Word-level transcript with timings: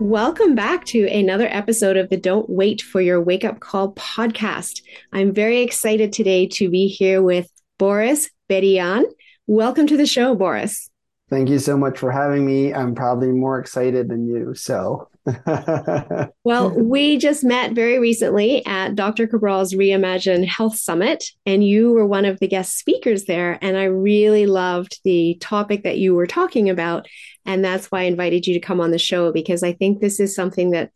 Welcome 0.00 0.54
back 0.54 0.84
to 0.86 1.08
another 1.08 1.48
episode 1.50 1.96
of 1.96 2.08
the 2.08 2.16
Don't 2.16 2.48
Wait 2.48 2.80
for 2.80 3.00
Your 3.00 3.20
Wake 3.20 3.44
Up 3.44 3.58
Call 3.58 3.94
podcast. 3.94 4.80
I'm 5.12 5.34
very 5.34 5.62
excited 5.62 6.12
today 6.12 6.46
to 6.52 6.70
be 6.70 6.86
here 6.86 7.20
with 7.20 7.50
Boris 7.78 8.30
Berjan. 8.48 9.06
Welcome 9.48 9.88
to 9.88 9.96
the 9.96 10.06
show, 10.06 10.36
Boris. 10.36 10.88
Thank 11.30 11.48
you 11.48 11.58
so 11.58 11.76
much 11.76 11.98
for 11.98 12.12
having 12.12 12.46
me. 12.46 12.72
I'm 12.72 12.94
probably 12.94 13.32
more 13.32 13.58
excited 13.58 14.08
than 14.08 14.28
you. 14.28 14.54
So, 14.54 15.08
well, 16.44 16.70
we 16.70 17.18
just 17.18 17.44
met 17.44 17.72
very 17.72 17.98
recently 17.98 18.64
at 18.66 18.94
Dr. 18.94 19.26
Cabral's 19.26 19.74
Reimagine 19.74 20.46
Health 20.46 20.76
Summit, 20.76 21.24
and 21.44 21.64
you 21.64 21.92
were 21.92 22.06
one 22.06 22.24
of 22.24 22.38
the 22.40 22.48
guest 22.48 22.78
speakers 22.78 23.24
there. 23.24 23.58
And 23.62 23.76
I 23.76 23.84
really 23.84 24.46
loved 24.46 25.00
the 25.04 25.36
topic 25.40 25.82
that 25.84 25.98
you 25.98 26.14
were 26.14 26.26
talking 26.26 26.70
about. 26.70 27.06
And 27.44 27.64
that's 27.64 27.86
why 27.86 28.00
I 28.00 28.04
invited 28.04 28.46
you 28.46 28.54
to 28.54 28.60
come 28.60 28.80
on 28.80 28.90
the 28.90 28.98
show 28.98 29.32
because 29.32 29.62
I 29.62 29.72
think 29.72 30.00
this 30.00 30.20
is 30.20 30.34
something 30.34 30.70
that 30.70 30.90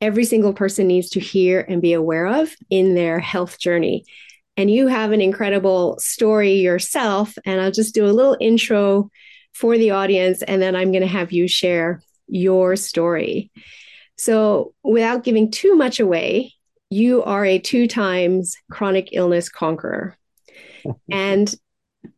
every 0.00 0.24
single 0.24 0.52
person 0.52 0.86
needs 0.86 1.10
to 1.10 1.20
hear 1.20 1.64
and 1.68 1.80
be 1.80 1.92
aware 1.92 2.26
of 2.26 2.54
in 2.70 2.94
their 2.94 3.20
health 3.20 3.58
journey. 3.58 4.04
And 4.56 4.70
you 4.70 4.88
have 4.88 5.12
an 5.12 5.20
incredible 5.20 5.98
story 5.98 6.54
yourself. 6.54 7.34
And 7.44 7.60
I'll 7.60 7.70
just 7.70 7.94
do 7.94 8.04
a 8.04 8.12
little 8.12 8.36
intro 8.40 9.10
for 9.52 9.76
the 9.76 9.90
audience, 9.90 10.42
and 10.42 10.62
then 10.62 10.74
I'm 10.74 10.92
going 10.92 11.02
to 11.02 11.06
have 11.06 11.30
you 11.30 11.46
share 11.46 12.00
your 12.32 12.76
story. 12.76 13.50
So, 14.16 14.74
without 14.82 15.24
giving 15.24 15.50
too 15.50 15.76
much 15.76 16.00
away, 16.00 16.54
you 16.90 17.22
are 17.22 17.44
a 17.44 17.58
two 17.58 17.86
times 17.86 18.56
chronic 18.70 19.10
illness 19.12 19.48
conqueror. 19.48 20.16
and 21.10 21.54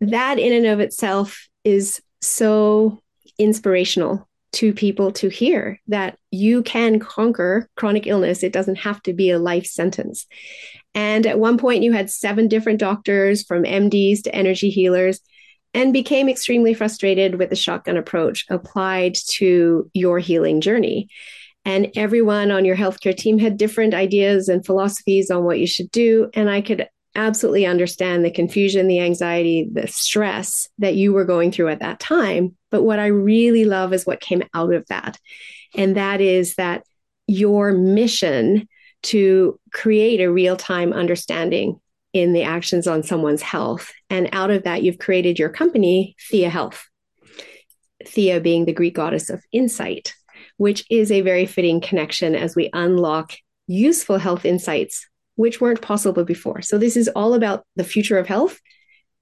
that, 0.00 0.38
in 0.38 0.52
and 0.52 0.66
of 0.66 0.80
itself, 0.80 1.48
is 1.64 2.00
so 2.20 3.02
inspirational 3.38 4.28
to 4.52 4.72
people 4.72 5.10
to 5.10 5.28
hear 5.28 5.80
that 5.88 6.16
you 6.30 6.62
can 6.62 7.00
conquer 7.00 7.68
chronic 7.76 8.06
illness. 8.06 8.42
It 8.42 8.52
doesn't 8.52 8.76
have 8.76 9.02
to 9.02 9.12
be 9.12 9.30
a 9.30 9.38
life 9.38 9.66
sentence. 9.66 10.26
And 10.94 11.26
at 11.26 11.40
one 11.40 11.58
point, 11.58 11.82
you 11.82 11.92
had 11.92 12.08
seven 12.08 12.46
different 12.46 12.78
doctors 12.78 13.42
from 13.42 13.64
MDs 13.64 14.22
to 14.22 14.34
energy 14.34 14.70
healers 14.70 15.20
and 15.74 15.92
became 15.92 16.28
extremely 16.28 16.72
frustrated 16.72 17.34
with 17.34 17.50
the 17.50 17.56
shotgun 17.56 17.96
approach 17.96 18.46
applied 18.48 19.16
to 19.26 19.90
your 19.92 20.20
healing 20.20 20.60
journey. 20.60 21.08
And 21.64 21.90
everyone 21.96 22.50
on 22.50 22.64
your 22.64 22.76
healthcare 22.76 23.16
team 23.16 23.38
had 23.38 23.56
different 23.56 23.92
ideas 23.92 24.48
and 24.48 24.64
philosophies 24.64 25.30
on 25.30 25.44
what 25.44 25.58
you 25.58 25.66
should 25.66 25.90
do. 25.90 26.30
And 26.34 26.48
I 26.48 26.60
could 26.60 26.88
absolutely 27.16 27.66
understand 27.66 28.24
the 28.24 28.30
confusion, 28.30 28.86
the 28.86 29.00
anxiety, 29.00 29.68
the 29.72 29.86
stress 29.86 30.68
that 30.78 30.94
you 30.94 31.12
were 31.12 31.24
going 31.24 31.52
through 31.52 31.68
at 31.68 31.80
that 31.80 32.00
time. 32.00 32.56
But 32.70 32.82
what 32.82 32.98
I 32.98 33.06
really 33.06 33.64
love 33.64 33.92
is 33.92 34.06
what 34.06 34.20
came 34.20 34.42
out 34.52 34.74
of 34.74 34.86
that. 34.88 35.18
And 35.76 35.96
that 35.96 36.20
is 36.20 36.54
that 36.56 36.84
your 37.26 37.72
mission 37.72 38.68
to 39.04 39.58
create 39.72 40.20
a 40.20 40.30
real 40.30 40.56
time 40.56 40.92
understanding 40.92 41.80
in 42.14 42.32
the 42.32 42.44
actions 42.44 42.86
on 42.86 43.02
someone's 43.02 43.42
health. 43.42 43.92
And 44.08 44.30
out 44.32 44.50
of 44.50 44.62
that, 44.62 44.82
you've 44.82 44.98
created 44.98 45.38
your 45.38 45.50
company, 45.50 46.16
Theia 46.32 46.48
Health. 46.48 46.88
Theia 48.06 48.42
being 48.42 48.64
the 48.64 48.72
Greek 48.72 48.94
goddess 48.94 49.28
of 49.28 49.42
insight, 49.52 50.14
which 50.56 50.84
is 50.88 51.10
a 51.10 51.20
very 51.20 51.44
fitting 51.44 51.80
connection 51.80 52.34
as 52.34 52.54
we 52.54 52.70
unlock 52.72 53.34
useful 53.66 54.18
health 54.18 54.44
insights, 54.44 55.06
which 55.34 55.60
weren't 55.60 55.82
possible 55.82 56.24
before. 56.24 56.62
So, 56.62 56.78
this 56.78 56.96
is 56.96 57.08
all 57.08 57.34
about 57.34 57.66
the 57.76 57.84
future 57.84 58.18
of 58.18 58.26
health 58.26 58.60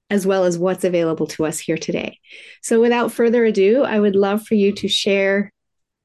as 0.09 0.27
well 0.27 0.43
as 0.43 0.59
what's 0.59 0.83
available 0.83 1.25
to 1.25 1.45
us 1.45 1.57
here 1.57 1.77
today. 1.77 2.19
So, 2.61 2.79
without 2.79 3.11
further 3.11 3.43
ado, 3.45 3.83
I 3.83 3.99
would 3.99 4.15
love 4.15 4.45
for 4.45 4.53
you 4.53 4.71
to 4.73 4.87
share 4.87 5.51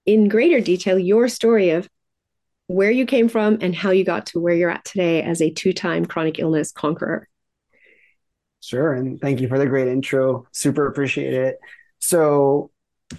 in 0.07 0.29
greater 0.29 0.61
detail 0.61 0.99
your 0.99 1.29
story 1.29 1.71
of 1.71 1.87
where 2.69 2.91
you 2.91 3.07
came 3.07 3.29
from 3.29 3.59
and 3.61 3.75
how 3.75 3.91
you 3.91 4.05
got 4.05 4.27
to 4.27 4.39
where 4.39 4.55
you're 4.55 4.71
at 4.71 4.85
today 4.85 5.23
as 5.23 5.43
a 5.43 5.51
two 5.51 5.73
time 5.73 6.07
chronic 6.07 6.39
illness 6.39 6.71
conqueror. 6.71 7.29
Sure. 8.61 8.93
And 8.93 9.21
thank 9.21 9.41
you 9.41 9.49
for 9.49 9.59
the 9.59 9.67
great 9.67 9.89
intro. 9.89 10.47
Super 10.53 10.87
appreciate 10.87 11.33
it. 11.33 11.59
So, 11.99 12.71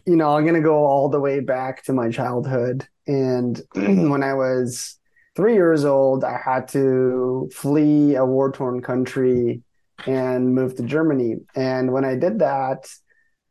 you 0.05 0.15
know, 0.15 0.35
I'm 0.35 0.43
going 0.43 0.55
to 0.55 0.61
go 0.61 0.85
all 0.85 1.09
the 1.09 1.19
way 1.19 1.39
back 1.39 1.83
to 1.85 1.93
my 1.93 2.09
childhood. 2.09 2.87
And 3.07 3.59
when 3.73 4.21
I 4.23 4.35
was 4.35 4.97
three 5.35 5.55
years 5.55 5.83
old, 5.83 6.23
I 6.23 6.37
had 6.37 6.67
to 6.69 7.49
flee 7.53 8.15
a 8.15 8.25
war 8.25 8.51
torn 8.51 8.81
country 8.81 9.63
and 10.05 10.53
move 10.53 10.75
to 10.75 10.83
Germany. 10.83 11.37
And 11.55 11.91
when 11.91 12.05
I 12.05 12.15
did 12.15 12.39
that, 12.39 12.87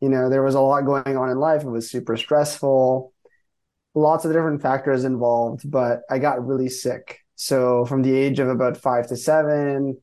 you 0.01 0.09
know, 0.09 0.31
there 0.31 0.45
was 0.45 0.55
a 0.55 0.61
lot 0.61 0.83
going 0.83 1.17
on 1.17 1.29
in 1.29 1.39
life. 1.39 1.63
It 1.63 1.71
was 1.71 1.91
super 1.91 2.17
stressful, 2.17 3.13
lots 3.95 4.25
of 4.25 4.33
different 4.33 4.63
factors 4.63 5.05
involved, 5.05 5.71
but 5.71 6.01
I 6.11 6.19
got 6.19 6.47
really 6.47 6.69
sick. 6.69 7.21
So 7.35 7.85
from 7.85 8.03
the 8.03 8.15
age 8.15 8.41
of 8.41 8.49
about 8.49 8.77
five 8.77 9.07
to 9.09 9.17
seven, 9.17 9.99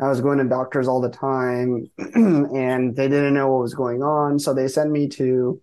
I 0.00 0.08
was 0.08 0.20
going 0.20 0.38
to 0.38 0.44
doctors 0.44 0.86
all 0.88 1.00
the 1.00 1.10
time 1.10 1.90
and 1.98 2.94
they 2.94 3.08
didn't 3.08 3.34
know 3.34 3.48
what 3.48 3.62
was 3.62 3.74
going 3.74 4.02
on. 4.02 4.38
So 4.38 4.54
they 4.54 4.68
sent 4.68 4.90
me 4.90 5.08
to, 5.10 5.60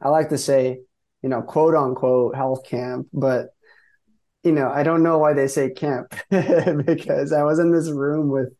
I 0.00 0.08
like 0.08 0.30
to 0.30 0.38
say, 0.38 0.80
you 1.22 1.28
know, 1.28 1.42
quote 1.42 1.74
unquote 1.74 2.34
health 2.34 2.66
camp, 2.66 3.08
but 3.12 3.48
you 4.42 4.52
know, 4.52 4.70
I 4.70 4.84
don't 4.84 5.02
know 5.02 5.18
why 5.18 5.32
they 5.32 5.48
say 5.48 5.70
camp 5.70 6.14
because 6.30 7.32
I 7.32 7.42
was 7.42 7.58
in 7.58 7.72
this 7.72 7.90
room 7.90 8.30
with 8.30 8.52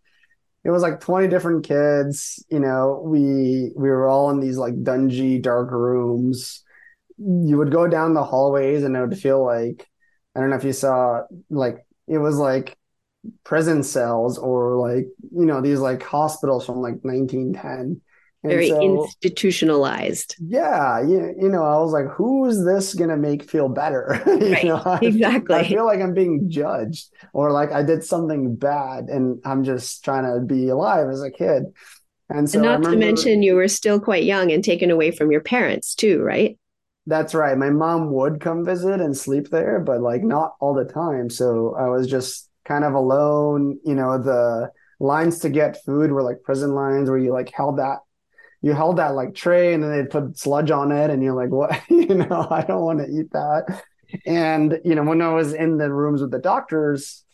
it 0.65 0.71
was 0.71 0.83
like 0.83 0.99
20 0.99 1.29
different 1.29 1.65
kids, 1.65 2.45
you 2.51 2.59
know, 2.59 3.01
we 3.05 3.71
we 3.77 3.89
were 3.89 4.09
all 4.09 4.31
in 4.31 4.41
these 4.41 4.57
like 4.57 4.75
dungy 4.83 5.41
dark 5.41 5.71
rooms. 5.71 6.65
You 7.19 7.57
would 7.59 7.71
go 7.71 7.89
down 7.89 8.15
the 8.15 8.25
hallways 8.25 8.85
and 8.85 8.97
it 8.97 9.01
would 9.01 9.19
feel 9.19 9.45
like 9.45 9.89
I 10.35 10.41
don't 10.41 10.51
know 10.51 10.57
if 10.57 10.65
you 10.65 10.73
saw 10.73 11.23
like 11.51 11.87
it 12.07 12.19
was 12.19 12.37
like 12.37 12.77
prison 13.45 13.83
cells 13.83 14.39
or 14.39 14.77
like 14.77 15.07
you 15.33 15.47
know 15.47 15.61
these 15.61 15.79
like 15.79 16.03
hospitals 16.03 16.67
from 16.67 16.77
like 16.77 16.97
1910 17.03 18.01
and 18.43 18.53
very 18.53 18.69
so, 18.69 18.81
institutionalized. 18.81 20.37
Yeah 20.39 21.01
you, 21.01 21.35
you 21.41 21.49
know 21.49 21.65
i 21.65 21.79
was 21.79 21.93
like 21.93 22.07
who's 22.07 22.65
this 22.65 22.95
gonna 22.95 23.17
make 23.17 23.49
feel 23.49 23.69
better? 23.69 24.23
Right, 24.27 24.65
know, 24.65 24.83
I, 24.85 24.99
exactly. 25.03 25.57
I 25.57 25.67
feel 25.67 25.85
like 25.85 26.01
i'm 26.01 26.15
being 26.15 26.51
judged 26.51 27.13
or 27.33 27.51
like 27.51 27.73
i 27.73 27.83
did 27.83 28.05
something 28.05 28.55
bad 28.55 29.05
and 29.05 29.41
i'm 29.45 29.65
just 29.65 30.05
trying 30.05 30.25
to 30.25 30.41
be 30.41 30.69
alive 30.69 31.09
as 31.09 31.23
a 31.23 31.31
kid. 31.31 31.65
And 32.29 32.51
so 32.51 32.59
and 32.59 32.65
not 32.65 32.79
remember, 32.79 32.91
to 32.91 32.97
mention 32.97 33.43
you 33.43 33.55
were 33.55 33.69
still 33.69 34.01
quite 34.01 34.25
young 34.25 34.51
and 34.51 34.63
taken 34.63 34.91
away 34.91 35.13
from 35.13 35.31
your 35.31 35.41
parents 35.41 35.95
too 35.95 36.21
right 36.23 36.59
that's 37.07 37.35
right. 37.35 37.57
My 37.57 37.71
mom 37.71 38.11
would 38.13 38.41
come 38.41 38.65
visit 38.65 39.01
and 39.01 39.17
sleep 39.17 39.51
there 39.51 39.81
but 39.81 40.01
like 40.01 40.23
not 40.23 40.57
all 40.61 40.75
the 40.75 40.85
time. 40.85 41.31
So 41.31 41.75
i 41.79 41.89
was 41.89 42.07
just 42.07 42.49
kind 42.65 42.85
of 42.85 42.95
alone. 42.95 43.79
You 43.85 43.95
know 43.95 44.19
the 44.19 44.71
lines 44.99 45.41
to 45.41 45.51
get 45.51 45.85
food 45.85 46.11
were 46.11 46.23
like 46.23 46.43
prison 46.43 46.75
lines 46.75 47.09
where 47.09 47.19
you 47.19 47.33
like 47.33 47.51
held 47.51 47.79
that 47.79 47.99
you 48.63 48.73
held 48.73 48.97
that 48.97 49.15
like 49.15 49.35
tray 49.35 49.75
and 49.75 49.83
then 49.83 49.93
they'd 49.93 50.11
put 50.11 50.39
sludge 50.39 50.71
on 50.71 50.91
it 50.91 51.11
and 51.11 51.23
you're 51.23 51.35
like 51.35 51.51
what? 51.51 51.79
You 51.91 52.15
know 52.15 52.49
i 52.51 52.63
don't 52.63 52.83
want 52.83 53.01
to 53.01 53.07
eat 53.07 53.31
that. 53.33 53.83
And 54.25 54.81
you 54.85 54.95
know 54.95 55.03
when 55.03 55.21
i 55.21 55.33
was 55.33 55.53
in 55.53 55.79
the 55.79 55.93
rooms 55.93 56.23
with 56.23 56.31
the 56.31 56.39
doctors 56.39 57.25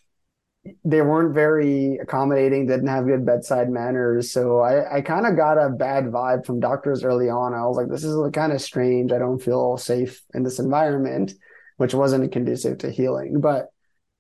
they 0.85 1.03
weren't 1.03 1.35
very 1.35 1.97
accommodating 1.97 2.67
didn't 2.67 2.87
have 2.87 3.06
good 3.06 3.26
bedside 3.26 3.69
manners. 3.69 4.31
So 4.31 4.61
i 4.61 4.99
i 4.99 5.00
kind 5.00 5.26
of 5.26 5.37
got 5.37 5.59
a 5.59 5.70
bad 5.70 6.05
vibe 6.05 6.47
from 6.47 6.61
doctors 6.61 7.05
early 7.05 7.29
on. 7.29 7.55
I 7.55 7.67
was 7.67 7.76
like 7.76 7.88
this 7.88 8.05
is 8.05 8.31
kind 8.32 8.53
of 8.53 8.61
strange. 8.61 9.12
I 9.12 9.19
don't 9.19 9.43
feel 9.43 9.76
safe 9.76 10.23
in 10.35 10.43
this 10.43 10.59
environment 10.59 11.32
which 11.79 11.94
wasn't 11.94 12.31
conducive 12.31 12.79
to 12.79 12.91
healing. 12.91 13.41
But 13.41 13.67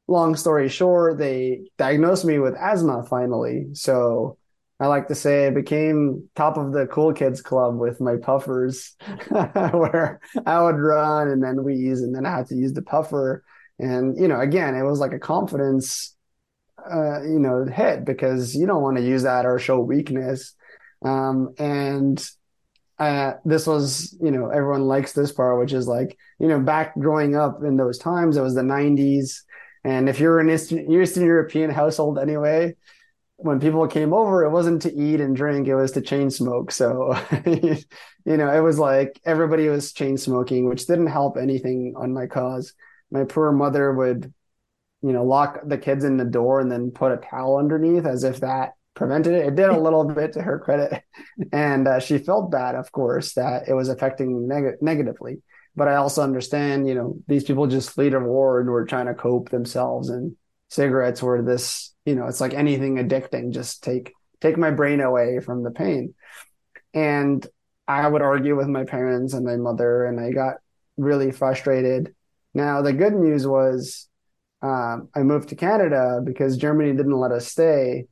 long 0.08 0.34
story 0.34 0.68
short 0.68 1.18
they 1.18 1.70
diagnosed 1.78 2.24
me 2.24 2.38
with 2.38 2.56
asthma 2.56 3.04
finally. 3.04 3.68
So 3.74 4.36
I 4.82 4.88
like 4.88 5.06
to 5.08 5.14
say 5.14 5.46
I 5.46 5.50
became 5.50 6.28
top 6.34 6.56
of 6.56 6.72
the 6.72 6.88
cool 6.88 7.12
kids 7.12 7.40
club 7.40 7.78
with 7.78 8.00
my 8.00 8.16
puffers, 8.16 8.96
where 9.28 10.20
I 10.44 10.60
would 10.60 10.74
run 10.74 11.28
and 11.28 11.40
then 11.40 11.62
wheeze, 11.62 12.02
and 12.02 12.12
then 12.12 12.26
I 12.26 12.38
had 12.38 12.48
to 12.48 12.56
use 12.56 12.72
the 12.72 12.82
puffer. 12.82 13.44
And 13.78 14.18
you 14.18 14.26
know, 14.26 14.40
again, 14.40 14.74
it 14.74 14.82
was 14.82 14.98
like 14.98 15.12
a 15.12 15.20
confidence, 15.20 16.16
uh, 16.90 17.22
you 17.22 17.38
know, 17.38 17.64
hit 17.64 18.04
because 18.04 18.54
you 18.54 18.66
don't 18.66 18.82
want 18.82 18.96
to 18.96 19.02
use 19.02 19.22
that 19.22 19.46
or 19.46 19.58
show 19.58 19.80
weakness. 19.80 20.54
Um, 21.04 21.54
and 21.58 22.24
uh, 22.98 23.34
this 23.44 23.66
was, 23.66 24.16
you 24.20 24.30
know, 24.30 24.48
everyone 24.48 24.82
likes 24.82 25.12
this 25.12 25.32
part, 25.32 25.58
which 25.58 25.72
is 25.72 25.88
like, 25.88 26.16
you 26.38 26.48
know, 26.48 26.60
back 26.60 26.94
growing 26.98 27.34
up 27.34 27.62
in 27.64 27.76
those 27.76 27.98
times, 27.98 28.36
it 28.36 28.42
was 28.42 28.54
the 28.54 28.62
'90s, 28.62 29.42
and 29.84 30.08
if 30.08 30.20
you're 30.20 30.38
an 30.38 30.50
Eastern, 30.50 30.90
Eastern 30.90 31.24
European 31.24 31.70
household 31.70 32.18
anyway, 32.18 32.76
when 33.36 33.60
people 33.60 33.86
came 33.88 34.12
over, 34.12 34.44
it 34.44 34.50
wasn't 34.50 34.82
to 34.82 34.94
eat 34.94 35.20
and 35.20 35.34
drink, 35.34 35.66
it 35.66 35.74
was 35.74 35.92
to 35.92 36.00
chain 36.00 36.30
smoke. 36.30 36.70
So, 36.70 37.14
you 37.46 37.76
know, 38.24 38.52
it 38.52 38.60
was 38.60 38.78
like 38.78 39.20
everybody 39.24 39.68
was 39.68 39.92
chain 39.92 40.16
smoking, 40.16 40.68
which 40.68 40.86
didn't 40.86 41.08
help 41.08 41.36
anything 41.36 41.94
on 41.96 42.12
my 42.12 42.26
cause. 42.26 42.74
My 43.10 43.24
poor 43.24 43.50
mother 43.52 43.92
would, 43.92 44.32
you 45.02 45.12
know, 45.12 45.24
lock 45.24 45.60
the 45.64 45.78
kids 45.78 46.04
in 46.04 46.16
the 46.16 46.24
door 46.24 46.60
and 46.60 46.70
then 46.70 46.90
put 46.90 47.12
a 47.12 47.16
towel 47.16 47.58
underneath 47.58 48.06
as 48.06 48.24
if 48.24 48.40
that 48.40 48.74
prevented 48.94 49.34
it. 49.34 49.46
It 49.46 49.54
did 49.56 49.70
a 49.70 49.80
little 49.80 50.04
bit 50.04 50.34
to 50.34 50.42
her 50.42 50.58
credit. 50.58 51.02
And 51.52 51.88
uh, 51.88 52.00
she 52.00 52.18
felt 52.18 52.50
bad, 52.50 52.74
of 52.74 52.92
course, 52.92 53.34
that 53.34 53.68
it 53.68 53.74
was 53.74 53.88
affecting 53.88 54.48
neg- 54.48 54.80
negatively. 54.80 55.42
But 55.74 55.88
I 55.88 55.96
also 55.96 56.22
understand, 56.22 56.86
you 56.86 56.94
know, 56.94 57.16
these 57.26 57.44
people 57.44 57.66
just 57.66 57.90
flee 57.90 58.10
to 58.10 58.20
war 58.20 58.60
and 58.60 58.68
were 58.68 58.84
trying 58.84 59.06
to 59.06 59.14
cope 59.14 59.48
themselves. 59.48 60.10
And 60.10 60.36
cigarettes 60.68 61.22
were 61.22 61.42
this 61.42 61.92
you 62.04 62.14
know, 62.14 62.26
it's 62.26 62.40
like 62.40 62.54
anything 62.54 62.96
addicting, 62.96 63.52
just 63.52 63.82
take 63.82 64.12
take 64.40 64.58
my 64.58 64.70
brain 64.70 65.00
away 65.00 65.40
from 65.40 65.62
the 65.62 65.70
pain. 65.70 66.14
And 66.94 67.46
I 67.86 68.06
would 68.06 68.22
argue 68.22 68.56
with 68.56 68.68
my 68.68 68.84
parents 68.84 69.34
and 69.34 69.44
my 69.44 69.56
mother, 69.56 70.04
and 70.04 70.18
I 70.18 70.32
got 70.32 70.56
really 70.96 71.30
frustrated. 71.30 72.14
Now, 72.54 72.82
the 72.82 72.92
good 72.92 73.14
news 73.14 73.46
was 73.46 74.08
um, 74.62 75.08
I 75.14 75.22
moved 75.22 75.48
to 75.48 75.56
Canada 75.56 76.20
because 76.24 76.56
Germany 76.56 76.92
didn't 76.92 77.18
let 77.18 77.32
us 77.32 77.48
stay. 77.48 78.06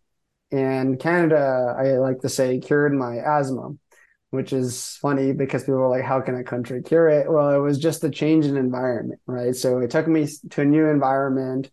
And 0.50 0.98
Canada, 0.98 1.76
I 1.78 1.98
like 1.98 2.20
to 2.20 2.28
say, 2.28 2.58
cured 2.58 2.92
my 2.92 3.18
asthma, 3.18 3.70
which 4.30 4.52
is 4.52 4.98
funny 5.00 5.32
because 5.32 5.62
people 5.62 5.80
are 5.80 5.88
like, 5.88 6.04
how 6.04 6.20
can 6.20 6.34
a 6.34 6.42
country 6.42 6.82
cure 6.82 7.08
it? 7.08 7.30
Well, 7.30 7.50
it 7.50 7.58
was 7.58 7.78
just 7.78 8.02
a 8.02 8.10
change 8.10 8.46
in 8.46 8.56
environment, 8.56 9.20
right? 9.26 9.54
So 9.54 9.78
it 9.78 9.90
took 9.90 10.08
me 10.08 10.26
to 10.50 10.62
a 10.62 10.64
new 10.64 10.86
environment, 10.88 11.70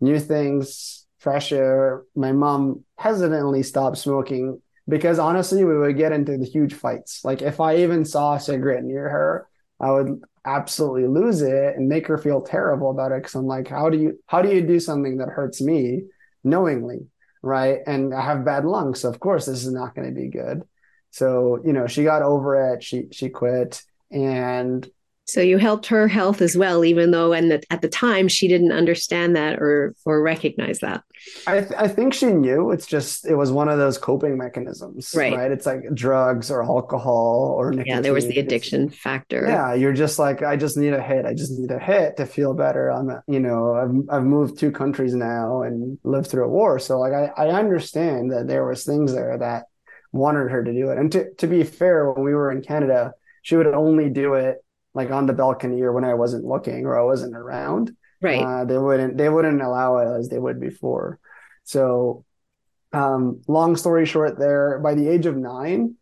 new 0.00 0.18
things, 0.18 1.06
fresh 1.18 1.52
air. 1.52 2.02
My 2.16 2.32
mom 2.32 2.84
hesitantly 2.96 3.62
stopped 3.62 3.98
smoking 3.98 4.60
because 4.88 5.20
honestly, 5.20 5.64
we 5.64 5.78
would 5.78 5.96
get 5.96 6.10
into 6.12 6.38
the 6.38 6.44
huge 6.46 6.74
fights. 6.74 7.24
Like 7.24 7.40
if 7.40 7.60
I 7.60 7.76
even 7.78 8.04
saw 8.04 8.34
a 8.34 8.40
cigarette 8.40 8.82
near 8.82 9.08
her, 9.08 9.48
I 9.78 9.92
would 9.92 10.22
absolutely 10.56 11.06
lose 11.06 11.42
it 11.42 11.76
and 11.76 11.88
make 11.88 12.06
her 12.06 12.18
feel 12.18 12.40
terrible 12.40 12.90
about 12.90 13.12
it. 13.12 13.22
Cause 13.22 13.34
I'm 13.34 13.46
like, 13.46 13.68
how 13.68 13.90
do 13.90 13.98
you, 13.98 14.18
how 14.26 14.42
do 14.42 14.48
you 14.48 14.60
do 14.60 14.80
something 14.80 15.18
that 15.18 15.28
hurts 15.28 15.60
me 15.60 16.02
knowingly? 16.44 17.06
Right. 17.42 17.78
And 17.86 18.14
I 18.14 18.22
have 18.22 18.44
bad 18.44 18.64
lungs. 18.64 19.00
So 19.00 19.08
of 19.08 19.20
course 19.20 19.46
this 19.46 19.64
is 19.64 19.72
not 19.72 19.94
going 19.94 20.08
to 20.08 20.20
be 20.20 20.28
good. 20.28 20.62
So, 21.10 21.60
you 21.64 21.72
know, 21.72 21.86
she 21.86 22.04
got 22.04 22.22
over 22.22 22.74
it. 22.74 22.82
She, 22.82 23.08
she 23.12 23.28
quit 23.28 23.82
and 24.10 24.88
so 25.28 25.42
you 25.42 25.58
helped 25.58 25.86
her 25.86 26.08
health 26.08 26.40
as 26.40 26.56
well, 26.56 26.86
even 26.86 27.10
though 27.10 27.34
and 27.34 27.52
at 27.70 27.82
the 27.82 27.88
time 27.88 28.28
she 28.28 28.48
didn't 28.48 28.72
understand 28.72 29.36
that 29.36 29.58
or 29.60 29.94
or 30.06 30.22
recognize 30.22 30.78
that. 30.78 31.02
I, 31.46 31.60
th- 31.60 31.72
I 31.76 31.86
think 31.86 32.14
she 32.14 32.26
knew. 32.26 32.70
It's 32.70 32.86
just 32.86 33.26
it 33.26 33.34
was 33.34 33.52
one 33.52 33.68
of 33.68 33.76
those 33.76 33.98
coping 33.98 34.38
mechanisms, 34.38 35.14
right? 35.14 35.34
right? 35.34 35.50
It's 35.50 35.66
like 35.66 35.82
drugs 35.92 36.50
or 36.50 36.62
alcohol 36.62 37.54
or 37.58 37.70
nicotine. 37.70 37.94
yeah. 37.94 38.00
There 38.00 38.14
was 38.14 38.26
the 38.26 38.38
addiction 38.38 38.88
it's, 38.88 38.96
factor. 38.96 39.44
Yeah, 39.46 39.74
you're 39.74 39.92
just 39.92 40.18
like 40.18 40.42
I 40.42 40.56
just 40.56 40.78
need 40.78 40.94
a 40.94 41.02
hit. 41.02 41.26
I 41.26 41.34
just 41.34 41.52
need 41.58 41.70
a 41.70 41.78
hit 41.78 42.16
to 42.16 42.24
feel 42.24 42.54
better. 42.54 42.90
I'm 42.90 43.10
you 43.26 43.40
know 43.40 43.74
I've 43.74 44.16
I've 44.16 44.24
moved 44.24 44.58
two 44.58 44.72
countries 44.72 45.14
now 45.14 45.60
and 45.60 45.98
lived 46.04 46.28
through 46.28 46.46
a 46.46 46.48
war, 46.48 46.78
so 46.78 46.98
like 46.98 47.12
I 47.12 47.30
I 47.36 47.48
understand 47.50 48.32
that 48.32 48.48
there 48.48 48.64
was 48.64 48.84
things 48.84 49.12
there 49.12 49.36
that 49.36 49.64
wanted 50.10 50.50
her 50.50 50.64
to 50.64 50.72
do 50.72 50.88
it. 50.88 50.96
And 50.96 51.12
to 51.12 51.34
to 51.34 51.46
be 51.46 51.64
fair, 51.64 52.10
when 52.10 52.24
we 52.24 52.34
were 52.34 52.50
in 52.50 52.62
Canada, 52.62 53.12
she 53.42 53.56
would 53.56 53.66
only 53.66 54.08
do 54.08 54.32
it 54.34 54.64
like 54.98 55.10
on 55.12 55.26
the 55.26 55.32
balcony 55.32 55.80
or 55.80 55.92
when 55.92 56.04
I 56.04 56.14
wasn't 56.14 56.44
looking 56.44 56.84
or 56.84 56.98
I 56.98 57.04
wasn't 57.04 57.36
around. 57.36 57.96
Right. 58.20 58.42
Uh, 58.42 58.64
they 58.64 58.76
wouldn't 58.76 59.16
they 59.16 59.28
wouldn't 59.28 59.62
allow 59.62 59.98
it 59.98 60.18
as 60.18 60.28
they 60.28 60.38
would 60.38 60.60
before. 60.60 61.20
So 61.62 62.24
um, 62.92 63.42
long 63.46 63.76
story 63.76 64.06
short 64.06 64.38
there, 64.38 64.80
by 64.80 64.94
the 64.94 65.08
age 65.08 65.26
of 65.26 65.36
nine, 65.36 65.94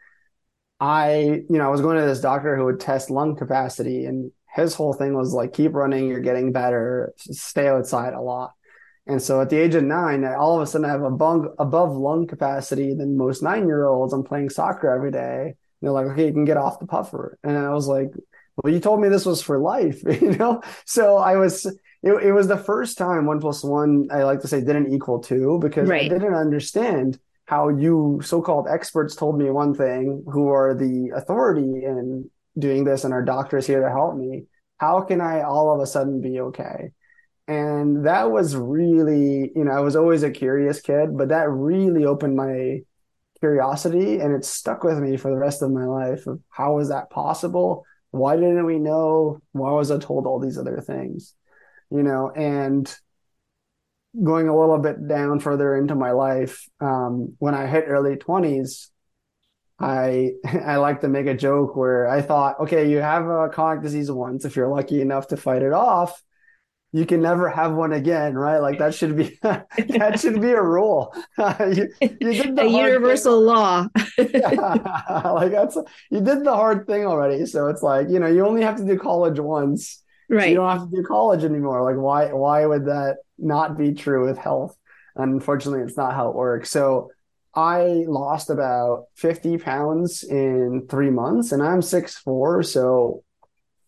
I, 0.80 1.42
you 1.50 1.58
know, 1.58 1.66
I 1.66 1.68
was 1.68 1.82
going 1.82 1.98
to 1.98 2.06
this 2.06 2.22
doctor 2.22 2.56
who 2.56 2.64
would 2.64 2.80
test 2.80 3.10
lung 3.10 3.36
capacity 3.36 4.06
and 4.06 4.32
his 4.54 4.74
whole 4.74 4.94
thing 4.94 5.14
was 5.14 5.34
like 5.34 5.52
keep 5.52 5.74
running, 5.74 6.08
you're 6.08 6.20
getting 6.20 6.52
better, 6.52 7.12
stay 7.18 7.68
outside 7.68 8.14
a 8.14 8.20
lot. 8.20 8.52
And 9.06 9.20
so 9.20 9.42
at 9.42 9.50
the 9.50 9.58
age 9.58 9.74
of 9.74 9.84
nine, 9.84 10.24
I 10.24 10.36
all 10.36 10.56
of 10.56 10.62
a 10.62 10.66
sudden 10.66 10.86
I 10.86 10.90
have 10.90 11.02
a 11.02 11.10
bung 11.10 11.54
above 11.58 11.94
lung 11.94 12.26
capacity 12.26 12.94
than 12.94 13.18
most 13.18 13.42
nine 13.42 13.66
year 13.66 13.86
olds. 13.86 14.14
I'm 14.14 14.24
playing 14.24 14.48
soccer 14.48 14.88
every 14.88 15.10
day. 15.10 15.42
And 15.44 15.54
they're 15.82 15.92
like, 15.92 16.06
okay, 16.06 16.26
you 16.26 16.32
can 16.32 16.46
get 16.46 16.56
off 16.56 16.80
the 16.80 16.86
puffer. 16.86 17.38
And 17.44 17.58
I 17.58 17.74
was 17.74 17.86
like, 17.86 18.12
well, 18.56 18.72
you 18.72 18.80
told 18.80 19.00
me 19.00 19.08
this 19.08 19.26
was 19.26 19.42
for 19.42 19.58
life, 19.58 20.02
you 20.20 20.36
know? 20.36 20.62
So 20.84 21.16
I 21.18 21.36
was, 21.36 21.66
it, 21.66 22.12
it 22.12 22.32
was 22.32 22.48
the 22.48 22.56
first 22.56 22.98
time 22.98 23.26
one 23.26 23.40
plus 23.40 23.62
one, 23.62 24.08
I 24.10 24.22
like 24.22 24.40
to 24.40 24.48
say, 24.48 24.60
didn't 24.60 24.92
equal 24.92 25.20
two 25.20 25.58
because 25.60 25.88
right. 25.88 26.06
I 26.06 26.08
didn't 26.08 26.34
understand 26.34 27.18
how 27.46 27.68
you 27.68 28.20
so-called 28.22 28.66
experts 28.68 29.14
told 29.14 29.38
me 29.38 29.50
one 29.50 29.74
thing 29.74 30.24
who 30.30 30.48
are 30.48 30.74
the 30.74 31.12
authority 31.14 31.84
in 31.84 32.28
doing 32.58 32.84
this 32.84 33.04
and 33.04 33.14
our 33.14 33.22
doctors 33.22 33.66
here 33.66 33.80
to 33.80 33.90
help 33.90 34.16
me 34.16 34.44
how 34.78 35.00
can 35.00 35.20
i 35.20 35.42
all 35.42 35.74
of 35.74 35.80
a 35.80 35.86
sudden 35.86 36.20
be 36.20 36.40
okay 36.40 36.90
and 37.48 38.06
that 38.06 38.30
was 38.30 38.56
really 38.56 39.52
you 39.54 39.64
know 39.64 39.72
i 39.72 39.80
was 39.80 39.96
always 39.96 40.22
a 40.22 40.30
curious 40.30 40.80
kid 40.80 41.16
but 41.16 41.28
that 41.28 41.48
really 41.48 42.04
opened 42.04 42.34
my 42.34 42.80
curiosity 43.38 44.18
and 44.18 44.34
it 44.34 44.44
stuck 44.44 44.82
with 44.82 44.98
me 44.98 45.16
for 45.16 45.30
the 45.30 45.36
rest 45.36 45.62
of 45.62 45.70
my 45.70 45.84
life 45.84 46.26
of 46.26 46.40
how 46.48 46.74
was 46.74 46.88
that 46.88 47.10
possible 47.10 47.84
why 48.16 48.36
didn't 48.36 48.66
we 48.66 48.78
know 48.78 49.40
why 49.52 49.70
was 49.70 49.90
i 49.90 49.98
told 49.98 50.26
all 50.26 50.38
these 50.38 50.58
other 50.58 50.80
things 50.80 51.34
you 51.90 52.02
know 52.02 52.30
and 52.30 52.96
going 54.22 54.48
a 54.48 54.58
little 54.58 54.78
bit 54.78 55.06
down 55.06 55.40
further 55.40 55.76
into 55.76 55.94
my 55.94 56.12
life, 56.12 56.68
um, 56.80 57.34
when 57.38 57.54
I 57.54 57.66
hit 57.66 57.84
early 57.86 58.16
20s, 58.16 58.88
I 59.78 60.32
I 60.44 60.76
like 60.76 61.00
to 61.02 61.08
make 61.08 61.26
a 61.26 61.34
joke 61.34 61.76
where 61.76 62.08
I 62.08 62.22
thought, 62.22 62.60
okay, 62.60 62.90
you 62.90 62.98
have 62.98 63.26
a 63.26 63.48
chronic 63.48 63.82
disease 63.82 64.10
once. 64.10 64.44
If 64.44 64.56
you're 64.56 64.68
lucky 64.68 65.00
enough 65.00 65.28
to 65.28 65.36
fight 65.36 65.62
it 65.62 65.72
off, 65.72 66.22
you 66.96 67.04
can 67.04 67.20
never 67.20 67.50
have 67.50 67.74
one 67.74 67.92
again, 67.92 68.34
right? 68.34 68.58
Like 68.58 68.78
that 68.78 68.94
should 68.94 69.16
be 69.16 69.38
that 69.42 70.18
should 70.20 70.40
be 70.40 70.50
a 70.50 70.62
rule. 70.62 71.14
you, 71.38 71.88
you 72.00 72.32
did 72.42 72.56
the 72.56 72.62
a 72.62 72.68
universal 72.68 73.38
thing. 73.38 73.46
law. 73.46 73.88
yeah, 74.18 75.30
like 75.32 75.52
that's 75.52 75.76
you 76.10 76.20
did 76.20 76.44
the 76.44 76.54
hard 76.54 76.86
thing 76.86 77.04
already. 77.04 77.44
So 77.46 77.68
it's 77.68 77.82
like 77.82 78.08
you 78.08 78.18
know 78.18 78.26
you 78.26 78.46
only 78.46 78.62
have 78.62 78.76
to 78.76 78.86
do 78.86 78.98
college 78.98 79.38
once. 79.38 80.02
Right. 80.28 80.44
So 80.44 80.48
you 80.48 80.54
don't 80.56 80.70
have 80.78 80.90
to 80.90 80.96
do 80.96 81.02
college 81.04 81.44
anymore. 81.44 81.82
Like 81.82 82.00
why 82.02 82.32
why 82.32 82.64
would 82.64 82.86
that 82.86 83.18
not 83.38 83.76
be 83.76 83.92
true 83.92 84.26
with 84.26 84.38
health. 84.38 84.76
Unfortunately, 85.16 85.82
it's 85.82 85.96
not 85.96 86.14
how 86.14 86.30
it 86.30 86.34
works. 86.34 86.70
So 86.70 87.10
I 87.54 88.04
lost 88.06 88.50
about 88.50 89.06
50 89.14 89.58
pounds 89.58 90.22
in 90.22 90.86
three 90.88 91.10
months 91.10 91.52
and 91.52 91.62
I'm 91.62 91.80
six 91.80 92.16
four. 92.16 92.62
So, 92.62 93.24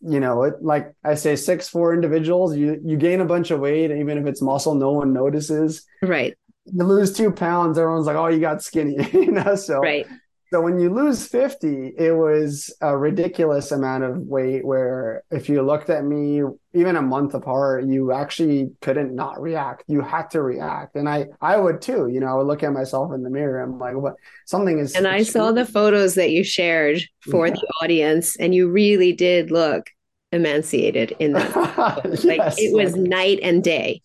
you 0.01 0.19
know, 0.19 0.43
it, 0.43 0.61
like 0.61 0.93
I 1.03 1.15
say, 1.15 1.35
six 1.35 1.67
four 1.67 1.93
individuals, 1.93 2.55
you, 2.55 2.79
you 2.83 2.97
gain 2.97 3.21
a 3.21 3.25
bunch 3.25 3.51
of 3.51 3.59
weight, 3.59 3.91
even 3.91 4.17
if 4.17 4.25
it's 4.25 4.41
muscle, 4.41 4.75
no 4.75 4.91
one 4.91 5.13
notices. 5.13 5.85
Right. 6.01 6.37
You 6.65 6.83
lose 6.83 7.13
two 7.13 7.31
pounds, 7.31 7.77
everyone's 7.77 8.05
like, 8.05 8.15
oh, 8.15 8.27
you 8.27 8.39
got 8.39 8.63
skinny, 8.63 8.97
you 9.13 9.31
know? 9.31 9.55
So, 9.55 9.79
right. 9.79 10.07
So 10.51 10.61
when 10.61 10.79
you 10.79 10.91
lose 10.91 11.27
50, 11.27 11.93
it 11.97 12.11
was 12.11 12.73
a 12.81 12.97
ridiculous 12.97 13.71
amount 13.71 14.03
of 14.03 14.17
weight 14.17 14.65
where 14.65 15.23
if 15.29 15.47
you 15.47 15.61
looked 15.61 15.91
at 15.91 16.03
me 16.03 16.41
even 16.73 16.95
a 16.95 17.01
month 17.03 17.35
apart, 17.35 17.85
you 17.85 18.11
actually 18.11 18.71
couldn't 18.81 19.13
not 19.13 19.39
react. 19.39 19.83
You 19.87 20.01
had 20.01 20.31
to 20.31 20.41
react. 20.41 20.95
And 20.95 21.07
I 21.07 21.27
I 21.39 21.57
would 21.57 21.81
too, 21.81 22.09
you 22.11 22.19
know, 22.19 22.27
I 22.27 22.33
would 22.33 22.47
look 22.47 22.63
at 22.63 22.73
myself 22.73 23.13
in 23.13 23.21
the 23.21 23.29
mirror. 23.29 23.61
I'm 23.61 23.77
like, 23.77 23.95
what 23.95 24.15
something 24.47 24.79
is 24.79 24.95
And 24.95 25.07
I 25.07 25.21
saw 25.21 25.51
the 25.51 25.65
photos 25.65 26.15
that 26.15 26.31
you 26.31 26.43
shared 26.43 27.03
for 27.29 27.45
yeah. 27.45 27.53
the 27.53 27.67
audience 27.83 28.35
and 28.35 28.55
you 28.55 28.71
really 28.71 29.13
did 29.13 29.51
look 29.51 29.91
emaciated 30.31 31.15
in 31.19 31.33
that. 31.33 32.01
yes, 32.05 32.23
like 32.23 32.41
it 32.57 32.75
was 32.75 32.95
night 32.95 33.39
and 33.43 33.63
day. 33.63 34.01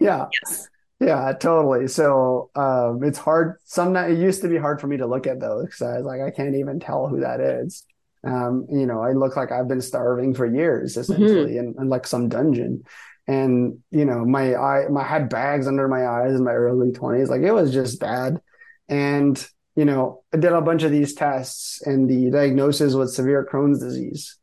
Yeah. 0.00 0.26
Yes. 0.42 0.68
Yeah, 1.00 1.32
totally. 1.32 1.86
So 1.86 2.50
um, 2.56 3.04
it's 3.04 3.18
hard. 3.18 3.56
Some 3.64 3.96
it 3.96 4.18
used 4.18 4.42
to 4.42 4.48
be 4.48 4.56
hard 4.56 4.80
for 4.80 4.88
me 4.88 4.96
to 4.96 5.06
look 5.06 5.26
at 5.26 5.40
those 5.40 5.66
because 5.66 5.82
I 5.82 5.96
was 5.98 6.06
like, 6.06 6.20
I 6.20 6.30
can't 6.30 6.56
even 6.56 6.80
tell 6.80 7.06
who 7.06 7.20
that 7.20 7.40
is. 7.40 7.84
Um, 8.24 8.66
you 8.68 8.84
know, 8.84 9.00
I 9.00 9.12
look 9.12 9.36
like 9.36 9.52
I've 9.52 9.68
been 9.68 9.80
starving 9.80 10.34
for 10.34 10.44
years, 10.44 10.92
mm-hmm. 10.92 11.00
essentially, 11.00 11.54
mm-hmm. 11.54 11.78
in, 11.78 11.82
in 11.82 11.88
like 11.88 12.06
some 12.06 12.28
dungeon. 12.28 12.82
And 13.28 13.78
you 13.90 14.04
know, 14.06 14.24
my 14.24 14.56
eye, 14.56 14.88
my 14.90 15.02
I 15.02 15.06
had 15.06 15.28
bags 15.28 15.68
under 15.68 15.86
my 15.86 16.06
eyes 16.06 16.34
in 16.34 16.42
my 16.44 16.52
early 16.52 16.90
twenties. 16.90 17.28
Like 17.28 17.42
it 17.42 17.52
was 17.52 17.72
just 17.72 18.00
bad. 18.00 18.40
And 18.88 19.46
you 19.76 19.84
know, 19.84 20.24
I 20.34 20.38
did 20.38 20.52
a 20.52 20.60
bunch 20.60 20.82
of 20.82 20.90
these 20.90 21.14
tests, 21.14 21.80
and 21.86 22.10
the 22.10 22.30
diagnosis 22.30 22.94
was 22.94 23.14
severe 23.14 23.46
Crohn's 23.48 23.78
disease. 23.78 24.36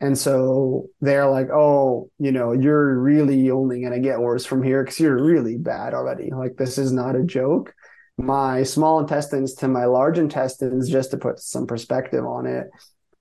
And 0.00 0.16
so 0.16 0.86
they're 1.00 1.28
like, 1.28 1.48
oh, 1.50 2.10
you 2.18 2.30
know, 2.30 2.52
you're 2.52 2.98
really 2.98 3.50
only 3.50 3.80
going 3.80 3.92
to 3.92 4.00
get 4.00 4.20
worse 4.20 4.44
from 4.44 4.62
here 4.62 4.84
because 4.84 5.00
you're 5.00 5.22
really 5.22 5.56
bad 5.56 5.92
already. 5.92 6.30
Like, 6.30 6.56
this 6.56 6.78
is 6.78 6.92
not 6.92 7.16
a 7.16 7.24
joke. 7.24 7.74
My 8.16 8.62
small 8.62 9.00
intestines 9.00 9.54
to 9.54 9.68
my 9.68 9.86
large 9.86 10.18
intestines, 10.18 10.88
just 10.88 11.10
to 11.10 11.16
put 11.16 11.40
some 11.40 11.66
perspective 11.66 12.24
on 12.24 12.46
it, 12.46 12.68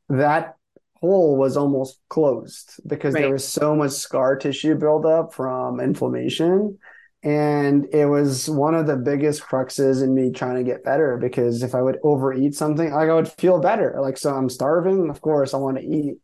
that 0.09 0.55
hole 1.01 1.37
was 1.37 1.57
almost 1.57 1.99
closed 2.09 2.79
because 2.87 3.13
right. 3.13 3.21
there 3.21 3.33
was 3.33 3.47
so 3.47 3.75
much 3.75 3.91
scar 3.91 4.35
tissue 4.35 4.75
buildup 4.75 5.33
from 5.33 5.79
inflammation. 5.79 6.77
And 7.23 7.87
it 7.91 8.05
was 8.05 8.49
one 8.49 8.75
of 8.75 8.85
the 8.85 8.95
biggest 8.95 9.41
cruxes 9.41 10.03
in 10.03 10.13
me 10.13 10.31
trying 10.31 10.57
to 10.57 10.63
get 10.63 10.83
better 10.83 11.17
because 11.17 11.63
if 11.63 11.73
I 11.73 11.81
would 11.81 11.97
overeat 12.03 12.53
something, 12.55 12.91
like 12.91 13.09
I 13.09 13.13
would 13.13 13.27
feel 13.27 13.59
better. 13.59 13.97
Like, 13.99 14.17
so 14.17 14.33
I'm 14.33 14.49
starving. 14.49 15.09
Of 15.09 15.21
course, 15.21 15.53
I 15.53 15.57
want 15.57 15.77
to 15.77 15.83
eat 15.83 16.17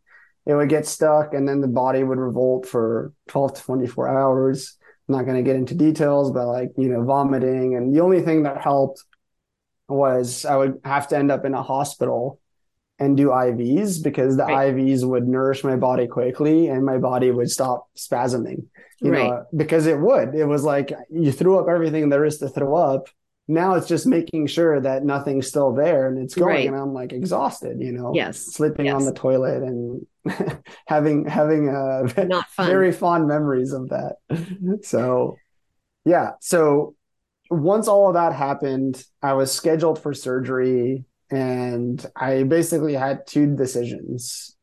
it 0.46 0.54
would 0.54 0.70
get 0.70 0.86
stuck 0.86 1.34
and 1.34 1.48
then 1.48 1.62
the 1.62 1.68
body 1.68 2.04
would 2.04 2.18
revolt 2.18 2.68
for 2.68 3.14
12 3.28 3.56
to 3.56 3.62
24 3.64 4.10
hours. 4.10 4.78
I'm 5.08 5.16
not 5.16 5.26
going 5.26 5.38
to 5.38 5.44
get 5.44 5.56
into 5.56 5.76
details, 5.76 6.32
but 6.32 6.48
like, 6.48 6.72
you 6.78 6.90
know, 6.90 7.04
vomiting. 7.04 7.76
And 7.76 7.96
the 7.96 8.02
only 8.02 8.22
thing 8.22 8.44
that 8.44 8.62
helped 8.62 9.04
was 9.88 10.46
I 10.46 10.56
would 10.56 10.80
have 10.84 11.08
to 11.10 11.18
end 11.18 11.32
up 11.32 11.46
in 11.46 11.54
a 11.54 11.64
hospital 11.64 12.40
and 13.00 13.18
do 13.18 13.28
IVs 13.28 14.04
because 14.04 14.38
the 14.38 14.46
right. 14.46 14.74
IVs 14.74 15.04
would 15.04 15.28
nourish 15.28 15.64
my 15.64 15.76
body 15.76 16.08
quickly 16.08 16.68
and 16.68 16.86
my 16.86 16.98
body 16.98 17.32
would 17.32 17.50
stop 17.50 17.88
spasming, 17.98 18.66
you 19.02 19.12
right. 19.12 19.30
know, 19.30 19.46
because 19.56 19.88
it 19.88 20.00
would. 20.00 20.36
It 20.36 20.46
was 20.46 20.64
like 20.64 20.94
you 21.10 21.32
threw 21.32 21.60
up 21.60 21.68
everything 21.68 22.10
there 22.10 22.26
is 22.26 22.38
to 22.40 22.50
throw 22.50 22.76
up 22.76 23.08
now 23.48 23.76
it's 23.76 23.88
just 23.88 24.06
making 24.08 24.48
sure 24.48 24.80
that 24.80 25.04
nothing's 25.04 25.48
still 25.48 25.74
there 25.74 26.08
and 26.08 26.18
it's 26.18 26.36
going. 26.36 26.50
Right. 26.50 26.68
and 26.68 26.76
i'm 26.76 26.94
like 26.94 27.12
exhausted 27.12 27.82
you 27.82 27.92
know 27.92 28.12
yes. 28.16 28.40
sleeping 28.40 28.86
yes. 28.86 28.96
on 28.96 29.06
the 29.06 29.14
toilet 29.14 29.64
and 29.64 30.06
having 30.88 31.26
having 31.26 31.70
uh 31.70 32.04
Not 32.26 32.50
fun. 32.50 32.68
very 32.68 32.92
fond 32.92 33.28
memories 33.28 33.74
of 33.74 33.90
that. 33.90 34.16
So 34.84 35.38
yeah. 36.06 36.32
So 36.40 36.96
once 37.50 37.88
all 37.88 38.08
of 38.08 38.14
that 38.16 38.34
happened 38.34 39.04
i 39.22 39.34
was 39.34 39.52
scheduled 39.52 40.02
for 40.02 40.14
surgery 40.14 41.06
and 41.30 42.06
i 42.16 42.44
basically 42.44 42.94
had 42.94 43.28
two 43.28 43.56
decisions. 43.56 44.56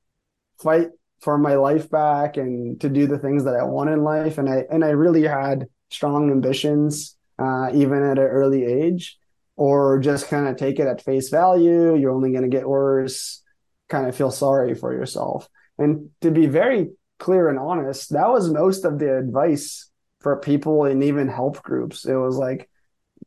Fight 0.63 0.89
for 1.21 1.37
my 1.37 1.55
life 1.55 1.91
back 1.91 2.39
and 2.39 2.81
to 2.81 2.89
do 2.89 3.07
the 3.07 3.19
things 3.19 3.45
that 3.45 3.55
i 3.55 3.63
want 3.63 3.91
in 3.91 4.03
life. 4.03 4.39
And 4.39 4.49
i 4.49 4.65
and 4.71 4.85
i 4.85 4.91
really 4.91 5.23
had 5.23 5.67
strong 5.91 6.31
ambitions 6.31 7.17
uh, 7.41 7.71
even 7.73 8.03
at 8.03 8.19
an 8.19 8.25
early 8.25 8.65
age, 8.65 9.19
or 9.57 9.99
just 9.99 10.29
kind 10.29 10.47
of 10.47 10.57
take 10.57 10.79
it 10.79 10.87
at 10.87 11.03
face 11.03 11.31
value. 11.31 11.97
You're 11.97 12.13
only 12.13 12.31
going 12.31 12.43
to 12.43 12.49
get 12.49 12.69
worse, 12.69 13.43
kind 13.89 14.07
of 14.07 14.17
feel 14.17 14.31
sorry 14.31 14.75
for 14.75 14.93
yourself. 14.93 15.49
And 15.79 16.11
to 16.21 16.31
be 16.31 16.47
very 16.47 16.91
clear 17.19 17.49
and 17.49 17.59
honest, 17.59 18.13
that 18.13 18.29
was 18.29 18.53
most 18.53 18.85
of 18.85 18.99
the 18.99 19.17
advice 19.17 19.91
for 20.21 20.37
people 20.37 20.85
in 20.85 21.03
even 21.03 21.29
help 21.29 21.63
groups. 21.63 22.05
It 22.05 22.17
was 22.17 22.37
like, 22.37 22.69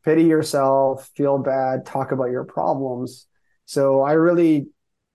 pity 0.04 0.24
yourself, 0.24 1.10
feel 1.16 1.38
bad, 1.38 1.86
talk 1.86 2.12
about 2.12 2.30
your 2.30 2.44
problems. 2.44 3.26
So 3.66 4.02
I 4.02 4.12
really 4.12 4.68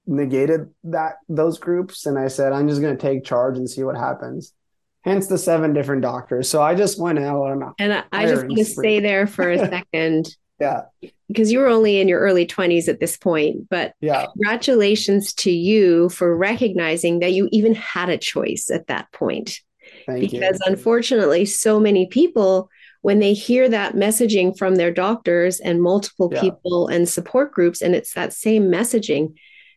negated 0.07 0.71
that 0.85 1.17
those 1.29 1.59
groups 1.59 2.05
and 2.05 2.17
I 2.17 2.27
said, 2.27 2.51
I'm 2.51 2.67
just 2.67 2.81
going 2.81 2.97
to 2.97 3.01
take 3.01 3.23
charge 3.23 3.57
and 3.57 3.69
see 3.69 3.83
what 3.83 3.95
happens 3.95 4.53
hence 5.01 5.27
the 5.27 5.37
seven 5.37 5.73
different 5.73 6.01
doctors. 6.01 6.49
So 6.49 6.61
I 6.61 6.75
just 6.75 6.99
went 6.99 7.19
out 7.19 7.41
on 7.41 7.73
and 7.79 7.93
I, 7.93 8.03
I 8.11 8.25
just 8.25 8.45
want 8.45 8.57
to 8.57 8.65
stay 8.65 8.99
there 8.99 9.27
for 9.27 9.49
a 9.49 9.57
second. 9.69 10.35
yeah. 10.59 10.83
Because 11.27 11.51
you 11.51 11.59
were 11.59 11.67
only 11.67 11.99
in 11.99 12.07
your 12.07 12.19
early 12.19 12.45
20s 12.45 12.87
at 12.87 12.99
this 12.99 13.15
point, 13.15 13.69
but 13.69 13.93
yeah. 14.01 14.25
congratulations 14.33 15.33
to 15.35 15.51
you 15.51 16.09
for 16.09 16.35
recognizing 16.35 17.19
that 17.19 17.33
you 17.33 17.47
even 17.51 17.75
had 17.75 18.09
a 18.09 18.17
choice 18.17 18.69
at 18.73 18.87
that 18.87 19.11
point. 19.11 19.59
Thank 20.05 20.31
because 20.31 20.59
you. 20.65 20.71
unfortunately, 20.73 21.45
so 21.45 21.79
many 21.79 22.07
people, 22.07 22.69
when 23.01 23.19
they 23.19 23.33
hear 23.33 23.69
that 23.69 23.95
messaging 23.95 24.57
from 24.57 24.75
their 24.75 24.91
doctors 24.91 25.59
and 25.59 25.81
multiple 25.81 26.29
yeah. 26.33 26.41
people 26.41 26.87
and 26.87 27.07
support 27.07 27.53
groups, 27.53 27.81
and 27.81 27.95
it's 27.95 28.13
that 28.13 28.33
same 28.33 28.63
messaging, 28.63 29.35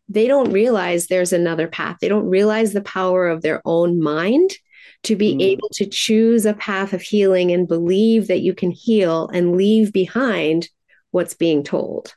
they 0.09 0.27
don't 0.27 0.53
realize 0.53 1.07
there's 1.07 1.33
another 1.33 1.69
path. 1.69 1.99
They 2.01 2.09
don't 2.09 2.29
realize 2.29 2.73
the 2.73 2.83
power 2.83 3.29
of 3.29 3.43
their 3.43 3.63
own 3.65 4.03
mind 4.03 4.53
to 5.05 5.17
be 5.17 5.35
mm. 5.35 5.43
able 5.43 5.69
to 5.73 5.87
choose 5.87 6.47
a 6.47 6.55
path 6.55 6.93
of 6.93 7.03
healing 7.03 7.51
and 7.51 7.69
believe 7.69 8.29
that 8.29 8.41
you 8.41 8.55
can 8.55 8.71
heal 8.71 9.29
and 9.29 9.57
leave 9.57 9.93
behind 9.93 10.69
what's 11.11 11.35
being 11.35 11.63
told. 11.63 12.15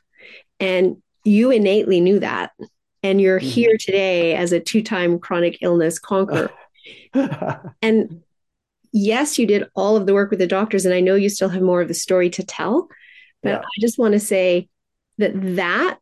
And 0.60 1.02
you 1.24 1.50
innately 1.50 2.00
knew 2.00 2.20
that. 2.20 2.52
And 3.02 3.20
you're 3.20 3.40
mm. 3.40 3.44
here 3.44 3.76
today 3.78 4.34
as 4.34 4.52
a 4.52 4.60
two 4.60 4.82
time 4.82 5.18
chronic 5.18 5.58
illness 5.62 5.98
conqueror. 5.98 6.50
and 7.82 8.22
yes, 8.92 9.38
you 9.38 9.46
did 9.46 9.68
all 9.74 9.96
of 9.96 10.06
the 10.06 10.14
work 10.14 10.30
with 10.30 10.38
the 10.38 10.46
doctors. 10.46 10.86
And 10.86 10.94
I 10.94 11.00
know 11.00 11.14
you 11.14 11.28
still 11.28 11.48
have 11.48 11.62
more 11.62 11.80
of 11.80 11.88
the 11.88 11.94
story 11.94 12.30
to 12.30 12.44
tell. 12.44 12.88
But 13.42 13.50
yeah. 13.50 13.58
I 13.58 13.80
just 13.80 13.98
want 13.98 14.12
to 14.12 14.20
say 14.20 14.68
that 15.18 15.32
that 15.56 15.98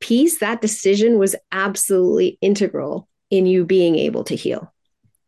piece, 0.00 0.38
that 0.38 0.60
decision 0.60 1.18
was 1.18 1.36
absolutely 1.50 2.38
integral 2.40 3.08
in 3.30 3.46
you 3.46 3.64
being 3.64 3.96
able 3.96 4.24
to 4.24 4.36
heal. 4.36 4.72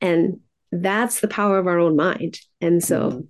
And 0.00 0.40
that's 0.82 1.20
the 1.20 1.28
power 1.28 1.58
of 1.58 1.66
our 1.66 1.78
own 1.78 1.96
mind. 1.96 2.40
And 2.60 2.82
so 2.82 3.10
mm-hmm. 3.10 3.20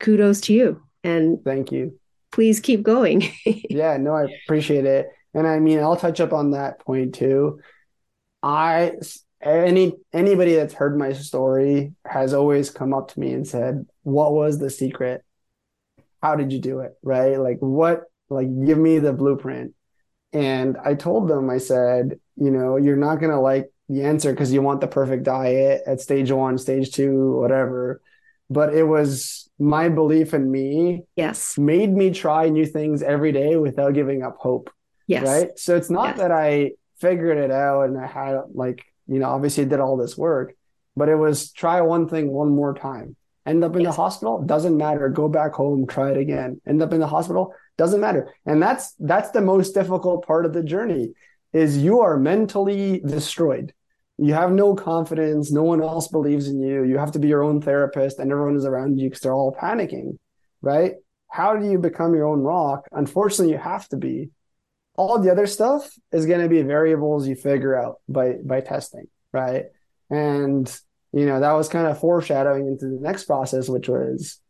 kudos 0.00 0.40
to 0.42 0.54
you. 0.54 0.82
And 1.02 1.38
thank 1.44 1.72
you. 1.72 1.98
Please 2.32 2.60
keep 2.60 2.82
going. 2.82 3.30
yeah, 3.44 3.96
no, 3.96 4.14
I 4.14 4.26
appreciate 4.44 4.86
it. 4.86 5.08
And 5.34 5.46
I 5.46 5.58
mean, 5.60 5.80
I'll 5.80 5.96
touch 5.96 6.20
up 6.20 6.32
on 6.32 6.52
that 6.52 6.80
point 6.80 7.14
too. 7.14 7.60
I 8.42 8.92
any 9.42 9.94
anybody 10.12 10.54
that's 10.54 10.74
heard 10.74 10.98
my 10.98 11.12
story 11.12 11.92
has 12.04 12.34
always 12.34 12.70
come 12.70 12.94
up 12.94 13.08
to 13.12 13.20
me 13.20 13.32
and 13.32 13.46
said, 13.46 13.86
"What 14.02 14.32
was 14.32 14.58
the 14.58 14.70
secret? 14.70 15.24
How 16.22 16.36
did 16.36 16.52
you 16.52 16.58
do 16.60 16.80
it?" 16.80 16.92
Right? 17.02 17.38
Like 17.38 17.58
what 17.58 18.04
like 18.28 18.48
give 18.64 18.78
me 18.78 18.98
the 18.98 19.12
blueprint. 19.12 19.74
And 20.32 20.76
I 20.84 20.94
told 20.94 21.28
them 21.28 21.48
I 21.48 21.58
said, 21.58 22.18
you 22.36 22.50
know, 22.50 22.76
you're 22.76 22.96
not 22.96 23.20
going 23.20 23.30
to 23.30 23.40
like 23.40 23.70
the 23.88 24.04
answer 24.04 24.32
because 24.32 24.52
you 24.52 24.62
want 24.62 24.80
the 24.80 24.86
perfect 24.86 25.24
diet 25.24 25.82
at 25.86 26.00
stage 26.00 26.30
1, 26.30 26.58
stage 26.58 26.92
2, 26.92 27.38
whatever. 27.38 28.00
But 28.50 28.74
it 28.74 28.84
was 28.84 29.50
my 29.58 29.88
belief 29.88 30.34
in 30.34 30.50
me. 30.50 31.02
Yes. 31.16 31.56
Made 31.58 31.92
me 31.92 32.10
try 32.10 32.48
new 32.48 32.66
things 32.66 33.02
every 33.02 33.32
day 33.32 33.56
without 33.56 33.94
giving 33.94 34.22
up 34.22 34.36
hope. 34.38 34.70
Yes. 35.06 35.26
Right? 35.26 35.58
So 35.58 35.76
it's 35.76 35.90
not 35.90 36.08
yes. 36.08 36.18
that 36.18 36.32
I 36.32 36.72
figured 37.00 37.38
it 37.38 37.50
out 37.50 37.82
and 37.82 37.98
I 37.98 38.06
had 38.06 38.40
like 38.54 38.84
you 39.06 39.18
know, 39.18 39.28
obviously 39.28 39.64
did 39.64 39.80
all 39.80 39.96
this 39.96 40.16
work, 40.16 40.54
but 40.96 41.08
it 41.08 41.16
was 41.16 41.52
try 41.52 41.80
one 41.80 42.08
thing 42.08 42.30
one 42.30 42.50
more 42.50 42.74
time. 42.74 43.16
End 43.46 43.62
up 43.62 43.76
in 43.76 43.82
yes. 43.82 43.94
the 43.94 44.00
hospital, 44.00 44.42
doesn't 44.42 44.76
matter. 44.76 45.08
Go 45.10 45.28
back 45.28 45.52
home, 45.52 45.86
try 45.86 46.10
it 46.10 46.16
again. 46.16 46.60
End 46.66 46.80
up 46.80 46.94
in 46.94 47.00
the 47.00 47.06
hospital, 47.06 47.54
doesn't 47.76 48.00
matter. 48.00 48.32
And 48.46 48.62
that's 48.62 48.94
that's 48.98 49.30
the 49.30 49.42
most 49.42 49.74
difficult 49.74 50.26
part 50.26 50.46
of 50.46 50.54
the 50.54 50.62
journey 50.62 51.12
is 51.54 51.78
you 51.78 52.00
are 52.00 52.18
mentally 52.18 53.00
destroyed. 53.00 53.72
You 54.18 54.34
have 54.34 54.52
no 54.52 54.74
confidence, 54.74 55.50
no 55.50 55.62
one 55.62 55.80
else 55.80 56.08
believes 56.08 56.48
in 56.48 56.60
you. 56.60 56.84
You 56.84 56.98
have 56.98 57.12
to 57.12 57.18
be 57.18 57.28
your 57.28 57.42
own 57.42 57.62
therapist 57.62 58.18
and 58.18 58.30
everyone 58.30 58.56
is 58.56 58.66
around 58.66 58.98
you 58.98 59.08
because 59.08 59.22
they're 59.22 59.32
all 59.32 59.56
panicking, 59.58 60.18
right? 60.60 60.96
How 61.30 61.56
do 61.56 61.68
you 61.68 61.78
become 61.78 62.14
your 62.14 62.26
own 62.26 62.40
rock? 62.40 62.86
Unfortunately, 62.92 63.52
you 63.52 63.58
have 63.58 63.88
to 63.88 63.96
be 63.96 64.30
all 64.96 65.18
the 65.18 65.30
other 65.30 65.46
stuff 65.46 65.92
is 66.12 66.26
going 66.26 66.40
to 66.40 66.48
be 66.48 66.62
variables 66.62 67.26
you 67.26 67.34
figure 67.34 67.76
out 67.76 68.00
by 68.08 68.34
by 68.44 68.60
testing 68.60 69.06
right 69.32 69.64
and 70.10 70.80
you 71.12 71.26
know 71.26 71.40
that 71.40 71.52
was 71.52 71.68
kind 71.68 71.86
of 71.86 71.98
foreshadowing 71.98 72.66
into 72.66 72.86
the 72.86 73.00
next 73.00 73.24
process 73.24 73.68
which 73.68 73.88
was 73.88 74.40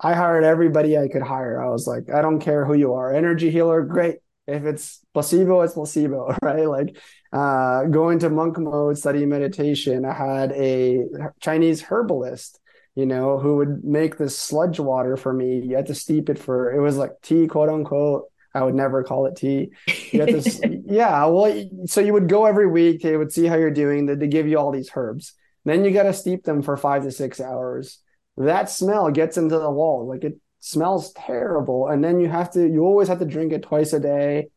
i 0.00 0.14
hired 0.14 0.44
everybody 0.44 0.98
i 0.98 1.08
could 1.08 1.22
hire 1.22 1.62
i 1.62 1.68
was 1.68 1.86
like 1.86 2.10
i 2.12 2.22
don't 2.22 2.40
care 2.40 2.64
who 2.64 2.74
you 2.74 2.94
are 2.94 3.14
energy 3.14 3.50
healer 3.50 3.82
great 3.82 4.16
if 4.48 4.64
it's 4.64 5.00
placebo 5.14 5.60
it's 5.60 5.74
placebo 5.74 6.34
right 6.42 6.66
like 6.66 6.96
uh 7.32 7.84
going 7.84 8.18
to 8.18 8.30
monk 8.30 8.58
mode 8.58 8.98
study 8.98 9.26
meditation 9.26 10.04
i 10.04 10.12
had 10.12 10.52
a 10.52 11.04
chinese 11.40 11.82
herbalist 11.82 12.58
you 12.94 13.06
know 13.06 13.38
who 13.38 13.56
would 13.56 13.84
make 13.84 14.16
this 14.16 14.36
sludge 14.36 14.80
water 14.80 15.16
for 15.16 15.32
me 15.32 15.60
you 15.60 15.76
had 15.76 15.86
to 15.86 15.94
steep 15.94 16.28
it 16.28 16.38
for 16.38 16.72
it 16.72 16.80
was 16.80 16.96
like 16.96 17.12
tea 17.22 17.46
quote 17.46 17.68
unquote 17.68 18.24
I 18.54 18.62
would 18.62 18.74
never 18.74 19.04
call 19.04 19.26
it 19.26 19.36
tea. 19.36 19.70
To, 20.10 20.82
yeah, 20.86 21.26
well, 21.26 21.68
so 21.86 22.00
you 22.00 22.12
would 22.12 22.28
go 22.28 22.46
every 22.46 22.66
week. 22.66 23.02
They 23.02 23.16
would 23.16 23.30
see 23.30 23.46
how 23.46 23.56
you're 23.56 23.70
doing. 23.70 24.06
They 24.06 24.26
give 24.26 24.48
you 24.48 24.58
all 24.58 24.72
these 24.72 24.90
herbs. 24.96 25.34
Then 25.64 25.84
you 25.84 25.92
got 25.92 26.04
to 26.04 26.12
steep 26.14 26.44
them 26.44 26.62
for 26.62 26.76
five 26.76 27.02
to 27.02 27.12
six 27.12 27.40
hours. 27.40 27.98
That 28.36 28.70
smell 28.70 29.10
gets 29.10 29.36
into 29.36 29.58
the 29.58 29.70
wall. 29.70 30.08
Like 30.08 30.24
it 30.24 30.40
smells 30.60 31.12
terrible. 31.12 31.88
And 31.88 32.02
then 32.02 32.20
you 32.20 32.28
have 32.28 32.50
to, 32.52 32.66
you 32.68 32.84
always 32.84 33.08
have 33.08 33.18
to 33.20 33.24
drink 33.24 33.52
it 33.52 33.62
twice 33.62 33.92
a 33.92 34.00
day, 34.00 34.48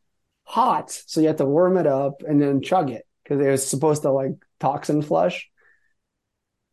hot. 0.43 0.91
So 0.91 1.22
you 1.22 1.27
have 1.27 1.38
to 1.38 1.46
warm 1.46 1.77
it 1.77 1.88
up 1.88 2.24
and 2.27 2.41
then 2.41 2.62
chug 2.62 2.89
it 2.91 3.05
because 3.24 3.39
it 3.46 3.50
was 3.50 3.67
supposed 3.67 4.03
to 4.03 4.12
like 4.12 4.34
toxin 4.60 5.01
flush. 5.01 5.50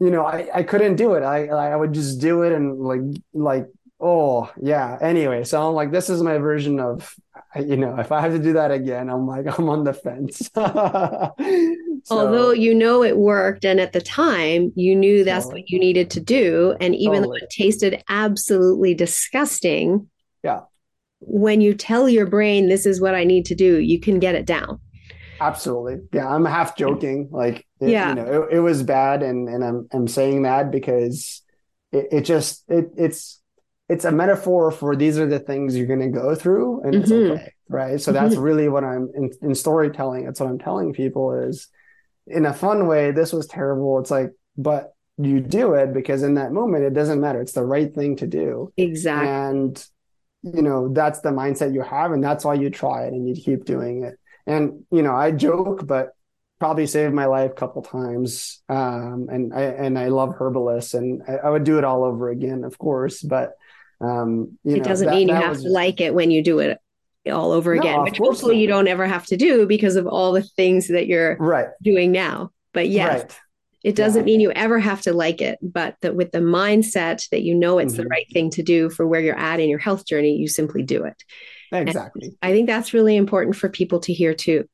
You 0.01 0.11
know, 0.11 0.25
I, 0.25 0.49
I 0.55 0.63
couldn't 0.63 0.97
do 0.97 1.15
it. 1.15 1.23
I 1.25 1.49
I 1.49 1.75
would 1.75 1.93
just 1.93 2.21
do 2.21 2.43
it 2.43 2.53
and 2.53 2.79
like 2.81 3.01
like 3.33 3.67
Oh, 4.01 4.49
yeah. 4.62 4.97
Anyway, 5.01 5.43
so 5.43 5.61
I'm 5.67 5.75
like, 5.75 5.91
this 5.91 6.09
is 6.09 6.23
my 6.23 6.38
version 6.38 6.79
of, 6.79 7.12
you 7.59 7.77
know, 7.77 7.99
if 7.99 8.12
I 8.12 8.21
have 8.21 8.31
to 8.31 8.38
do 8.38 8.53
that 8.53 8.71
again, 8.71 9.11
I'm 9.11 9.27
like, 9.27 9.47
I'm 9.59 9.69
on 9.69 9.83
the 9.83 9.93
fence. 9.93 10.49
so, 12.05 12.19
Although 12.19 12.51
you 12.53 12.75
know 12.75 13.03
it 13.03 13.17
worked, 13.17 13.65
and 13.65 13.81
at 13.81 13.93
the 13.93 14.01
time 14.01 14.73
you 14.75 14.95
knew 14.95 15.25
that's 15.25 15.45
totally. 15.45 15.63
what 15.63 15.71
you 15.71 15.79
needed 15.79 16.11
to 16.11 16.21
do. 16.21 16.77
And 16.81 16.95
even 16.95 17.23
totally. 17.23 17.41
though 17.41 17.45
it 17.45 17.51
tasted 17.51 18.03
absolutely 18.09 18.95
disgusting, 18.95 20.09
yeah. 20.43 20.61
When 21.21 21.61
you 21.61 21.75
tell 21.75 22.09
your 22.09 22.27
brain, 22.27 22.69
this 22.69 22.87
is 22.87 23.01
what 23.01 23.15
I 23.15 23.25
need 23.25 23.47
to 23.47 23.55
do, 23.55 23.79
you 23.79 23.99
can 23.99 24.21
get 24.21 24.37
it 24.37 24.47
down. 24.47 24.81
Absolutely. 25.41 25.99
Yeah. 26.13 26.29
I'm 26.29 26.45
half 26.45 26.77
joking. 26.77 27.29
Like, 27.33 27.67
it, 27.81 27.91
yeah. 27.91 28.11
you 28.11 28.15
know, 28.15 28.43
it, 28.43 28.57
it 28.57 28.61
was 28.61 28.83
bad. 28.83 29.23
And, 29.23 29.49
and 29.49 29.65
I'm, 29.65 29.89
I'm 29.93 30.09
saying 30.09 30.43
that 30.43 30.71
because 30.71 31.43
it, 31.91 32.09
it 32.13 32.21
just, 32.23 32.65
it, 32.69 32.91
it's, 32.97 33.41
it's 33.89 34.05
a 34.05 34.13
metaphor 34.13 34.71
for 34.71 34.95
these 34.95 35.19
are 35.19 35.27
the 35.27 35.39
things 35.39 35.77
you're 35.77 35.87
going 35.87 36.01
to 36.01 36.09
go 36.09 36.35
through 36.35 36.83
and 36.83 36.95
mm-hmm. 36.95 37.03
it's 37.03 37.13
okay 37.13 37.53
right 37.71 38.01
so 38.01 38.13
that's 38.13 38.35
mm-hmm. 38.35 38.43
really 38.43 38.69
what 38.69 38.85
i'm 38.85 39.11
in, 39.15 39.31
in 39.43 39.55
storytelling 39.55 40.25
that's 40.25 40.41
what 40.41 40.49
i'm 40.49 40.59
telling 40.59 40.93
people 40.93 41.33
is 41.33 41.69
in 42.31 42.47
a 42.47 42.55
fun 42.55 42.87
way 42.87 43.11
this 43.11 43.33
was 43.33 43.47
terrible. 43.47 43.99
It's 43.99 44.11
like 44.11 44.33
but 44.57 44.95
you 45.17 45.41
do 45.41 45.75
it 45.75 45.93
because 45.93 46.23
in 46.23 46.35
that 46.35 46.53
moment 46.53 46.85
it 46.85 46.95
doesn't 46.95 47.21
matter. 47.21 47.41
It's 47.41 47.53
the 47.53 47.64
right 47.64 47.93
thing 47.93 48.17
to 48.17 48.27
do. 48.27 48.73
Exactly 48.77 49.29
and 49.29 49.87
you 50.43 50.62
know 50.62 50.93
that's 50.93 51.21
the 51.21 51.31
mindset 51.31 51.75
you 51.75 51.83
have 51.83 52.12
and 52.12 52.23
that's 52.23 52.45
why 52.45 52.55
you 52.55 52.71
try 52.71 53.07
it 53.07 53.12
and 53.12 53.29
you 53.29 53.35
keep 53.35 53.64
doing 53.64 54.05
it. 54.05 54.19
And 54.47 54.85
you 54.91 55.03
know 55.03 55.14
i 55.14 55.31
joke 55.31 55.87
but 55.87 56.12
probably 56.59 56.87
saved 56.87 57.14
my 57.14 57.27
life 57.27 57.53
a 57.53 57.55
couple 57.55 57.83
times. 57.83 58.62
Um, 58.69 59.29
and 59.31 59.53
i 59.53 59.62
and 59.62 59.99
i 59.99 60.09
love 60.09 60.35
herbalists 60.38 60.95
and 60.95 61.23
I, 61.29 61.37
I 61.37 61.51
would 61.51 61.64
do 61.64 61.79
it 61.79 61.85
all 61.85 62.05
over 62.05 62.31
again 62.31 62.64
of 62.64 62.79
course 62.79 63.23
but 63.23 63.53
um, 64.01 64.59
it 64.64 64.79
know, 64.79 64.85
doesn't 64.85 65.09
that, 65.09 65.14
mean 65.14 65.29
you 65.29 65.35
have 65.35 65.51
was... 65.51 65.64
to 65.64 65.71
like 65.71 66.01
it 66.01 66.14
when 66.14 66.31
you 66.31 66.43
do 66.43 66.61
it 66.61 66.79
all 67.31 67.53
over 67.53 67.75
no, 67.75 67.81
again, 67.81 68.03
which 68.03 68.19
hopefully 68.19 68.57
not. 68.57 68.61
you 68.61 68.67
don't 68.69 68.88
ever 68.88 69.07
have 69.07 69.27
to 69.27 69.37
do 69.37 69.67
because 69.67 69.97
of 69.97 70.07
all 70.07 70.33
the 70.33 70.43
things 70.43 70.88
that 70.88 71.07
you're 71.07 71.37
right. 71.37 71.69
doing 71.83 72.12
now. 72.12 72.51
But 72.73 72.88
yes, 72.88 73.23
right. 73.23 73.41
it 73.85 73.97
doesn't 73.97 74.27
yeah. 74.27 74.33
mean 74.33 74.41
you 74.41 74.53
ever 74.53 74.79
have 74.79 75.03
to 75.03 75.12
like 75.12 75.41
it, 75.41 75.59
but 75.62 75.97
that 76.03 76.14
with 76.14 76.33
the 76.33 76.38
mindset 76.38 77.29
that 77.31 77.43
you 77.43 77.55
know 77.55 77.79
it's 77.79 77.95
mm-hmm. 77.95 78.03
the 78.03 78.09
right 78.09 78.27
thing 78.33 78.51
to 78.51 78.62
do 78.62 78.91
for 78.91 79.07
where 79.07 79.21
you're 79.21 79.38
at 79.38 79.61
in 79.61 79.69
your 79.69 79.79
health 79.79 80.07
journey, 80.07 80.37
you 80.37 80.49
simply 80.49 80.83
do 80.83 81.05
it. 81.05 81.23
Exactly. 81.73 82.27
And 82.27 82.37
I 82.43 82.53
think 82.53 82.67
that's 82.67 82.95
really 82.95 83.17
important 83.17 83.57
for 83.57 83.69
people 83.69 84.01
to 84.01 84.12
hear 84.12 84.35
too. 84.35 84.64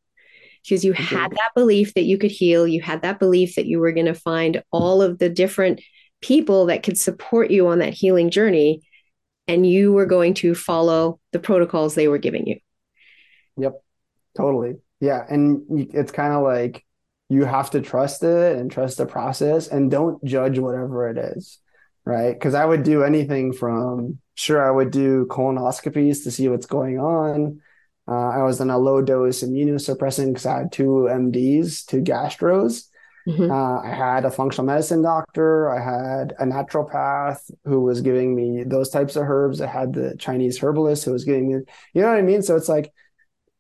Because 0.63 0.83
you 0.83 0.95
had 0.95 1.31
that 1.31 1.51
belief 1.55 1.93
that 1.93 2.05
you 2.05 2.17
could 2.17 2.31
heal, 2.31 2.67
you 2.67 2.81
had 2.81 3.03
that 3.03 3.19
belief 3.19 3.57
that 3.57 3.67
you 3.67 3.79
were 3.81 3.93
going 3.93 4.07
to 4.07 4.15
find 4.15 4.63
all 4.73 5.03
of 5.03 5.19
the 5.19 5.29
different 5.29 5.83
people 6.23 6.67
that 6.67 6.83
could 6.83 6.97
support 6.97 7.51
you 7.51 7.69
on 7.69 7.81
that 7.81 7.93
healing 7.93 8.31
journey 8.31 8.81
and 9.47 9.67
you 9.67 9.93
were 9.93 10.07
going 10.07 10.35
to 10.35 10.55
follow 10.55 11.21
the 11.33 11.39
protocols 11.39 11.95
they 11.95 12.09
were 12.09 12.19
giving 12.19 12.47
you. 12.47 12.59
Yep, 13.57 13.83
totally. 14.37 14.77
Yeah. 15.01 15.25
And 15.29 15.89
it's 15.95 16.13
kind 16.13 16.33
of 16.33 16.43
like 16.43 16.85
you 17.29 17.45
have 17.45 17.71
to 17.71 17.81
trust 17.81 18.23
it 18.23 18.57
and 18.57 18.71
trust 18.71 18.99
the 18.99 19.07
process 19.07 19.69
and 19.69 19.91
don't 19.91 20.23
judge 20.25 20.59
whatever 20.59 21.09
it 21.09 21.19
is. 21.37 21.59
Right. 22.07 22.33
Because 22.33 22.55
I 22.55 22.65
would 22.65 22.83
do 22.83 23.03
anything 23.03 23.53
from, 23.53 24.19
sure, 24.35 24.67
I 24.67 24.71
would 24.71 24.91
do 24.91 25.27
colonoscopies 25.27 26.25
to 26.25 26.31
see 26.31 26.49
what's 26.49 26.67
going 26.67 26.99
on. 26.99 27.61
Uh, 28.07 28.29
I 28.29 28.43
was 28.43 28.61
on 28.61 28.69
a 28.69 28.79
low 28.79 29.01
dose 29.01 29.43
immunosuppressant 29.43 30.29
because 30.29 30.45
I 30.45 30.59
had 30.59 30.73
two 30.73 31.09
MDs, 31.11 31.87
two 31.87 32.03
gastros. 32.03 32.89
Mm-hmm. 33.27 33.51
Uh, 33.51 33.81
I 33.81 33.95
had 33.95 34.25
a 34.25 34.31
functional 34.31 34.67
medicine 34.67 35.03
doctor. 35.03 35.71
I 35.71 35.83
had 35.83 36.35
a 36.39 36.45
naturopath 36.45 37.51
who 37.65 37.81
was 37.81 38.01
giving 38.01 38.35
me 38.35 38.65
those 38.65 38.91
types 38.91 39.17
of 39.17 39.23
herbs. 39.29 39.61
I 39.61 39.67
had 39.67 39.95
the 39.95 40.15
Chinese 40.19 40.59
herbalist 40.59 41.05
who 41.05 41.13
was 41.13 41.25
giving 41.25 41.49
me, 41.49 41.65
you 41.95 42.03
know 42.03 42.09
what 42.09 42.19
I 42.19 42.23
mean? 42.23 42.43
So 42.43 42.57
it's 42.57 42.69
like, 42.69 42.93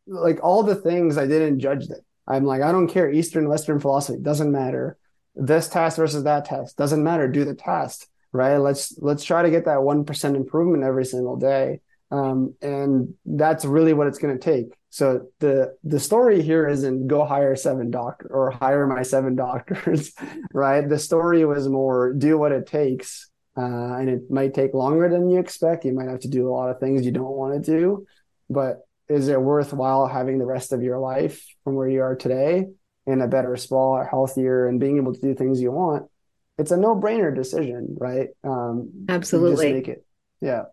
like 0.06 0.38
all 0.42 0.62
the 0.62 0.74
things 0.74 1.16
I 1.16 1.26
didn't 1.26 1.60
judge 1.60 1.88
them. 1.88 2.00
I'm 2.26 2.44
like, 2.44 2.62
I 2.62 2.72
don't 2.72 2.88
care. 2.88 3.10
Eastern, 3.10 3.48
Western 3.48 3.80
philosophy 3.80 4.18
doesn't 4.20 4.52
matter. 4.52 4.98
This 5.34 5.68
test 5.68 5.96
versus 5.96 6.24
that 6.24 6.44
test 6.44 6.76
doesn't 6.76 7.02
matter. 7.02 7.26
Do 7.28 7.44
the 7.44 7.54
test, 7.54 8.06
right? 8.32 8.56
Let's 8.56 8.96
let's 8.98 9.24
try 9.24 9.42
to 9.42 9.50
get 9.50 9.64
that 9.64 9.82
one 9.82 10.04
percent 10.04 10.36
improvement 10.36 10.84
every 10.84 11.04
single 11.04 11.36
day, 11.36 11.80
um, 12.12 12.54
and 12.62 13.14
that's 13.26 13.64
really 13.64 13.94
what 13.94 14.06
it's 14.06 14.18
going 14.18 14.38
to 14.38 14.40
take. 14.40 14.72
So 14.94 15.26
the 15.40 15.74
the 15.82 15.98
story 15.98 16.40
here 16.40 16.68
isn't 16.68 17.08
go 17.08 17.24
hire 17.24 17.56
seven 17.56 17.90
doctor 17.90 18.28
or 18.30 18.52
hire 18.52 18.86
my 18.86 19.02
seven 19.02 19.34
doctors, 19.46 20.12
right? 20.52 20.88
The 20.88 21.00
story 21.00 21.44
was 21.44 21.68
more 21.68 22.12
do 22.12 22.38
what 22.38 22.52
it 22.52 22.68
takes, 22.68 23.28
uh, 23.56 23.96
and 23.98 24.08
it 24.08 24.30
might 24.30 24.54
take 24.54 24.72
longer 24.72 25.08
than 25.08 25.28
you 25.28 25.40
expect. 25.40 25.84
You 25.84 25.94
might 25.94 26.08
have 26.08 26.20
to 26.20 26.28
do 26.28 26.48
a 26.48 26.52
lot 26.54 26.70
of 26.70 26.78
things 26.78 27.04
you 27.04 27.10
don't 27.10 27.34
want 27.34 27.54
to 27.54 27.76
do, 27.76 28.06
but 28.48 28.86
is 29.08 29.26
it 29.26 29.42
worthwhile 29.42 30.06
having 30.06 30.38
the 30.38 30.46
rest 30.46 30.72
of 30.72 30.80
your 30.80 31.00
life 31.00 31.44
from 31.64 31.74
where 31.74 31.88
you 31.88 32.00
are 32.00 32.14
today 32.14 32.66
in 33.04 33.20
a 33.20 33.26
better 33.26 33.56
spot, 33.56 34.06
healthier, 34.08 34.68
and 34.68 34.78
being 34.78 34.98
able 34.98 35.12
to 35.12 35.20
do 35.20 35.34
things 35.34 35.60
you 35.60 35.72
want? 35.72 36.08
It's 36.56 36.70
a 36.70 36.76
no 36.76 36.94
brainer 36.94 37.34
decision, 37.34 37.96
right? 37.98 38.28
Um, 38.44 39.06
Absolutely, 39.08 39.72
make 39.72 39.88
it, 39.88 40.06
yeah. 40.40 40.66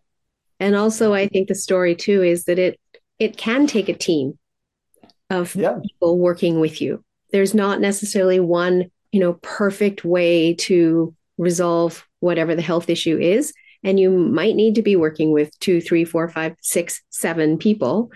And 0.59 0.75
also, 0.75 1.11
I 1.11 1.27
think 1.27 1.47
the 1.47 1.55
story 1.55 1.95
too 1.95 2.21
is 2.21 2.43
that 2.43 2.59
it 2.59 2.79
it 3.21 3.37
can 3.37 3.67
take 3.67 3.87
a 3.87 3.93
team 3.93 4.37
of 5.29 5.55
yeah. 5.55 5.77
people 5.81 6.17
working 6.17 6.59
with 6.59 6.81
you 6.81 7.03
there's 7.31 7.53
not 7.53 7.79
necessarily 7.79 8.39
one, 8.39 8.91
you 9.11 9.19
know, 9.19 9.33
perfect 9.41 10.05
way 10.05 10.53
to 10.55 11.15
resolve 11.37 12.05
whatever 12.19 12.55
the 12.55 12.61
health 12.61 12.89
issue 12.89 13.17
is. 13.17 13.53
And 13.83 13.99
you 13.99 14.11
might 14.11 14.55
need 14.55 14.75
to 14.75 14.83
be 14.83 14.95
working 14.95 15.31
with 15.31 15.57
two, 15.59 15.81
three, 15.81 16.05
four, 16.05 16.29
five, 16.29 16.55
six, 16.61 17.01
seven 17.09 17.57
people 17.57 18.11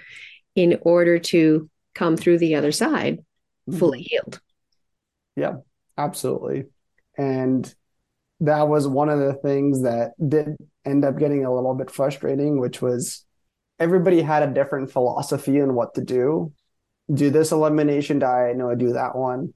in 0.55 0.77
order 0.81 1.17
to 1.17 1.69
come 1.95 2.17
through 2.17 2.37
the 2.37 2.55
other 2.55 2.71
side 2.71 3.19
fully 3.79 4.01
mm-hmm. 4.01 4.07
healed. 4.09 4.39
Yeah, 5.35 5.53
absolutely. 5.97 6.65
And 7.17 7.73
that 8.41 8.67
was 8.67 8.87
one 8.87 9.09
of 9.09 9.19
the 9.19 9.33
things 9.33 9.83
that 9.83 10.11
did 10.29 10.55
end 10.85 11.03
up 11.03 11.17
getting 11.17 11.45
a 11.45 11.53
little 11.53 11.73
bit 11.73 11.89
frustrating, 11.89 12.59
which 12.59 12.81
was 12.81 13.24
everybody 13.79 14.21
had 14.21 14.43
a 14.43 14.53
different 14.53 14.91
philosophy 14.91 15.61
on 15.61 15.75
what 15.75 15.95
to 15.95 16.01
do. 16.01 16.53
Do 17.13 17.29
this 17.29 17.51
elimination 17.51 18.19
diet, 18.19 18.57
no, 18.57 18.73
do 18.75 18.93
that 18.93 19.15
one. 19.15 19.53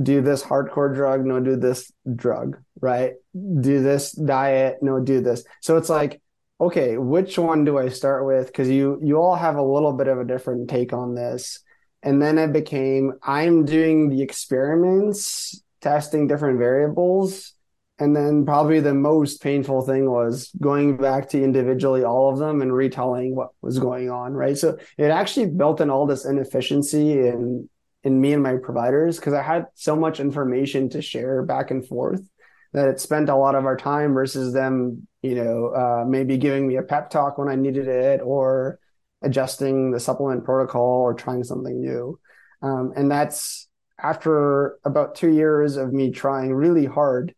Do 0.00 0.22
this 0.22 0.42
hardcore 0.42 0.94
drug, 0.94 1.24
no, 1.24 1.40
do 1.40 1.56
this 1.56 1.92
drug, 2.14 2.58
right? 2.80 3.14
Do 3.34 3.82
this 3.82 4.12
diet, 4.12 4.78
no, 4.80 5.00
do 5.00 5.20
this. 5.20 5.44
So 5.60 5.76
it's 5.76 5.90
like, 5.90 6.20
okay, 6.60 6.96
which 6.96 7.38
one 7.38 7.64
do 7.64 7.78
I 7.78 7.88
start 7.88 8.26
with? 8.26 8.46
Because 8.46 8.68
you 8.68 8.98
you 9.02 9.20
all 9.20 9.36
have 9.36 9.56
a 9.56 9.62
little 9.62 9.92
bit 9.92 10.08
of 10.08 10.18
a 10.18 10.24
different 10.24 10.70
take 10.70 10.92
on 10.92 11.14
this. 11.14 11.60
And 12.02 12.22
then 12.22 12.38
it 12.38 12.52
became 12.52 13.12
I'm 13.22 13.64
doing 13.64 14.08
the 14.08 14.22
experiments, 14.22 15.62
testing 15.80 16.26
different 16.26 16.58
variables 16.58 17.52
and 17.98 18.16
then 18.16 18.44
probably 18.44 18.80
the 18.80 18.94
most 18.94 19.42
painful 19.42 19.82
thing 19.82 20.10
was 20.10 20.50
going 20.60 20.96
back 20.96 21.28
to 21.30 21.42
individually 21.42 22.04
all 22.04 22.32
of 22.32 22.38
them 22.38 22.62
and 22.62 22.72
retelling 22.72 23.36
what 23.36 23.50
was 23.60 23.78
going 23.78 24.10
on, 24.10 24.32
right? 24.32 24.56
So 24.56 24.78
it 24.96 25.10
actually 25.10 25.46
built 25.46 25.80
in 25.80 25.90
all 25.90 26.06
this 26.06 26.24
inefficiency 26.24 27.12
in 27.12 27.68
in 28.04 28.20
me 28.20 28.32
and 28.32 28.42
my 28.42 28.56
providers 28.56 29.16
because 29.16 29.32
I 29.32 29.42
had 29.42 29.66
so 29.74 29.94
much 29.94 30.18
information 30.18 30.88
to 30.90 31.00
share 31.02 31.44
back 31.44 31.70
and 31.70 31.86
forth 31.86 32.28
that 32.72 32.88
it 32.88 33.00
spent 33.00 33.28
a 33.28 33.36
lot 33.36 33.54
of 33.54 33.64
our 33.64 33.76
time 33.76 34.14
versus 34.14 34.52
them, 34.52 35.06
you 35.20 35.36
know, 35.36 35.68
uh, 35.68 36.04
maybe 36.06 36.36
giving 36.36 36.66
me 36.66 36.76
a 36.76 36.82
pep 36.82 37.10
talk 37.10 37.38
when 37.38 37.48
I 37.48 37.54
needed 37.54 37.86
it 37.86 38.20
or 38.24 38.80
adjusting 39.22 39.92
the 39.92 40.00
supplement 40.00 40.44
protocol 40.44 41.02
or 41.02 41.14
trying 41.14 41.44
something 41.44 41.80
new. 41.80 42.18
Um, 42.62 42.92
and 42.96 43.10
that's 43.10 43.68
after 44.02 44.78
about 44.84 45.14
two 45.14 45.30
years 45.30 45.76
of 45.76 45.92
me 45.92 46.10
trying 46.10 46.52
really 46.52 46.86
hard 46.86 47.34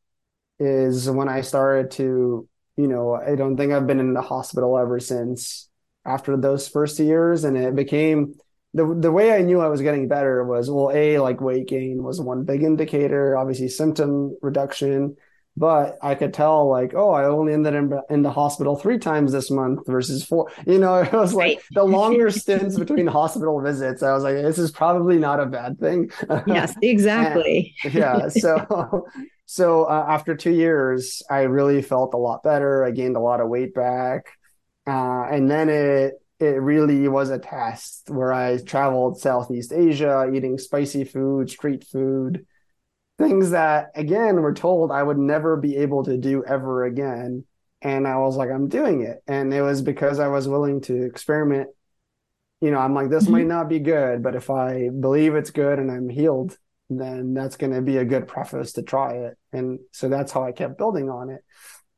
is 0.58 1.10
when 1.10 1.28
I 1.28 1.40
started 1.40 1.90
to, 1.92 2.48
you 2.76 2.86
know, 2.86 3.14
I 3.14 3.34
don't 3.34 3.56
think 3.56 3.72
I've 3.72 3.86
been 3.86 4.00
in 4.00 4.14
the 4.14 4.22
hospital 4.22 4.78
ever 4.78 5.00
since 5.00 5.68
after 6.04 6.36
those 6.36 6.68
first 6.68 6.98
years. 6.98 7.44
And 7.44 7.56
it 7.56 7.74
became 7.74 8.34
the 8.72 8.94
the 8.98 9.12
way 9.12 9.32
I 9.32 9.42
knew 9.42 9.60
I 9.60 9.68
was 9.68 9.82
getting 9.82 10.08
better 10.08 10.44
was 10.44 10.70
well, 10.70 10.90
A, 10.92 11.18
like 11.18 11.40
weight 11.40 11.68
gain 11.68 12.02
was 12.02 12.20
one 12.20 12.44
big 12.44 12.62
indicator, 12.62 13.36
obviously 13.36 13.68
symptom 13.68 14.36
reduction. 14.42 15.16
But 15.56 15.98
I 16.02 16.16
could 16.16 16.34
tell, 16.34 16.68
like, 16.68 16.94
oh, 16.96 17.12
I 17.12 17.26
only 17.26 17.52
ended 17.52 17.74
in, 17.74 18.00
in 18.10 18.22
the 18.22 18.32
hospital 18.32 18.74
three 18.74 18.98
times 18.98 19.30
this 19.30 19.52
month 19.52 19.86
versus 19.86 20.24
four. 20.24 20.50
You 20.66 20.80
know, 20.80 20.96
it 20.96 21.12
was 21.12 21.32
like 21.32 21.58
right. 21.58 21.58
the 21.70 21.84
longer 21.84 22.28
stints 22.30 22.76
between 22.76 23.06
hospital 23.06 23.60
visits. 23.60 24.02
I 24.02 24.12
was 24.14 24.24
like, 24.24 24.34
this 24.34 24.58
is 24.58 24.72
probably 24.72 25.18
not 25.18 25.38
a 25.38 25.46
bad 25.46 25.78
thing. 25.78 26.10
Yes, 26.48 26.74
exactly. 26.82 27.76
and, 27.84 27.94
yeah. 27.94 28.28
So, 28.28 29.06
so 29.46 29.84
uh, 29.84 30.06
after 30.08 30.34
two 30.34 30.52
years, 30.52 31.22
I 31.28 31.42
really 31.42 31.82
felt 31.82 32.14
a 32.14 32.18
lot 32.18 32.42
better. 32.42 32.84
I 32.84 32.90
gained 32.90 33.16
a 33.16 33.20
lot 33.20 33.40
of 33.40 33.48
weight 33.48 33.74
back, 33.74 34.28
uh, 34.86 35.26
and 35.30 35.50
then 35.50 35.68
it 35.68 36.14
it 36.40 36.60
really 36.60 37.08
was 37.08 37.30
a 37.30 37.38
test 37.38 38.10
where 38.10 38.32
I 38.32 38.58
traveled 38.58 39.20
Southeast 39.20 39.72
Asia, 39.72 40.30
eating 40.34 40.58
spicy 40.58 41.04
food, 41.04 41.50
street 41.50 41.84
food, 41.84 42.46
things 43.18 43.50
that 43.50 43.90
again 43.94 44.40
were 44.40 44.54
told 44.54 44.90
I 44.90 45.02
would 45.02 45.18
never 45.18 45.56
be 45.56 45.76
able 45.76 46.04
to 46.04 46.16
do 46.16 46.44
ever 46.44 46.84
again. 46.84 47.44
And 47.82 48.08
I 48.08 48.16
was 48.16 48.36
like, 48.36 48.50
I'm 48.50 48.68
doing 48.68 49.02
it, 49.02 49.22
and 49.26 49.52
it 49.52 49.60
was 49.60 49.82
because 49.82 50.18
I 50.18 50.28
was 50.28 50.48
willing 50.48 50.80
to 50.82 51.04
experiment. 51.04 51.68
You 52.62 52.70
know, 52.70 52.78
I'm 52.78 52.94
like, 52.94 53.10
this 53.10 53.24
mm-hmm. 53.24 53.32
might 53.32 53.46
not 53.46 53.68
be 53.68 53.78
good, 53.78 54.22
but 54.22 54.34
if 54.34 54.48
I 54.48 54.88
believe 54.88 55.34
it's 55.34 55.50
good 55.50 55.78
and 55.78 55.90
I'm 55.90 56.08
healed, 56.08 56.56
then 57.00 57.34
that's 57.34 57.56
going 57.56 57.72
to 57.72 57.82
be 57.82 57.96
a 57.98 58.04
good 58.04 58.28
preface 58.28 58.72
to 58.74 58.82
try 58.82 59.14
it. 59.14 59.36
And 59.52 59.78
so 59.92 60.08
that's 60.08 60.32
how 60.32 60.44
I 60.44 60.52
kept 60.52 60.78
building 60.78 61.10
on 61.10 61.30
it. 61.30 61.44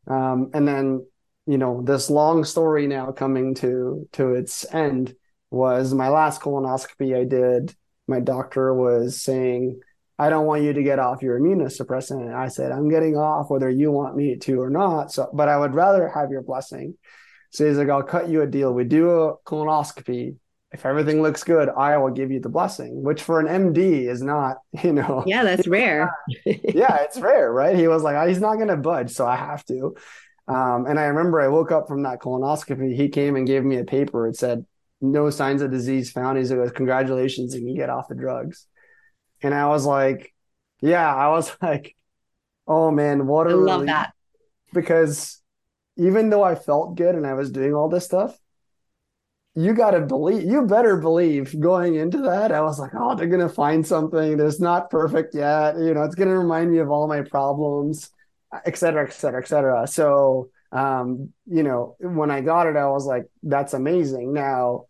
Um, 0.07 0.51
and 0.55 0.67
then, 0.67 1.07
you 1.47 1.59
know, 1.59 1.83
this 1.83 2.11
long 2.11 2.45
story 2.45 2.87
now 2.87 3.13
coming 3.13 3.55
to 3.57 4.09
to 4.13 4.35
its 4.35 4.65
end 4.73 5.15
was 5.51 5.95
my 5.95 6.09
last 6.09 6.41
colonoscopy 6.41 7.17
I 7.17 7.25
did. 7.25 7.75
My 8.09 8.21
doctor 8.21 8.75
was 8.75 9.23
saying, 9.23 9.81
I 10.19 10.31
don't 10.31 10.47
want 10.47 10.63
you 10.63 10.73
to 10.73 10.83
get 10.83 10.99
off 10.99 11.23
your 11.23 11.39
immunosuppressant. 11.39 12.21
And 12.21 12.35
I 12.35 12.49
said, 12.49 12.73
I'm 12.73 12.89
getting 12.89 13.17
off 13.17 13.51
whether 13.51 13.69
you 13.69 13.91
want 13.91 14.17
me 14.17 14.37
to 14.37 14.61
or 14.61 14.71
not. 14.71 15.13
So, 15.13 15.29
but 15.33 15.49
I 15.49 15.57
would 15.57 15.75
rather 15.75 16.09
have 16.09 16.31
your 16.31 16.43
blessing. 16.43 16.97
So 17.51 17.67
he's 17.67 17.77
like, 17.77 17.89
I'll 17.89 18.03
cut 18.03 18.29
you 18.29 18.43
a 18.43 18.47
deal. 18.47 18.73
We 18.73 18.85
do 18.85 19.11
a 19.11 19.39
colonoscopy 19.39 20.37
if 20.73 20.85
everything 20.85 21.23
looks 21.23 21.45
good, 21.45 21.69
I 21.69 21.97
will 21.97 22.11
give 22.11 22.31
you 22.31 22.41
the 22.41 22.49
blessing, 22.49 23.03
which 23.03 23.23
for 23.23 23.41
an 23.41 23.47
MD 23.47 24.09
is 24.09 24.23
not, 24.23 24.59
you 24.83 24.93
know. 24.93 25.23
Yeah, 25.27 25.45
that's 25.45 25.67
rare. 25.67 26.15
yeah, 26.45 26.97
it's 27.03 27.19
rare, 27.19 27.53
right? 27.53 27.77
He 27.77 27.89
was 27.89 28.03
like, 28.03 28.29
he's 28.29 28.41
not 28.41 28.57
going 28.57 28.69
to 28.69 28.77
budge, 28.77 29.11
so 29.11 29.27
I 29.27 29.37
have 29.37 29.65
to. 29.67 29.95
Um, 30.49 30.87
and 30.87 30.99
I 30.99 31.05
remember 31.05 31.41
I 31.41 31.49
woke 31.49 31.73
up 31.73 31.89
from 31.89 32.03
that 32.05 32.21
colonoscopy. 32.21 32.95
He 32.95 33.09
came 33.09 33.37
and 33.37 33.47
gave 33.47 33.65
me 33.65 33.79
a 33.79 33.85
paper. 33.85 34.29
It 34.29 34.37
said, 34.37 34.65
no 35.01 35.31
signs 35.31 35.63
of 35.63 35.71
disease 35.71 36.11
found. 36.11 36.39
He 36.39 36.45
said, 36.45 36.75
congratulations, 36.75 37.55
you 37.55 37.61
can 37.61 37.75
get 37.75 37.91
off 37.91 38.09
the 38.09 38.15
drugs. 38.15 38.67
And 39.43 39.55
I 39.55 39.67
was 39.67 39.85
like, 39.85 40.35
yeah, 40.81 41.13
I 41.15 41.29
was 41.29 41.55
like, 41.63 41.97
oh 42.67 42.91
man, 42.91 43.27
what 43.27 43.47
a 43.47 43.51
I 43.51 43.55
love 43.55 43.87
that. 43.87 44.13
Because 44.73 45.41
even 45.97 46.31
though 46.31 46.43
I 46.43 46.55
felt 46.55 46.97
good 46.97 47.15
and 47.15 47.27
I 47.27 47.35
was 47.35 47.51
doing 47.51 47.75
all 47.75 47.89
this 47.89 48.05
stuff, 48.05 48.37
you 49.57 49.73
got 49.73 49.93
to 49.93 50.01
believe, 50.01 50.43
you 50.43 50.67
better 50.67 50.99
believe 50.99 51.59
going 51.59 51.95
into 51.95 52.19
that. 52.19 52.53
I 52.53 52.61
was 52.61 52.79
like, 52.79 52.91
oh, 52.95 53.15
they're 53.15 53.27
going 53.27 53.41
to 53.41 53.49
find 53.49 53.87
something 53.87 54.37
that's 54.37 54.61
not 54.61 54.91
perfect 54.91 55.35
yet. 55.35 55.79
You 55.79 55.95
know, 55.95 56.03
it's 56.03 56.15
going 56.15 56.29
to 56.29 56.39
remind 56.39 56.71
me 56.71 56.79
of 56.79 56.91
all 56.91 57.09
my 57.09 57.23
problems, 57.23 58.11
et 58.67 58.77
cetera, 58.77 59.07
et 59.07 59.13
cetera, 59.15 59.41
et 59.41 59.49
cetera. 59.49 59.87
So, 59.87 60.51
um, 60.73 61.33
you 61.47 61.63
know, 61.63 61.97
when 62.01 62.31
I 62.31 62.43
got 62.43 62.67
it, 62.67 62.77
I 62.77 62.87
was 62.89 63.07
like, 63.07 63.25
that's 63.43 63.73
amazing. 63.73 64.35
Now, 64.35 64.87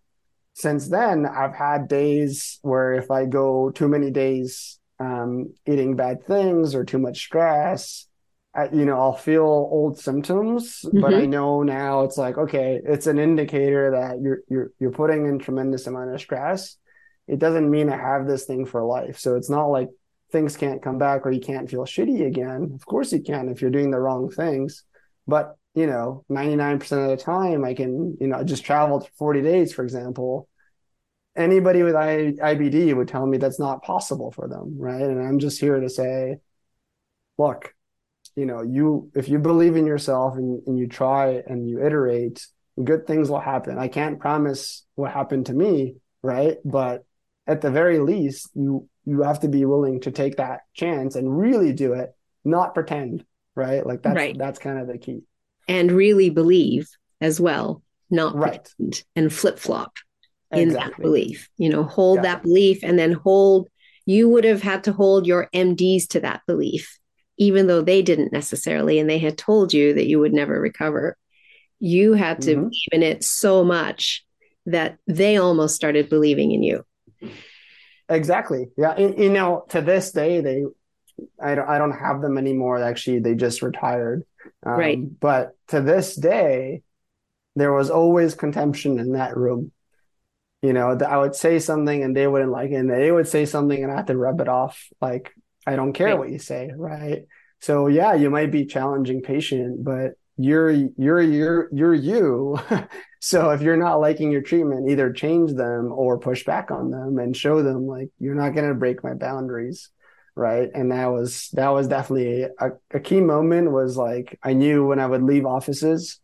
since 0.55 0.89
then, 0.89 1.27
I've 1.27 1.55
had 1.55 1.87
days 1.87 2.59
where 2.63 2.95
if 2.95 3.11
I 3.11 3.27
go 3.27 3.71
too 3.71 3.87
many 3.87 4.11
days 4.11 4.81
um, 4.99 5.55
eating 5.67 5.95
bad 5.95 6.27
things 6.27 6.75
or 6.75 6.85
too 6.85 6.99
much 6.99 7.19
stress, 7.19 8.09
I, 8.57 8.69
you 8.73 8.87
know, 8.87 8.99
I'll 8.99 9.13
feel 9.13 9.43
old 9.43 9.99
symptoms, 9.99 10.81
mm-hmm. 10.83 11.01
but 11.01 11.13
I 11.13 11.23
mm-hmm. 11.23 11.31
know 11.31 11.63
now 11.63 12.05
it's 12.05 12.17
like, 12.17 12.39
okay, 12.39 12.81
it's 12.83 13.07
an 13.07 13.19
indicator 13.19 13.91
that 13.93 14.21
you're 14.21 14.41
you're 14.49 14.71
you're 14.79 14.93
putting 14.93 15.27
in 15.27 15.39
tremendous 15.39 15.87
amount 15.87 16.15
of 16.15 16.21
stress. 16.21 16.77
It 17.29 17.39
doesn't 17.39 17.71
mean 17.71 17.91
I 17.91 17.97
have 17.97 18.27
this 18.27 18.45
thing 18.45 18.65
for 18.65 18.83
life. 18.85 19.19
So 19.19 19.37
it's 19.37 19.51
not 19.51 19.67
like 19.67 19.89
things 20.33 20.57
can't 20.57 20.83
come 20.83 20.99
back 20.99 21.27
or 21.27 21.31
you 21.31 21.41
can't 21.41 21.71
feel 21.71 21.85
shitty 21.85 22.27
again. 22.27 22.73
Of 22.75 22.87
course 22.87 23.13
you 23.13 23.21
can 23.21 23.49
if 23.49 23.61
you're 23.61 23.71
doing 23.71 23.91
the 23.91 23.99
wrong 23.99 24.31
things. 24.31 24.85
But, 25.27 25.57
you 25.75 25.87
know, 25.87 26.25
99% 26.31 26.81
of 26.93 27.11
the 27.11 27.17
time 27.17 27.65
I 27.65 27.75
can, 27.75 28.17
you 28.21 28.29
know, 28.29 28.45
just 28.45 28.65
travel 28.65 29.01
for 29.01 29.11
40 29.19 29.43
days, 29.43 29.73
for 29.73 29.83
example. 29.83 30.49
Anybody 31.37 31.83
with 31.83 31.97
I, 31.97 32.33
IBD 32.33 32.95
would 32.97 33.09
tell 33.09 33.27
me 33.27 33.39
that's 33.39 33.59
not 33.59 33.83
possible 33.83 34.31
for 34.31 34.49
them, 34.49 34.77
right? 34.79 35.03
And 35.03 35.21
I'm 35.21 35.39
just 35.39 35.61
here 35.61 35.81
to 35.81 35.91
say, 35.91 36.37
look, 37.37 37.75
you 38.37 38.47
know 38.47 38.63
you 38.63 39.11
if 39.15 39.29
you 39.29 39.39
believe 39.39 39.75
in 39.77 39.87
yourself 39.87 40.37
and, 40.37 40.63
and 40.67 40.79
you 40.79 40.87
try 40.87 41.43
and 41.47 41.69
you 41.69 41.85
iterate 41.85 42.47
good 42.83 43.07
things 43.07 43.31
will 43.31 43.41
happen 43.41 43.79
i 43.79 43.89
can't 43.89 44.21
promise 44.21 44.85
what 44.95 45.11
happened 45.11 45.47
to 45.47 45.55
me 45.55 45.97
right 46.23 46.59
but 46.65 47.05
at 47.47 47.63
the 47.63 47.71
very 47.71 47.99
least 47.99 48.51
you 48.55 48.89
you 49.07 49.23
have 49.23 49.41
to 49.41 49.49
be 49.49 49.65
willing 49.65 50.01
to 50.01 50.11
take 50.11 50.37
that 50.37 50.61
chance 50.75 51.17
and 51.17 51.37
really 51.37 51.73
do 51.73 51.95
it 51.95 52.15
not 52.45 52.75
pretend 52.75 53.25
right 53.55 53.87
like 53.87 54.03
that's 54.03 54.17
right. 54.17 54.39
that's 54.39 54.59
kind 54.59 54.79
of 54.79 54.87
the 54.87 54.99
key 54.99 55.23
and 55.67 55.91
really 55.91 56.31
believe 56.31 56.89
as 57.21 57.41
well 57.41 57.83
not 58.11 58.37
right 58.37 58.69
and 59.17 59.33
flip-flop 59.33 59.93
in 60.53 60.69
exactly. 60.69 60.91
that 60.91 61.03
belief 61.03 61.49
you 61.57 61.69
know 61.69 61.83
hold 61.83 62.17
yeah. 62.17 62.23
that 62.23 62.43
belief 62.43 62.81
and 62.83 62.99
then 62.99 63.13
hold 63.13 63.69
you 64.05 64.29
would 64.29 64.45
have 64.45 64.63
had 64.63 64.85
to 64.85 64.93
hold 64.93 65.27
your 65.27 65.49
mds 65.53 66.07
to 66.07 66.21
that 66.21 66.43
belief 66.47 66.99
even 67.39 67.67
though 67.67 67.83
they 67.83 68.03
didn't 68.03 68.33
necessarily 68.33 68.99
and 68.99 69.09
they 69.09 69.19
had 69.19 69.37
told 69.37 69.73
you 69.73 69.95
that 69.95 70.07
you 70.07 70.19
would 70.19 70.33
never 70.33 70.61
recover 70.61 71.17
you 71.79 72.15
had 72.15 72.41
to 72.43 72.53
mm-hmm. 72.53 72.63
believe 72.63 72.89
in 72.93 73.03
it 73.03 73.25
so 73.25 73.65
much 73.65 74.25
that 74.67 74.99
they 75.07 75.37
almost 75.37 75.77
started 75.77 76.09
believing 76.09 76.53
in 76.53 76.63
you. 76.63 76.85
Exactly. 78.09 78.69
Yeah. 78.77 78.93
And, 78.93 79.19
you 79.19 79.31
know 79.31 79.65
to 79.71 79.81
this 79.81 80.13
day 80.13 80.41
they 80.41 80.65
I 81.43 81.55
don't, 81.55 81.69
I 81.69 81.79
don't 81.79 81.99
have 81.99 82.21
them 82.21 82.39
anymore. 82.39 82.83
Actually 82.83 83.21
they 83.21 83.35
just 83.35 83.63
retired. 83.63 84.25
Um, 84.65 84.73
right. 84.75 85.21
but 85.21 85.57
to 85.69 85.81
this 85.81 86.15
day 86.15 86.83
there 87.57 87.73
was 87.73 87.91
always 87.91 88.35
contention 88.35 88.99
in 88.99 89.13
that 89.13 89.37
room. 89.37 89.73
You 90.63 90.73
know, 90.73 90.99
I 91.07 91.17
would 91.17 91.35
say 91.35 91.59
something 91.59 92.03
and 92.03 92.17
they 92.17 92.27
wouldn't 92.27 92.51
like 92.51 92.71
it, 92.71 92.77
and 92.77 92.91
they 92.91 93.11
would 93.11 93.29
say 93.29 93.47
something 93.47 93.83
and 93.83 93.93
I 93.93 93.97
have 93.97 94.07
to 94.07 94.17
rub 94.17 94.41
it 94.41 94.49
off 94.49 94.89
like 95.01 95.33
I 95.67 95.77
don't 95.77 95.93
care 95.93 96.09
right. 96.09 96.19
what 96.19 96.31
you 96.31 96.39
say, 96.39 96.71
right? 96.77 97.25
So 97.61 97.87
yeah, 97.89 98.15
you 98.15 98.31
might 98.31 98.53
be 98.53 98.67
challenging 98.67 99.23
patient, 99.23 99.85
but 99.85 100.13
you're 100.37 100.71
you're 100.71 101.23
you're 101.23 101.69
you're 101.73 101.95
you. 101.95 102.59
so 103.21 103.51
if 103.51 103.63
you're 103.63 103.77
not 103.77 104.01
liking 104.01 104.31
your 104.31 104.43
treatment, 104.43 104.91
either 104.91 105.13
change 105.13 105.53
them 105.55 105.93
or 105.93 106.19
push 106.19 106.45
back 106.45 106.71
on 106.71 106.91
them 106.91 107.19
and 107.19 107.37
show 107.37 107.63
them 107.63 107.87
like 107.87 108.11
you're 108.19 108.35
not 108.35 108.55
going 108.55 108.69
to 108.69 108.75
break 108.75 109.03
my 109.03 109.15
boundaries, 109.15 109.91
right? 110.35 110.69
And 110.75 110.93
that 110.93 111.07
was 111.07 111.49
that 111.55 111.71
was 111.71 111.89
definitely 111.89 112.43
a, 112.43 112.71
a 112.93 113.01
key 113.01 113.21
moment. 113.21 113.73
Was 113.73 113.97
like 113.97 114.39
I 114.43 114.53
knew 114.53 114.87
when 114.87 115.01
I 115.01 115.07
would 115.07 115.23
leave 115.23 115.47
offices, 115.47 116.21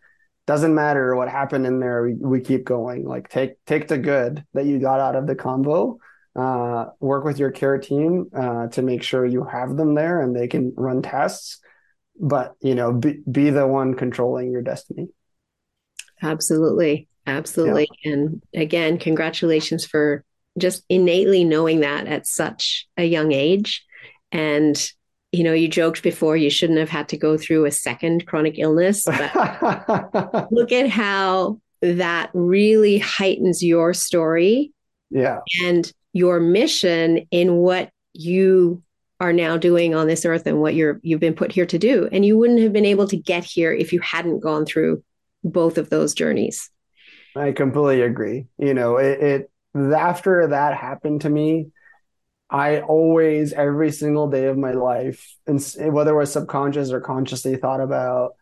doesn't 0.47 0.75
matter 0.75 1.17
what 1.17 1.29
happened 1.29 1.67
in 1.67 1.81
there, 1.81 2.05
we, 2.05 2.15
we 2.15 2.41
keep 2.41 2.65
going. 2.65 3.05
Like 3.05 3.29
take 3.31 3.65
take 3.65 3.89
the 3.89 3.99
good 3.99 4.45
that 4.53 4.67
you 4.67 4.79
got 4.79 5.01
out 5.01 5.17
of 5.17 5.27
the 5.27 5.35
convo 5.35 5.97
uh, 6.35 6.87
work 7.01 7.25
with 7.25 7.39
your 7.39 7.51
care 7.51 7.79
team 7.79 8.27
uh, 8.35 8.69
to 8.69 8.83
make 8.83 9.03
sure 9.03 9.27
you 9.27 9.45
have 9.45 9.77
them 9.77 9.95
there 9.95 10.21
and 10.21 10.35
they 10.35 10.49
can 10.49 10.73
run 10.77 11.03
tests 11.03 11.61
but 12.19 12.55
you 12.61 12.75
know 12.75 12.93
be, 12.93 13.21
be 13.31 13.51
the 13.51 13.67
one 13.67 13.95
controlling 13.95 14.51
your 14.53 14.63
destiny. 14.63 15.09
Absolutely. 16.23 17.09
Absolutely. 17.27 17.89
Yeah. 18.05 18.13
and 18.13 18.43
again 18.55 18.99
congratulations 18.99 19.85
for 19.85 20.25
just 20.59 20.85
innately 20.89 21.45
knowing 21.45 21.81
that 21.81 22.07
at 22.07 22.27
such 22.27 22.87
a 22.97 23.05
young 23.05 23.33
age. 23.33 23.85
And 24.31 24.91
you 25.33 25.45
know 25.45 25.53
you 25.53 25.69
joked 25.69 26.03
before 26.03 26.37
you 26.37 26.51
shouldn't 26.51 26.79
have 26.79 26.91
had 26.91 27.09
to 27.09 27.17
go 27.17 27.39
through 27.39 27.65
a 27.65 27.71
second 27.71 28.27
chronic 28.27 28.59
illness 28.59 29.05
but 29.05 30.49
look 30.53 30.73
at 30.73 30.91
how 30.91 31.59
that 31.81 32.31
really 32.35 32.99
heightens 32.99 33.63
your 33.63 33.93
story. 33.95 34.73
Yeah. 35.11 35.41
And 35.65 35.91
your 36.13 36.41
mission 36.41 37.27
in 37.31 37.57
what 37.57 37.91
you 38.13 38.83
are 39.21 39.33
now 39.33 39.57
doing 39.57 39.95
on 39.95 40.07
this 40.07 40.25
earth 40.25 40.47
and 40.47 40.61
what 40.61 40.75
you're 40.75 41.01
you've 41.03 41.21
been 41.21 41.35
put 41.35 41.53
here 41.53 41.67
to 41.67 41.79
do. 41.79 42.09
And 42.11 42.25
you 42.25 42.37
wouldn't 42.37 42.61
have 42.61 42.73
been 42.73 42.85
able 42.85 43.07
to 43.09 43.17
get 43.17 43.45
here 43.45 43.73
if 43.73 43.93
you 43.93 44.01
hadn't 44.01 44.41
gone 44.41 44.67
through 44.67 45.03
both 45.45 45.79
of 45.79 45.91
those 45.91 46.15
journeys. 46.15 46.71
I 47.35 47.53
completely 47.53 48.03
agree. 48.03 48.47
You 48.59 48.75
know 48.75 48.97
it, 48.97 49.23
it 49.23 49.51
after 49.75 50.49
that 50.49 50.77
happened 50.77 51.23
to 51.23 51.31
me 51.31 51.69
i 52.51 52.81
always 52.81 53.53
every 53.53 53.91
single 53.91 54.29
day 54.29 54.47
of 54.47 54.59
my 54.59 54.73
life 54.73 55.35
and 55.47 55.61
whether 55.93 56.13
it 56.13 56.19
was 56.19 56.33
subconscious 56.33 56.93
or 56.93 57.01
consciously 57.01 57.57
thought 57.57 57.81
about 57.81 58.33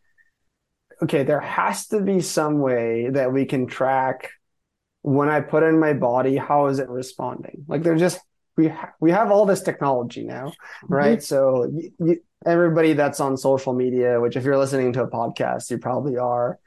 okay 1.02 1.22
there 1.22 1.40
has 1.40 1.86
to 1.86 2.00
be 2.00 2.20
some 2.20 2.58
way 2.58 3.08
that 3.10 3.32
we 3.32 3.44
can 3.44 3.66
track 3.66 4.30
when 5.02 5.28
I 5.28 5.40
put 5.40 5.62
in 5.62 5.78
my 5.78 5.92
body, 5.92 6.36
how 6.36 6.66
is 6.66 6.78
it 6.78 6.88
responding? 6.88 7.64
Like 7.68 7.82
they're 7.82 7.96
just 7.96 8.20
we 8.56 8.68
ha- 8.68 8.92
we 9.00 9.10
have 9.10 9.30
all 9.30 9.46
this 9.46 9.62
technology 9.62 10.24
now, 10.24 10.46
mm-hmm. 10.46 10.94
right? 10.94 11.18
Mm-hmm. 11.18 11.22
So 11.22 11.68
y- 11.70 11.90
y- 11.98 12.16
everybody 12.46 12.92
that's 12.92 13.20
on 13.20 13.36
social 13.36 13.72
media, 13.72 14.20
which 14.20 14.36
if 14.36 14.44
you're 14.44 14.58
listening 14.58 14.92
to 14.94 15.02
a 15.02 15.10
podcast, 15.10 15.70
you 15.70 15.78
probably 15.78 16.16
are. 16.16 16.58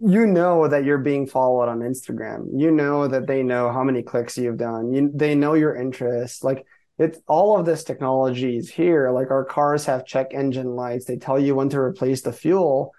You 0.00 0.26
know 0.26 0.68
that 0.68 0.84
you're 0.84 0.98
being 0.98 1.26
followed 1.26 1.68
on 1.68 1.80
Instagram. 1.80 2.48
You 2.56 2.70
know 2.70 3.06
that 3.08 3.26
they 3.26 3.42
know 3.42 3.72
how 3.72 3.84
many 3.84 4.02
clicks 4.02 4.36
you've 4.36 4.58
done. 4.58 4.92
You, 4.92 5.10
they 5.14 5.34
know 5.34 5.54
your 5.54 5.74
interests. 5.74 6.42
Like 6.42 6.66
it's 6.98 7.18
all 7.26 7.58
of 7.58 7.64
this 7.64 7.84
technology 7.84 8.56
is 8.56 8.68
here. 8.68 9.10
Like 9.10 9.30
our 9.30 9.44
cars 9.44 9.86
have 9.86 10.04
check 10.04 10.34
engine 10.34 10.74
lights. 10.74 11.06
They 11.06 11.16
tell 11.16 11.38
you 11.38 11.54
when 11.54 11.68
to 11.70 11.78
replace 11.78 12.22
the 12.22 12.32
fuel 12.32 12.92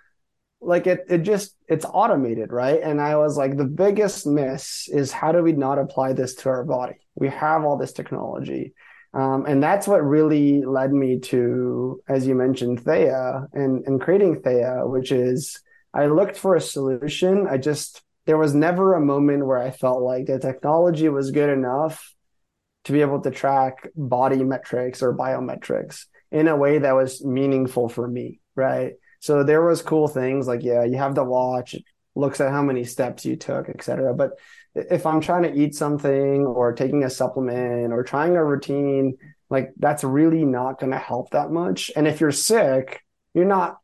like 0.62 0.88
it 0.88 1.06
it 1.10 1.20
just 1.20 1.56
it's 1.68 1.86
automated 1.86 2.52
right? 2.52 2.82
And 2.82 3.02
i 3.02 3.16
was 3.16 3.38
like 3.38 3.58
the 3.58 3.66
biggest 3.66 4.26
miss 4.26 4.88
is 4.90 5.12
how 5.12 5.32
do 5.32 5.42
we 5.42 5.52
not 5.52 5.80
apply 5.80 6.14
this 6.14 6.36
to 6.36 6.50
our 6.50 6.64
body? 6.64 6.96
We 7.16 7.30
have 7.30 7.64
all 7.64 7.78
this 7.78 7.94
technology. 7.94 8.74
Um, 9.14 9.46
and 9.46 9.64
that's 9.64 9.88
what 9.88 10.04
really 10.06 10.64
led 10.64 10.92
me 10.92 11.20
to 11.20 12.02
as 12.08 12.28
you 12.28 12.36
mentioned 12.36 12.84
Theia 12.84 13.48
and 13.54 13.86
and 13.86 14.02
creating 14.02 14.42
Theia 14.42 14.90
which 14.90 15.12
is 15.12 15.60
i 15.94 16.08
looked 16.08 16.38
for 16.38 16.56
a 16.56 16.62
solution. 16.62 17.48
I 17.48 17.58
just 17.58 18.02
there 18.26 18.38
was 18.38 18.56
never 18.56 18.94
a 18.94 19.06
moment 19.06 19.46
where 19.46 19.62
i 19.62 19.72
felt 19.72 20.02
like 20.02 20.26
the 20.26 20.40
technology 20.40 21.10
was 21.10 21.32
good 21.32 21.50
enough 21.50 22.14
to 22.86 22.92
be 22.92 23.02
able 23.02 23.22
to 23.22 23.32
track 23.32 23.90
body 23.96 24.44
metrics 24.44 25.02
or 25.02 25.16
biometrics 25.16 26.06
in 26.32 26.48
a 26.48 26.56
way 26.56 26.80
that 26.80 26.96
was 26.96 27.24
meaningful 27.24 27.90
for 27.90 28.08
me 28.08 28.40
right 28.56 28.94
so 29.26 29.44
there 29.44 29.64
was 29.64 29.82
cool 29.82 30.08
things 30.08 30.46
like, 30.46 30.62
yeah, 30.62 30.84
you 30.84 30.98
have 30.98 31.16
the 31.16 31.24
watch, 31.24 31.76
looks 32.14 32.40
at 32.40 32.52
how 32.52 32.62
many 32.62 32.84
steps 32.84 33.26
you 33.26 33.36
took, 33.36 33.70
etc. 33.70 34.14
But 34.14 34.34
if 34.76 35.08
I'm 35.08 35.20
trying 35.20 35.42
to 35.44 35.52
eat 35.52 35.74
something 35.74 36.46
or 36.46 36.74
taking 36.74 37.04
a 37.04 37.10
supplement 37.10 37.92
or 37.92 38.04
trying 38.04 38.36
a 38.36 38.46
routine, 38.46 39.18
like 39.50 39.74
that's 39.78 40.04
really 40.04 40.46
not 40.46 40.80
going 40.80 40.92
to 40.92 41.00
help 41.00 41.32
that 41.32 41.50
much. 41.50 41.90
And 41.96 42.08
if 42.08 42.22
you're 42.22 42.32
sick, 42.32 43.04
you're 43.34 43.46
not 43.46 43.80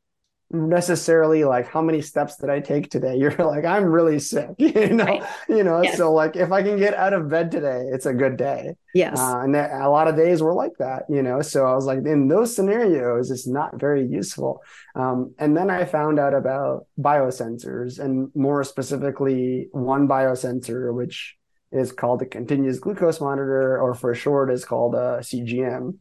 necessarily 0.53 1.43
like 1.43 1.67
how 1.67 1.81
many 1.81 2.01
steps 2.01 2.37
did 2.37 2.49
I 2.49 2.59
take 2.59 2.89
today? 2.89 3.15
You're 3.21 3.35
like 3.35 3.65
I'm 3.65 3.85
really 3.85 4.19
sick, 4.19 4.49
you 4.57 4.89
know, 4.89 5.05
right. 5.05 5.23
you 5.49 5.63
know. 5.63 5.81
Yes. 5.81 5.97
So 5.97 6.13
like 6.13 6.35
if 6.35 6.51
I 6.51 6.63
can 6.63 6.77
get 6.77 6.93
out 6.93 7.13
of 7.13 7.29
bed 7.29 7.51
today, 7.51 7.85
it's 7.91 8.05
a 8.05 8.13
good 8.13 8.37
day. 8.37 8.75
Yes, 8.93 9.19
uh, 9.19 9.39
and 9.39 9.55
that, 9.55 9.71
a 9.71 9.89
lot 9.89 10.07
of 10.07 10.15
days 10.15 10.41
were 10.41 10.53
like 10.53 10.73
that, 10.79 11.03
you 11.09 11.21
know. 11.21 11.41
So 11.41 11.65
I 11.65 11.73
was 11.73 11.85
like, 11.85 11.99
in 11.99 12.27
those 12.27 12.55
scenarios, 12.55 13.31
it's 13.31 13.47
not 13.47 13.79
very 13.79 14.05
useful. 14.05 14.61
Um, 14.95 15.33
and 15.39 15.55
then 15.55 15.69
I 15.69 15.85
found 15.85 16.19
out 16.19 16.33
about 16.33 16.87
biosensors, 16.99 17.99
and 17.99 18.29
more 18.35 18.63
specifically, 18.63 19.67
one 19.71 20.07
biosensor 20.07 20.93
which 20.93 21.37
is 21.71 21.93
called 21.93 22.21
a 22.21 22.25
continuous 22.25 22.79
glucose 22.79 23.21
monitor, 23.21 23.79
or 23.79 23.93
for 23.93 24.13
short, 24.13 24.51
is 24.51 24.65
called 24.65 24.93
a 24.93 25.19
CGM. 25.21 25.97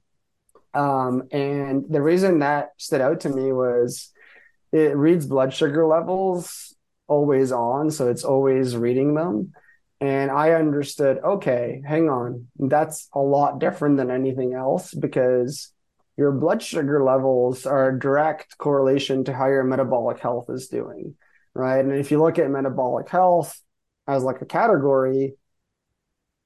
Um, 0.73 1.25
and 1.33 1.85
the 1.89 2.03
reason 2.03 2.41
that 2.41 2.71
stood 2.77 3.01
out 3.01 3.21
to 3.21 3.29
me 3.29 3.53
was 3.53 4.13
it 4.73 4.97
reads 4.97 5.27
blood 5.27 5.53
sugar 5.53 5.87
levels 5.87 6.75
always 7.09 7.51
on, 7.53 7.91
so 7.91 8.09
it's 8.09 8.25
always 8.25 8.77
reading 8.77 9.15
them. 9.15 9.53
And 10.01 10.31
I 10.31 10.53
understood, 10.53 11.19
okay, 11.19 11.83
hang 11.87 12.09
on, 12.09 12.47
that's 12.59 13.09
a 13.13 13.21
lot 13.21 13.59
different 13.59 13.99
than 13.99 14.11
anything 14.11 14.55
else 14.55 14.95
because 14.95 15.73
your 16.17 16.33
blood 16.33 16.63
sugar 16.63 17.03
levels 17.03 17.67
are 17.67 17.91
a 17.91 17.99
direct 17.99 18.57
correlation 18.57 19.25
to 19.25 19.35
how 19.35 19.47
your 19.49 19.65
metabolic 19.65 20.21
health 20.21 20.47
is 20.49 20.69
doing, 20.69 21.17
right? 21.55 21.85
And 21.85 21.95
if 21.95 22.11
you 22.11 22.23
look 22.23 22.39
at 22.39 22.51
metabolic 22.51 23.09
health 23.09 23.61
as 24.07 24.23
like 24.23 24.41
a 24.41 24.47
category, 24.47 25.35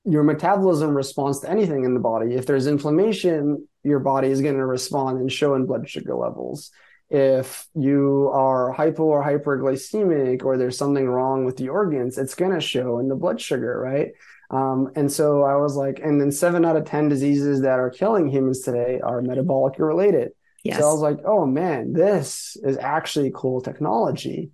your 0.05 0.23
metabolism 0.23 0.95
responds 0.95 1.41
to 1.41 1.51
anything 1.51 1.85
in 1.85 1.95
the 1.95 2.01
body. 2.01 2.35
If 2.35 2.47
there's 2.47 2.67
inflammation, 2.67 3.69
your 3.83 4.01
body 4.01 4.29
is 4.29 4.41
going 4.41 4.57
to 4.57 4.67
respond 4.67 5.19
and 5.19 5.31
show 5.31 5.55
in 5.55 5.67
blood 5.67 5.89
sugar 5.89 6.15
levels 6.15 6.71
if 7.15 7.69
you 7.77 8.29
are 8.35 8.73
hypo 8.73 9.05
or 9.05 9.23
hyperglycemic 9.23 10.45
or 10.45 10.57
there's 10.57 10.77
something 10.77 11.07
wrong 11.09 11.45
with 11.45 11.57
the 11.57 11.69
organs, 11.69 12.19
it's 12.19 12.35
going 12.35 12.51
to 12.51 12.61
show 12.61 12.99
in 12.99 13.07
the 13.07 13.15
blood 13.15 13.41
sugar, 13.41 13.79
right? 13.79 14.09
Um, 14.51 14.91
and 14.97 15.11
so 15.11 15.45
I 15.45 15.55
was 15.55 15.77
like, 15.77 16.01
and 16.03 16.21
then 16.21 16.33
seven 16.33 16.65
out 16.65 16.77
of 16.77 16.87
10 16.87 17.09
diseases 17.09 17.61
that 17.61 17.79
are 17.79 17.89
killing 17.89 18.29
humans 18.29 18.63
today 18.63 19.01
are 19.01 19.23
metabolically 19.23 19.79
related. 19.79 20.33
Yes. 20.65 20.81
So 20.81 20.89
I 20.89 20.93
was 20.93 21.03
like, 21.03 21.19
oh 21.25 21.47
man, 21.47 21.93
this 21.93 22.57
is 22.65 22.79
actually 22.79 23.31
cool 23.33 23.61
technology. 23.61 24.51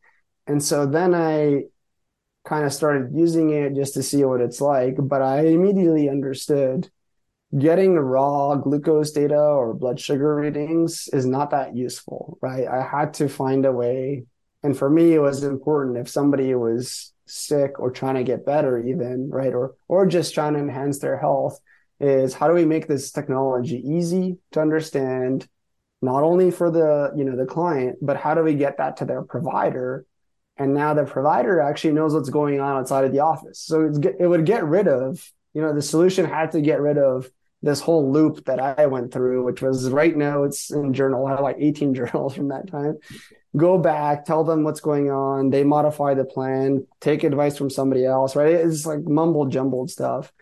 And 0.47 0.63
so 0.63 0.85
then 0.85 1.15
I 1.15 1.63
kind 2.45 2.67
of 2.67 2.75
started 2.75 3.13
using 3.15 3.51
it 3.51 3.75
just 3.75 3.95
to 3.95 4.03
see 4.03 4.23
what 4.25 4.43
it's 4.43 4.61
like. 4.61 4.97
But 4.99 5.23
I 5.23 5.47
immediately 5.47 6.11
understood 6.11 6.91
getting 7.59 7.97
raw 7.97 8.55
glucose 8.55 9.11
data 9.11 9.41
or 9.41 9.75
blood 9.75 9.99
sugar 9.99 10.37
readings 10.37 11.09
is 11.13 11.27
not 11.27 11.51
that 11.51 11.75
useful, 11.75 12.39
right? 12.41 12.67
I 12.67 12.83
had 12.83 13.15
to 13.15 13.29
find 13.29 13.67
a 13.67 13.73
way. 13.73 14.25
And 14.63 14.77
for 14.77 14.89
me, 14.89 15.15
it 15.15 15.21
was 15.21 15.43
important 15.43 15.97
if 15.97 16.09
somebody 16.09 16.55
was 16.55 17.13
sick 17.27 17.79
or 17.81 17.91
trying 17.91 18.17
to 18.17 18.25
get 18.25 18.47
better 18.47 18.79
even, 18.79 19.31
right? 19.31 19.53
Or, 19.53 19.75
or 19.89 20.07
just 20.07 20.35
trying 20.35 20.55
to 20.55 20.61
enhance 20.61 20.99
their 20.99 21.19
health 21.19 21.59
is 21.99 22.35
how 22.35 22.49
do 22.49 22.55
we 22.55 22.65
make 22.65 22.87
this 22.87 23.11
technology 23.11 23.83
easy 23.87 24.39
to 24.53 24.61
understand, 24.61 25.49
not 26.03 26.23
only 26.23 26.51
for 26.51 26.71
the, 26.71 27.13
you 27.17 27.25
know, 27.25 27.37
the 27.37 27.47
client, 27.47 27.99
but 28.01 28.17
how 28.17 28.35
do 28.35 28.43
we 28.43 28.55
get 28.55 28.79
that 28.79 28.99
to 28.99 29.05
their 29.05 29.23
provider? 29.23 30.07
And 30.57 30.75
now 30.75 30.95
the 30.95 31.05
provider 31.05 31.61
actually 31.61 31.95
knows 31.95 32.15
what's 32.15 32.31
going 32.31 32.61
on 32.61 32.77
outside 32.77 33.05
of 33.05 33.13
the 33.13 33.21
office. 33.21 33.59
So 33.61 33.93
it 34.19 34.27
would 34.27 34.47
get 34.47 34.65
rid 34.65 34.89
of, 34.89 35.27
you 35.53 35.63
know, 35.63 35.75
the 35.75 35.83
solution 35.83 36.27
had 36.27 36.53
to 36.53 36.61
get 36.61 36.81
rid 36.81 36.99
of 36.99 37.31
this 37.63 37.81
whole 37.81 38.11
loop 38.11 38.45
that 38.47 38.59
I 38.59 38.87
went 38.87 39.13
through, 39.13 39.45
which 39.45 39.61
was 39.61 39.91
right 39.91 40.17
now 40.17 40.45
it's 40.45 40.71
in 40.71 40.95
journal. 40.95 41.27
I 41.27 41.31
have 41.31 41.41
like 41.41 41.57
18 41.59 41.95
journals 41.95 42.35
from 42.35 42.49
that 42.49 42.71
time. 42.71 42.99
Go 43.57 43.79
back, 43.79 44.25
tell 44.25 44.45
them 44.45 44.63
what's 44.63 44.81
going 44.81 45.11
on. 45.11 45.51
They 45.51 45.65
modify 45.65 46.15
the 46.15 46.25
plan, 46.25 46.87
take 47.01 47.25
advice 47.25 47.59
from 47.59 47.69
somebody 47.69 48.07
else, 48.07 48.37
right? 48.37 48.55
It's 48.55 48.87
like 48.87 49.01
mumble 49.01 49.47
jumbled 49.47 49.91
stuff. 49.91 50.33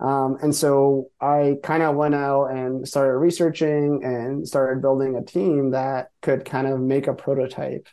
Um, 0.00 0.38
and 0.42 0.54
so 0.54 1.10
I 1.20 1.56
kind 1.62 1.82
of 1.82 1.96
went 1.96 2.14
out 2.14 2.46
and 2.46 2.86
started 2.86 3.16
researching 3.18 4.04
and 4.04 4.46
started 4.46 4.80
building 4.80 5.16
a 5.16 5.24
team 5.24 5.70
that 5.70 6.10
could 6.22 6.44
kind 6.44 6.68
of 6.68 6.78
make 6.78 7.08
a 7.08 7.14
prototype. 7.14 7.88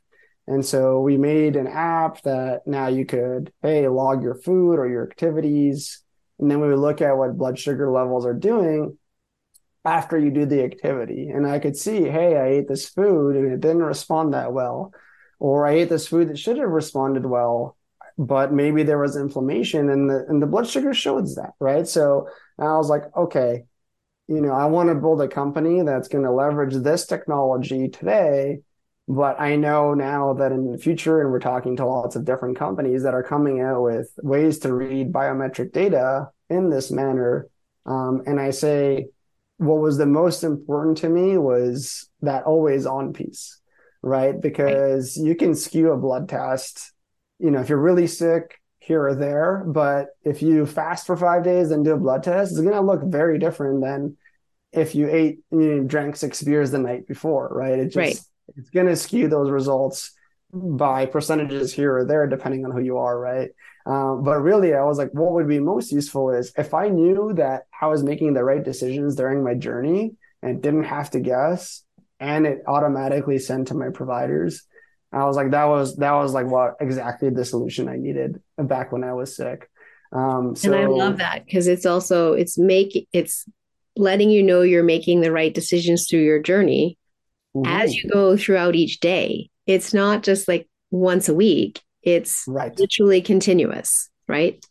And 0.48 0.64
so 0.64 1.02
we 1.02 1.18
made 1.18 1.56
an 1.56 1.68
app 1.68 2.22
that 2.22 2.68
now 2.68 2.88
you 2.88 3.06
could, 3.06 3.52
hey, 3.64 3.88
log 3.88 4.22
your 4.22 4.36
food 4.36 4.78
or 4.78 4.88
your 4.88 5.04
activities 5.10 6.05
And 6.40 6.52
then 6.52 6.60
we 6.60 6.68
would 6.68 6.80
look 6.80 7.02
at 7.02 7.18
what 7.18 7.38
blood 7.38 7.58
sugar 7.58 7.92
levels 7.92 8.26
are 8.26 8.34
doing 8.34 8.98
after 9.86 10.18
you 10.18 10.32
do 10.32 10.46
the 10.46 10.64
activity. 10.64 11.30
And 11.30 11.48
I 11.48 11.60
could 11.60 11.78
see, 11.78 12.04
hey, 12.04 12.38
I 12.38 12.48
ate 12.48 12.68
this 12.68 12.90
food 12.90 13.36
and 13.36 13.54
it 13.54 13.62
didn't 13.62 13.84
respond 13.84 14.34
that 14.34 14.52
well. 14.52 14.92
Or 15.40 15.66
I 15.68 15.74
ate 15.74 15.90
this 15.90 16.08
food 16.08 16.30
that 16.30 16.40
should 16.40 16.58
have 16.58 16.70
responded 16.70 17.26
well, 17.26 17.78
but 18.18 18.52
maybe 18.52 18.84
there 18.84 18.98
was 18.98 19.16
inflammation 19.16 19.90
and 19.90 20.10
the 20.10 20.26
and 20.28 20.42
the 20.42 20.48
blood 20.48 20.68
sugar 20.68 20.94
shows 20.94 21.36
that, 21.36 21.52
right? 21.60 21.88
So 21.88 22.30
I 22.58 22.78
was 22.78 22.90
like, 22.90 23.04
okay, 23.16 23.66
you 24.28 24.42
know, 24.42 24.54
I 24.54 24.66
want 24.66 24.90
to 24.90 24.96
build 24.96 25.22
a 25.22 25.28
company 25.28 25.82
that's 25.82 26.08
going 26.08 26.24
to 26.24 26.32
leverage 26.32 26.74
this 26.76 27.06
technology 27.06 27.90
today. 27.90 28.62
But 29.08 29.40
I 29.40 29.56
know 29.56 29.94
now 29.94 30.34
that 30.34 30.52
in 30.52 30.72
the 30.72 30.78
future, 30.78 31.22
and 31.22 31.32
we're 31.32 31.40
talking 31.40 31.76
to 31.78 31.86
lots 31.86 32.16
of 32.16 32.26
different 32.26 32.58
companies 32.58 33.04
that 33.04 33.14
are 33.14 33.24
coming 33.24 33.62
out 33.62 33.84
with 33.84 34.10
ways 34.24 34.60
to 34.60 34.74
read 34.74 35.14
biometric 35.14 35.72
data 35.72 36.30
in 36.50 36.70
this 36.70 36.92
manner. 36.92 37.48
Um, 37.86 38.24
and 38.26 38.40
I 38.40 38.50
say, 38.50 39.08
what 39.58 39.80
was 39.80 39.98
the 39.98 40.08
most 40.08 40.44
important 40.44 40.98
to 41.00 41.10
me 41.10 41.38
was 41.38 42.10
that 42.22 42.46
always 42.46 42.86
on 42.88 43.14
piece, 43.14 43.60
right? 44.02 44.40
Because 44.42 45.18
right. 45.18 45.28
you 45.28 45.36
can 45.36 45.54
skew 45.54 45.92
a 45.92 45.98
blood 45.98 46.28
test. 46.28 46.92
You 47.38 47.52
know, 47.52 47.62
if 47.62 47.70
you're 47.70 47.78
really 47.78 48.08
sick, 48.08 48.60
here 48.86 49.08
or 49.08 49.16
there. 49.16 49.64
But 49.66 50.10
if 50.24 50.42
you 50.42 50.66
fast 50.66 51.08
for 51.08 51.18
five 51.18 51.44
days 51.44 51.72
and 51.72 51.84
do 51.84 51.94
a 51.94 51.98
blood 51.98 52.24
test, 52.24 52.52
it's 52.52 52.62
going 52.62 52.74
to 52.74 52.82
look 52.82 53.02
very 53.04 53.40
different 53.40 53.82
than 53.82 54.18
if 54.72 54.94
you 54.94 55.10
ate, 55.10 55.40
you 55.52 55.58
know, 55.58 55.84
drank 55.84 56.16
six 56.16 56.44
beers 56.44 56.72
the 56.72 56.78
night 56.78 57.08
before, 57.08 57.50
right? 57.52 57.80
It 57.80 57.86
just, 57.86 57.96
right. 57.96 58.20
It's 58.56 58.70
going 58.70 58.88
to 58.88 58.96
skew 58.96 59.28
those 59.28 59.50
results 59.50 60.12
by 60.54 61.06
percentages 61.06 61.74
here 61.74 61.98
or 61.98 62.06
there, 62.06 62.28
depending 62.28 62.66
on 62.66 62.72
who 62.72 62.80
you 62.80 62.98
are, 62.98 63.20
right? 63.20 63.50
Um, 63.86 64.24
but 64.24 64.40
really, 64.40 64.74
I 64.74 64.84
was 64.84 64.98
like, 64.98 65.12
what 65.14 65.34
would 65.34 65.48
be 65.48 65.60
most 65.60 65.92
useful 65.92 66.32
is 66.32 66.54
if 66.58 66.74
I 66.74 66.88
knew 66.88 67.34
that 67.36 67.64
I 67.80 67.88
was 67.88 68.04
making 68.04 68.34
the 68.34 68.44
right 68.44 68.64
decisions 68.64 69.16
during 69.16 69.44
my 69.44 69.54
journey 69.54 70.14
and 70.42 70.62
didn't 70.62 70.86
have 70.86 71.12
to 71.12 71.20
guess, 71.20 71.84
and 72.20 72.48
it 72.48 72.64
automatically 72.68 73.40
sent 73.40 73.68
to 73.68 73.74
my 73.74 73.90
providers. 73.90 74.64
I 75.12 75.26
was 75.26 75.36
like, 75.36 75.52
that 75.52 75.66
was 75.66 75.96
that 75.98 76.14
was 76.14 76.34
like 76.34 76.48
what 76.48 76.76
exactly 76.80 77.30
the 77.30 77.46
solution 77.46 77.88
I 77.88 77.98
needed 77.98 78.42
back 78.58 78.92
when 78.92 79.04
I 79.04 79.14
was 79.14 79.36
sick. 79.36 79.70
Um, 80.12 80.56
so, 80.56 80.72
and 80.72 80.82
I 80.82 80.88
love 80.88 81.18
that 81.18 81.46
because 81.46 81.68
it's 81.68 81.86
also 81.86 82.34
it's 82.34 82.58
make 82.58 83.08
it's 83.14 83.46
letting 83.96 84.30
you 84.30 84.44
know 84.44 84.62
you're 84.62 84.84
making 84.84 85.22
the 85.22 85.32
right 85.32 85.54
decisions 85.54 86.08
through 86.08 86.24
your 86.24 86.42
journey 86.42 86.98
mm-hmm. 87.56 87.72
as 87.72 87.96
you 87.96 88.10
go 88.10 88.38
throughout 88.38 88.76
each 88.76 89.00
day. 89.00 89.50
It's 89.66 89.94
not 89.94 90.24
just 90.24 90.48
like 90.48 90.68
once 90.92 91.30
a 91.30 91.34
week. 91.34 91.82
It's 92.04 92.44
right. 92.48 92.78
literally 92.78 93.22
continuous, 93.22 94.10
right? 94.28 94.64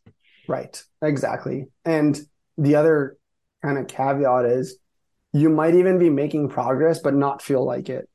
Right. 0.46 0.82
Exactly. 1.02 1.66
And 1.84 2.18
the 2.56 2.76
other 2.76 3.16
kind 3.62 3.78
of 3.78 3.88
caveat 3.88 4.44
is 4.44 4.78
you 5.32 5.50
might 5.50 5.74
even 5.74 5.98
be 5.98 6.10
making 6.10 6.48
progress 6.48 7.00
but 7.00 7.14
not 7.14 7.42
feel 7.42 7.64
like 7.64 7.88
it. 7.88 8.08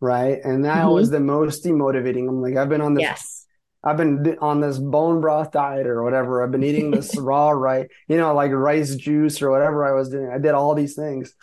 Right. 0.00 0.40
And 0.42 0.64
that 0.64 0.84
mm-hmm. 0.84 0.94
was 0.94 1.10
the 1.10 1.20
most 1.20 1.64
demotivating. 1.64 2.28
I'm 2.28 2.42
like, 2.42 2.56
I've 2.56 2.68
been 2.68 2.80
on 2.80 2.94
this 2.94 3.02
yes 3.02 3.44
I've 3.84 3.98
been 3.98 4.38
on 4.40 4.60
this 4.60 4.78
bone 4.78 5.20
broth 5.20 5.52
diet 5.52 5.86
or 5.86 6.02
whatever. 6.02 6.42
I've 6.42 6.50
been 6.50 6.64
eating 6.64 6.90
this 6.90 7.16
raw 7.18 7.50
rice, 7.50 7.86
you 8.08 8.16
know, 8.16 8.34
like 8.34 8.50
rice 8.50 8.94
juice 8.96 9.42
or 9.42 9.50
whatever 9.50 9.84
I 9.84 9.92
was 9.92 10.08
doing. 10.08 10.30
I 10.32 10.38
did 10.38 10.52
all 10.52 10.74
these 10.74 10.94
things. 10.94 11.34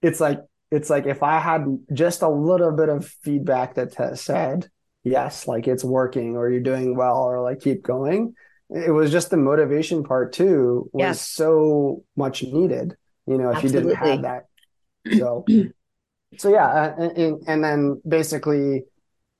It's 0.00 0.18
like 0.18 0.40
it's 0.70 0.90
like 0.90 1.06
if 1.06 1.22
I 1.22 1.38
had 1.38 1.66
just 1.92 2.22
a 2.22 2.28
little 2.28 2.72
bit 2.72 2.88
of 2.88 3.06
feedback 3.22 3.74
that 3.74 3.92
t- 3.92 4.16
said 4.16 4.68
yes, 5.04 5.46
like 5.46 5.68
it's 5.68 5.84
working 5.84 6.36
or 6.36 6.50
you're 6.50 6.60
doing 6.60 6.96
well 6.96 7.22
or 7.22 7.42
like 7.42 7.60
keep 7.60 7.82
going. 7.82 8.34
It 8.70 8.90
was 8.90 9.12
just 9.12 9.30
the 9.30 9.36
motivation 9.36 10.02
part 10.02 10.32
too 10.32 10.90
was 10.92 11.20
so 11.20 12.02
much 12.16 12.42
needed. 12.42 12.96
You 13.26 13.38
know, 13.38 13.50
if 13.50 13.56
Absolutely. 13.56 13.90
you 13.90 13.96
didn't 13.96 14.08
have 14.08 14.22
that. 14.22 15.18
So, 15.18 15.44
so 16.38 16.48
yeah, 16.48 16.66
uh, 16.66 17.10
and, 17.16 17.42
and 17.46 17.62
then 17.64 18.02
basically 18.06 18.84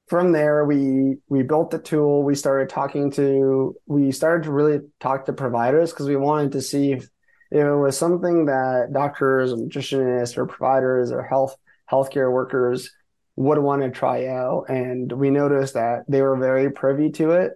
from 0.08 0.32
there 0.32 0.66
we 0.66 1.16
we 1.28 1.42
built 1.42 1.70
the 1.70 1.78
tool 1.78 2.22
we 2.22 2.34
started 2.34 2.68
talking 2.68 3.10
to 3.10 3.74
we 3.86 4.12
started 4.12 4.44
to 4.44 4.52
really 4.52 4.80
talk 5.00 5.24
to 5.24 5.32
providers 5.32 5.92
because 5.92 6.06
we 6.06 6.14
wanted 6.14 6.52
to 6.52 6.60
see 6.60 6.92
if 6.92 7.08
it 7.54 7.76
was 7.76 7.96
something 7.96 8.46
that 8.46 8.92
doctors 8.92 9.52
or 9.52 9.56
nutritionists 9.56 10.36
or 10.36 10.46
providers 10.46 11.12
or 11.12 11.22
health 11.22 11.56
healthcare 11.90 12.32
workers 12.32 12.90
would 13.36 13.58
want 13.58 13.82
to 13.82 13.90
try 13.90 14.26
out. 14.26 14.66
And 14.68 15.10
we 15.12 15.30
noticed 15.30 15.74
that 15.74 16.04
they 16.08 16.22
were 16.22 16.36
very 16.36 16.70
privy 16.70 17.10
to 17.12 17.32
it. 17.32 17.52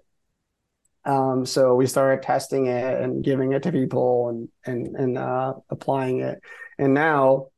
Um, 1.05 1.47
so 1.47 1.75
we 1.75 1.87
started 1.87 2.23
testing 2.23 2.67
it 2.67 3.01
and 3.01 3.25
giving 3.25 3.53
it 3.53 3.63
to 3.65 3.73
people 3.73 4.29
and 4.29 4.49
and 4.65 4.97
and 4.97 5.19
uh, 5.19 5.55
applying 5.71 6.21
it. 6.21 6.41
And 6.79 6.95
now 6.95 7.49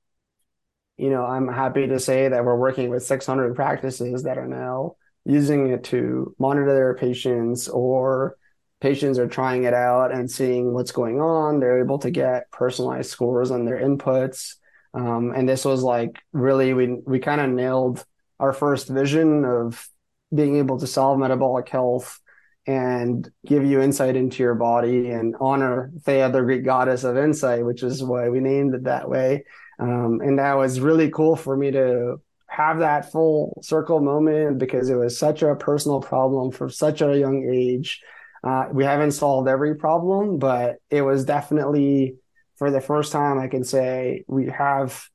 you 0.96 1.09
know, 1.09 1.24
I'm 1.24 1.48
happy 1.48 1.87
to 1.87 1.98
say 1.98 2.29
that 2.29 2.44
we're 2.44 2.59
working 2.59 2.90
with 2.90 3.07
600 3.07 3.57
practices 3.57 4.24
that 4.24 4.37
are 4.37 4.46
now 4.46 4.96
using 5.24 5.70
it 5.70 5.85
to 5.85 6.35
monitor 6.38 6.74
their 6.74 6.94
patients 6.94 7.68
or 7.68 8.37
patients 8.81 9.19
are 9.19 9.29
trying 9.29 9.64
it 9.64 9.75
out 9.75 10.12
and 10.12 10.31
seeing 10.31 10.73
what's 10.73 10.93
going 10.93 11.21
on. 11.21 11.61
They're 11.61 11.81
able 11.81 11.99
to 12.01 12.11
get 12.11 12.51
personalized 12.51 13.11
scores 13.11 13.51
on 13.51 13.64
their 13.64 13.79
inputs. 13.79 14.55
Um, 14.95 15.33
and 15.35 15.49
this 15.49 15.64
was 15.64 15.83
like 15.83 16.19
really, 16.33 16.75
we, 16.75 16.99
we 17.07 17.19
kind 17.19 17.40
of 17.40 17.51
nailed 17.51 18.05
our 18.38 18.53
first 18.53 18.88
vision 18.88 19.45
of 19.45 19.88
being 20.35 20.57
able 20.57 20.79
to 20.79 20.87
solve 20.87 21.19
metabolic 21.19 21.69
health 21.69 22.21
and 22.66 23.31
give 23.45 23.64
you 23.64 23.81
insight 23.81 24.16
into 24.16 24.43
your 24.43 24.55
body 24.55 25.11
and 25.11 25.35
honor 25.40 25.90
Theia, 26.01 26.33
the 26.33 26.40
Greek 26.40 26.64
goddess 26.64 27.05
of 27.05 27.16
insight, 27.16 27.64
which 27.64 27.83
is 27.83 28.03
why 28.03 28.29
we 28.29 28.40
named 28.40 28.75
it 28.75 28.85
that 28.85 29.09
way. 29.09 29.45
Um, 29.79 30.21
and 30.23 30.38
that 30.38 30.55
was 30.55 30.81
really 30.81 31.11
cool 31.11 31.37
for 31.37 31.57
me 31.57 31.71
to 31.73 32.21
have 32.47 32.81
that 32.81 33.11
full 33.11 33.59
circle 33.62 34.01
moment 34.01 34.59
because 34.59 34.90
it 34.90 34.97
was 34.97 35.19
such 35.19 35.43
a 35.43 35.55
personal 35.55 36.01
problem 36.01 36.51
for 36.51 36.69
such 36.69 37.01
a 37.01 37.19
young 37.19 37.49
age. 37.51 38.03
Uh, 38.42 38.66
we 38.72 38.85
haven't 38.85 39.12
solved 39.12 39.48
every 39.48 39.74
problem, 39.76 40.38
but 40.38 40.76
it 40.90 41.03
was 41.03 41.24
definitely 41.24 42.16
for 42.57 42.70
the 42.70 42.81
first 42.81 43.12
time 43.12 43.38
I 43.38 43.48
can 43.48 43.64
say 43.64 44.24
we 44.26 44.46
have 44.46 45.07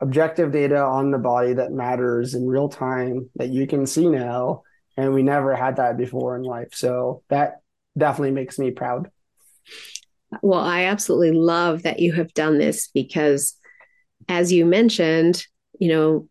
objective 0.00 0.52
data 0.52 0.78
on 0.82 1.10
the 1.10 1.18
body 1.18 1.54
that 1.54 1.72
matters 1.72 2.34
in 2.34 2.46
real 2.46 2.68
time 2.68 3.30
that 3.36 3.48
you 3.48 3.66
can 3.66 3.86
see 3.86 4.08
now. 4.08 4.62
And 4.96 5.12
we 5.12 5.22
never 5.22 5.54
had 5.54 5.76
that 5.76 5.96
before 5.96 6.36
in 6.36 6.42
life. 6.42 6.74
So 6.74 7.22
that 7.28 7.60
definitely 7.96 8.32
makes 8.32 8.58
me 8.58 8.70
proud. 8.70 9.10
Well, 10.42 10.60
I 10.60 10.84
absolutely 10.84 11.32
love 11.32 11.82
that 11.82 12.00
you 12.00 12.12
have 12.12 12.32
done 12.34 12.58
this 12.58 12.88
because 12.88 13.54
as 14.28 14.52
you 14.52 14.64
mentioned, 14.64 15.46
you 15.78 15.88
know, 15.88 16.28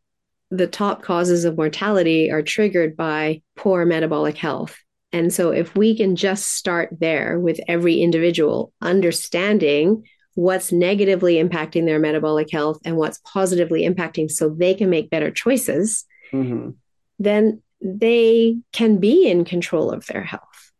the 0.52 0.68
top 0.68 1.02
causes 1.02 1.44
of 1.44 1.58
mortality 1.58 2.32
are 2.32 2.42
triggered 2.42 2.96
by 2.96 3.42
poor 3.56 3.86
metabolic 3.86 4.38
health. 4.38 4.78
And 5.16 5.34
so, 5.34 5.52
if 5.52 5.74
we 5.78 5.96
can 5.96 6.18
just 6.18 6.58
start 6.58 6.90
there 7.00 7.40
with 7.40 7.58
every 7.70 8.02
individual 8.02 8.74
understanding 8.82 10.04
what's 10.34 10.74
negatively 10.74 11.36
impacting 11.36 11.86
their 11.86 12.00
metabolic 12.00 12.52
health 12.52 12.80
and 12.84 12.98
what's 12.98 13.20
positively 13.20 13.88
impacting 13.88 14.30
so 14.30 14.50
they 14.50 14.74
can 14.74 14.90
make 14.90 15.10
better 15.10 15.32
choices, 15.32 16.04
mm-hmm. 16.34 16.72
then 17.18 17.62
they 17.80 18.58
can 18.74 18.98
be 18.98 19.30
in 19.30 19.46
control 19.46 19.90
of 19.90 20.06
their 20.08 20.22
health. 20.26 20.74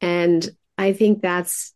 And 0.00 0.48
I 0.78 0.94
think 0.94 1.20
that's 1.20 1.74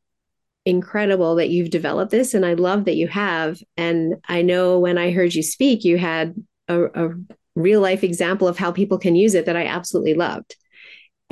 incredible 0.65 1.35
that 1.35 1.51
you've 1.51 1.69
developed 1.69 2.13
this 2.13 2.33
and 2.33 2.47
I 2.47 2.55
love 2.55 2.87
that 2.87 2.97
you 2.97 3.09
have. 3.09 3.59
And 3.77 4.15
I 4.27 4.41
know 4.41 4.79
when 4.79 4.97
I 4.97 5.11
heard 5.11 5.35
you 5.35 5.43
speak, 5.43 5.85
you 5.85 5.99
had 5.99 6.35
a, 6.69 6.85
a 6.85 7.11
real 7.55 7.83
life 7.83 8.03
example 8.03 8.49
of 8.49 8.57
how 8.57 8.73
people 8.73 8.97
can 8.97 9.17
use 9.17 9.35
it 9.35 9.45
that 9.45 9.57
I 9.57 9.67
absolutely 9.67 10.15
loved. 10.15 10.57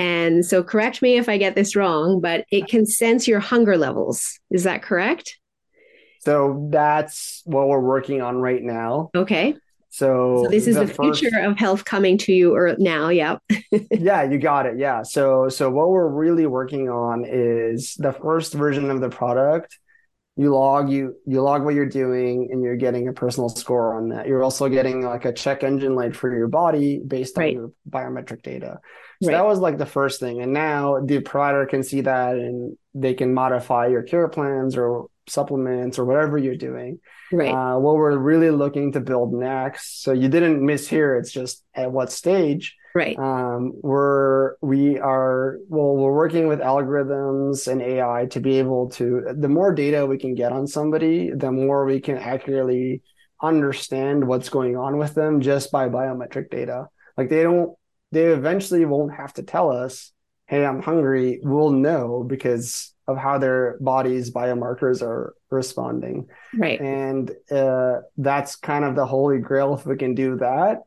And 0.00 0.46
so, 0.46 0.62
correct 0.62 1.02
me 1.02 1.18
if 1.18 1.28
I 1.28 1.36
get 1.36 1.54
this 1.54 1.76
wrong, 1.76 2.20
but 2.20 2.46
it 2.50 2.68
can 2.68 2.86
sense 2.86 3.28
your 3.28 3.38
hunger 3.38 3.76
levels. 3.76 4.38
Is 4.50 4.64
that 4.64 4.82
correct? 4.82 5.38
So, 6.20 6.68
that's 6.70 7.42
what 7.44 7.68
we're 7.68 7.80
working 7.80 8.22
on 8.22 8.36
right 8.36 8.62
now. 8.62 9.11
Okay. 9.14 9.57
So, 9.90 10.44
so 10.44 10.51
this 10.51 10.66
is 10.66 10.76
the, 10.76 10.86
the 10.86 10.94
first... 10.94 11.20
future 11.20 11.40
of 11.40 11.59
health 11.59 11.84
coming 11.84 12.16
to 12.18 12.32
you 12.32 12.55
or 12.55 12.76
now. 12.78 13.11
Yeah. 13.11 13.36
yeah, 13.90 14.22
you 14.22 14.38
got 14.38 14.64
it. 14.64 14.78
Yeah. 14.78 15.03
So 15.03 15.48
so 15.48 15.68
what 15.68 15.90
we're 15.90 16.09
really 16.09 16.46
working 16.46 16.88
on 16.88 17.24
is 17.26 17.96
the 17.96 18.12
first 18.12 18.55
version 18.55 18.88
of 18.90 19.01
the 19.01 19.11
product. 19.11 19.78
You 20.36 20.55
log 20.55 20.90
you 20.90 21.16
you 21.26 21.42
log 21.42 21.64
what 21.64 21.74
you're 21.74 21.88
doing 21.88 22.51
and 22.53 22.62
you're 22.62 22.76
getting 22.76 23.09
a 23.09 23.12
personal 23.12 23.48
score 23.48 23.96
on 23.96 24.11
that. 24.11 24.28
You're 24.28 24.44
also 24.44 24.68
getting 24.68 25.03
like 25.03 25.24
a 25.24 25.32
check 25.32 25.64
engine 25.64 25.96
light 25.96 26.14
for 26.14 26.32
your 26.32 26.46
body 26.46 27.01
based 27.05 27.36
right. 27.36 27.57
on 27.57 27.62
your 27.62 27.72
biometric 27.90 28.42
data. 28.42 28.78
So 29.22 29.28
right. 29.28 29.36
that 29.36 29.46
was 29.46 29.58
like 29.58 29.78
the 29.78 29.86
first 29.86 30.18
thing. 30.20 30.40
And 30.40 30.52
now 30.52 31.00
the 31.04 31.20
provider 31.20 31.66
can 31.66 31.82
see 31.82 32.00
that 32.02 32.36
and 32.36 32.76
they 32.94 33.14
can 33.14 33.34
modify 33.34 33.88
your 33.88 34.02
care 34.02 34.28
plans 34.28 34.76
or 34.76 35.06
supplements 35.26 35.98
or 35.98 36.04
whatever 36.04 36.38
you're 36.38 36.56
doing. 36.56 37.00
Right. 37.30 37.52
Uh, 37.52 37.78
what 37.78 37.96
we're 37.96 38.16
really 38.16 38.50
looking 38.50 38.92
to 38.92 39.00
build 39.00 39.32
next. 39.34 40.02
So 40.02 40.12
you 40.12 40.28
didn't 40.28 40.64
miss 40.64 40.88
here. 40.88 41.16
It's 41.16 41.32
just 41.32 41.62
at 41.74 41.92
what 41.92 42.10
stage 42.10 42.76
Right. 42.94 43.16
Um, 43.18 43.72
we're 43.82 44.56
we 44.60 44.98
are 44.98 45.58
well, 45.68 45.94
we're 45.96 46.12
working 46.12 46.48
with 46.48 46.58
algorithms 46.58 47.68
and 47.68 47.80
AI 47.80 48.26
to 48.30 48.40
be 48.40 48.58
able 48.58 48.90
to. 48.90 49.26
The 49.32 49.48
more 49.48 49.72
data 49.72 50.06
we 50.06 50.18
can 50.18 50.34
get 50.34 50.52
on 50.52 50.66
somebody, 50.66 51.30
the 51.30 51.52
more 51.52 51.84
we 51.84 52.00
can 52.00 52.18
accurately 52.18 53.02
understand 53.42 54.26
what's 54.26 54.48
going 54.48 54.76
on 54.76 54.98
with 54.98 55.14
them 55.14 55.40
just 55.40 55.70
by 55.70 55.88
biometric 55.88 56.50
data. 56.50 56.88
Like 57.16 57.28
they 57.28 57.42
don't, 57.42 57.74
they 58.12 58.24
eventually 58.26 58.84
won't 58.84 59.14
have 59.14 59.34
to 59.34 59.42
tell 59.42 59.70
us, 59.70 60.12
"Hey, 60.46 60.64
I'm 60.64 60.82
hungry." 60.82 61.40
We'll 61.42 61.70
know 61.70 62.24
because 62.26 62.94
of 63.06 63.16
how 63.16 63.38
their 63.38 63.76
body's 63.80 64.30
biomarkers 64.30 65.02
are 65.02 65.34
responding. 65.50 66.28
Right. 66.56 66.80
And 66.80 67.30
uh, 67.50 68.02
that's 68.16 68.54
kind 68.56 68.84
of 68.84 68.94
the 68.94 69.04
holy 69.04 69.38
grail 69.38 69.74
if 69.74 69.84
we 69.84 69.96
can 69.96 70.14
do 70.14 70.36
that 70.36 70.82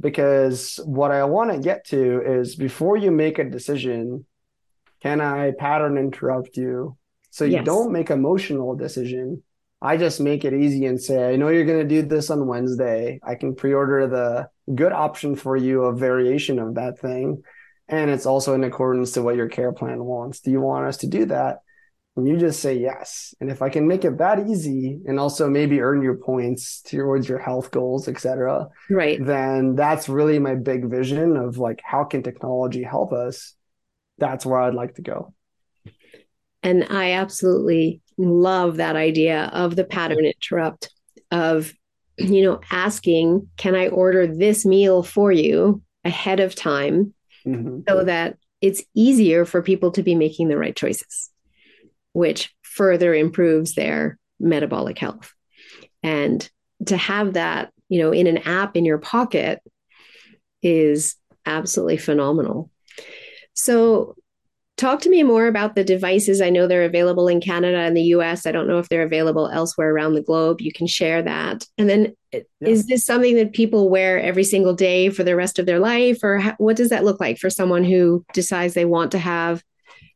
because 0.00 0.80
what 0.84 1.10
I 1.10 1.24
want 1.24 1.52
to 1.52 1.58
get 1.58 1.86
to 1.86 2.22
is 2.22 2.56
before 2.56 2.96
you 2.96 3.10
make 3.10 3.38
a 3.38 3.44
decision, 3.44 4.24
can 5.02 5.20
I 5.20 5.52
pattern 5.52 5.98
interrupt 5.98 6.56
you? 6.56 6.96
So 7.30 7.44
you 7.44 7.54
yes. 7.54 7.64
don't 7.64 7.92
make 7.92 8.10
emotional 8.10 8.74
decision. 8.74 9.42
I 9.82 9.96
just 9.96 10.20
make 10.20 10.44
it 10.44 10.54
easy 10.54 10.86
and 10.86 11.00
say, 11.00 11.32
I 11.32 11.36
know 11.36 11.48
you're 11.48 11.64
going 11.64 11.86
to 11.86 12.02
do 12.02 12.06
this 12.06 12.30
on 12.30 12.46
Wednesday. 12.46 13.20
I 13.22 13.34
can 13.34 13.54
pre-order 13.54 14.06
the 14.06 14.48
good 14.72 14.92
option 14.92 15.36
for 15.36 15.56
you, 15.56 15.84
a 15.84 15.94
variation 15.94 16.58
of 16.58 16.74
that 16.76 16.98
thing. 16.98 17.42
And 17.88 18.10
it's 18.10 18.26
also 18.26 18.54
in 18.54 18.64
accordance 18.64 19.12
to 19.12 19.22
what 19.22 19.36
your 19.36 19.48
care 19.48 19.72
plan 19.72 20.02
wants. 20.04 20.40
Do 20.40 20.50
you 20.50 20.60
want 20.60 20.86
us 20.86 20.98
to 20.98 21.06
do 21.06 21.26
that? 21.26 21.58
and 22.16 22.28
you 22.28 22.36
just 22.36 22.60
say 22.60 22.78
yes. 22.78 23.34
And 23.40 23.50
if 23.50 23.60
I 23.60 23.68
can 23.68 23.88
make 23.88 24.04
it 24.04 24.18
that 24.18 24.46
easy 24.48 25.00
and 25.06 25.18
also 25.18 25.48
maybe 25.48 25.80
earn 25.80 26.00
your 26.02 26.16
points 26.16 26.80
towards 26.82 27.28
your 27.28 27.38
health 27.38 27.70
goals, 27.70 28.06
etc., 28.06 28.68
right, 28.88 29.24
then 29.24 29.74
that's 29.74 30.08
really 30.08 30.38
my 30.38 30.54
big 30.54 30.88
vision 30.88 31.36
of 31.36 31.58
like 31.58 31.80
how 31.84 32.04
can 32.04 32.22
technology 32.22 32.82
help 32.82 33.12
us? 33.12 33.54
That's 34.18 34.46
where 34.46 34.60
I'd 34.60 34.74
like 34.74 34.94
to 34.94 35.02
go. 35.02 35.34
And 36.62 36.86
I 36.88 37.12
absolutely 37.12 38.00
love 38.16 38.76
that 38.76 38.96
idea 38.96 39.50
of 39.52 39.74
the 39.74 39.84
pattern 39.84 40.24
interrupt 40.24 40.90
of 41.30 41.72
you 42.16 42.42
know 42.42 42.60
asking, 42.70 43.48
can 43.56 43.74
I 43.74 43.88
order 43.88 44.26
this 44.26 44.64
meal 44.64 45.02
for 45.02 45.32
you 45.32 45.82
ahead 46.04 46.40
of 46.40 46.54
time 46.54 47.14
mm-hmm. 47.46 47.80
so 47.88 48.04
that 48.04 48.36
it's 48.60 48.82
easier 48.94 49.44
for 49.44 49.62
people 49.62 49.90
to 49.92 50.02
be 50.02 50.14
making 50.14 50.48
the 50.48 50.58
right 50.58 50.76
choices 50.76 51.30
which 52.14 52.54
further 52.62 53.14
improves 53.14 53.74
their 53.74 54.18
metabolic 54.40 54.98
health. 54.98 55.34
And 56.02 56.48
to 56.86 56.96
have 56.96 57.34
that, 57.34 57.72
you 57.88 58.00
know, 58.00 58.12
in 58.12 58.26
an 58.26 58.38
app 58.38 58.76
in 58.76 58.84
your 58.84 58.98
pocket 58.98 59.60
is 60.62 61.16
absolutely 61.44 61.98
phenomenal. 61.98 62.70
So, 63.52 64.16
talk 64.76 65.00
to 65.02 65.10
me 65.10 65.22
more 65.22 65.46
about 65.46 65.74
the 65.74 65.84
devices. 65.84 66.40
I 66.40 66.50
know 66.50 66.66
they're 66.66 66.84
available 66.84 67.28
in 67.28 67.40
Canada 67.40 67.78
and 67.78 67.96
the 67.96 68.02
US. 68.02 68.46
I 68.46 68.52
don't 68.52 68.66
know 68.66 68.78
if 68.78 68.88
they're 68.88 69.02
available 69.02 69.48
elsewhere 69.48 69.94
around 69.94 70.14
the 70.14 70.22
globe. 70.22 70.60
You 70.60 70.72
can 70.72 70.86
share 70.86 71.22
that. 71.22 71.64
And 71.78 71.88
then, 71.88 72.14
yeah. 72.32 72.40
is 72.60 72.86
this 72.86 73.06
something 73.06 73.36
that 73.36 73.52
people 73.52 73.88
wear 73.88 74.20
every 74.20 74.44
single 74.44 74.74
day 74.74 75.10
for 75.10 75.22
the 75.22 75.36
rest 75.36 75.58
of 75.58 75.66
their 75.66 75.78
life? 75.78 76.18
Or 76.22 76.38
how, 76.38 76.54
what 76.58 76.76
does 76.76 76.90
that 76.90 77.04
look 77.04 77.20
like 77.20 77.38
for 77.38 77.50
someone 77.50 77.84
who 77.84 78.24
decides 78.32 78.74
they 78.74 78.84
want 78.84 79.12
to 79.12 79.18
have 79.18 79.62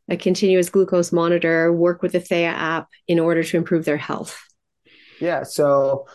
a 0.09 0.17
continuous 0.17 0.71
glucose 0.71 1.13
monitor, 1.13 1.73
work 1.73 2.03
with 2.03 2.13
the 2.13 2.21
Theia 2.21 2.53
app 2.53 2.89
in 3.07 3.21
order 3.21 3.45
to 3.45 3.57
improve 3.57 3.85
their 3.85 3.97
health? 3.97 4.43
Yeah. 5.21 5.45
So 5.45 6.07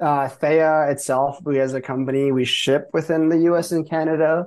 uh, 0.00 0.28
Theia 0.28 0.90
itself, 0.90 1.38
we 1.42 1.60
as 1.60 1.74
a 1.74 1.80
company, 1.80 2.32
we 2.32 2.44
ship 2.44 2.88
within 2.92 3.28
the 3.28 3.38
US 3.52 3.72
and 3.72 3.88
Canada. 3.88 4.46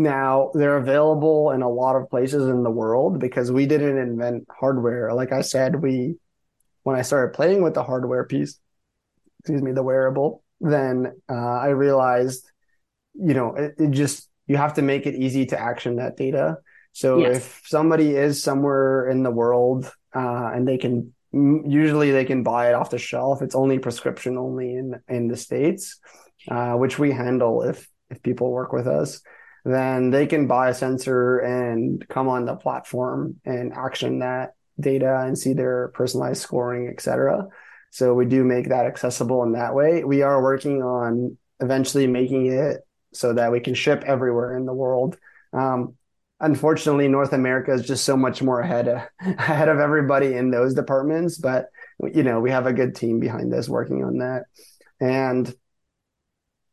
Now 0.00 0.50
they're 0.54 0.78
available 0.78 1.50
in 1.50 1.60
a 1.60 1.68
lot 1.68 1.94
of 1.94 2.08
places 2.08 2.48
in 2.48 2.62
the 2.62 2.70
world 2.70 3.20
because 3.20 3.52
we 3.52 3.66
didn't 3.66 3.98
invent 3.98 4.46
hardware. 4.50 5.12
Like 5.12 5.30
I 5.30 5.42
said, 5.42 5.82
we 5.82 6.14
when 6.84 6.96
I 6.96 7.02
started 7.02 7.34
playing 7.34 7.62
with 7.62 7.74
the 7.74 7.84
hardware 7.84 8.24
piece, 8.24 8.58
excuse 9.40 9.60
me, 9.60 9.72
the 9.72 9.82
wearable, 9.82 10.42
then 10.58 11.20
uh, 11.28 11.34
I 11.34 11.68
realized, 11.68 12.50
you 13.12 13.34
know, 13.34 13.54
it, 13.56 13.74
it 13.78 13.90
just 13.90 14.26
you 14.46 14.56
have 14.56 14.72
to 14.74 14.82
make 14.82 15.04
it 15.04 15.16
easy 15.16 15.44
to 15.46 15.60
action 15.60 15.96
that 15.96 16.16
data. 16.16 16.56
So 16.92 17.18
yes. 17.18 17.36
if 17.36 17.62
somebody 17.66 18.16
is 18.16 18.42
somewhere 18.42 19.06
in 19.06 19.22
the 19.22 19.30
world 19.30 19.84
uh, 20.16 20.50
and 20.54 20.66
they 20.66 20.78
can 20.78 21.12
usually 21.30 22.10
they 22.10 22.24
can 22.24 22.42
buy 22.42 22.70
it 22.70 22.74
off 22.74 22.88
the 22.88 22.96
shelf, 22.96 23.42
it's 23.42 23.54
only 23.54 23.78
prescription 23.78 24.38
only 24.38 24.76
in 24.76 24.98
in 25.10 25.28
the 25.28 25.36
states, 25.36 26.00
uh, 26.48 26.72
which 26.72 26.98
we 26.98 27.12
handle 27.12 27.64
if 27.64 27.86
if 28.08 28.22
people 28.22 28.50
work 28.50 28.72
with 28.72 28.86
us. 28.86 29.20
Then 29.64 30.10
they 30.10 30.26
can 30.26 30.46
buy 30.46 30.70
a 30.70 30.74
sensor 30.74 31.38
and 31.38 32.06
come 32.08 32.28
on 32.28 32.44
the 32.44 32.56
platform 32.56 33.36
and 33.44 33.72
action 33.72 34.20
that 34.20 34.54
data 34.78 35.20
and 35.20 35.38
see 35.38 35.52
their 35.52 35.88
personalized 35.88 36.42
scoring, 36.42 36.88
etc. 36.88 37.48
So 37.90 38.14
we 38.14 38.24
do 38.24 38.44
make 38.44 38.68
that 38.68 38.86
accessible 38.86 39.42
in 39.42 39.52
that 39.52 39.74
way. 39.74 40.04
We 40.04 40.22
are 40.22 40.42
working 40.42 40.82
on 40.82 41.36
eventually 41.60 42.06
making 42.06 42.46
it 42.46 42.78
so 43.12 43.34
that 43.34 43.52
we 43.52 43.60
can 43.60 43.74
ship 43.74 44.04
everywhere 44.06 44.56
in 44.56 44.64
the 44.64 44.72
world. 44.72 45.18
Um, 45.52 45.96
unfortunately 46.40 47.06
north 47.06 47.32
america 47.32 47.72
is 47.72 47.86
just 47.86 48.04
so 48.04 48.16
much 48.16 48.42
more 48.42 48.60
ahead 48.60 48.88
of, 48.88 49.02
ahead 49.38 49.68
of 49.68 49.78
everybody 49.78 50.34
in 50.34 50.50
those 50.50 50.74
departments 50.74 51.38
but 51.38 51.66
you 52.12 52.22
know 52.22 52.40
we 52.40 52.50
have 52.50 52.66
a 52.66 52.72
good 52.72 52.96
team 52.96 53.20
behind 53.20 53.52
us 53.54 53.68
working 53.68 54.02
on 54.02 54.18
that 54.18 54.44
and 55.00 55.54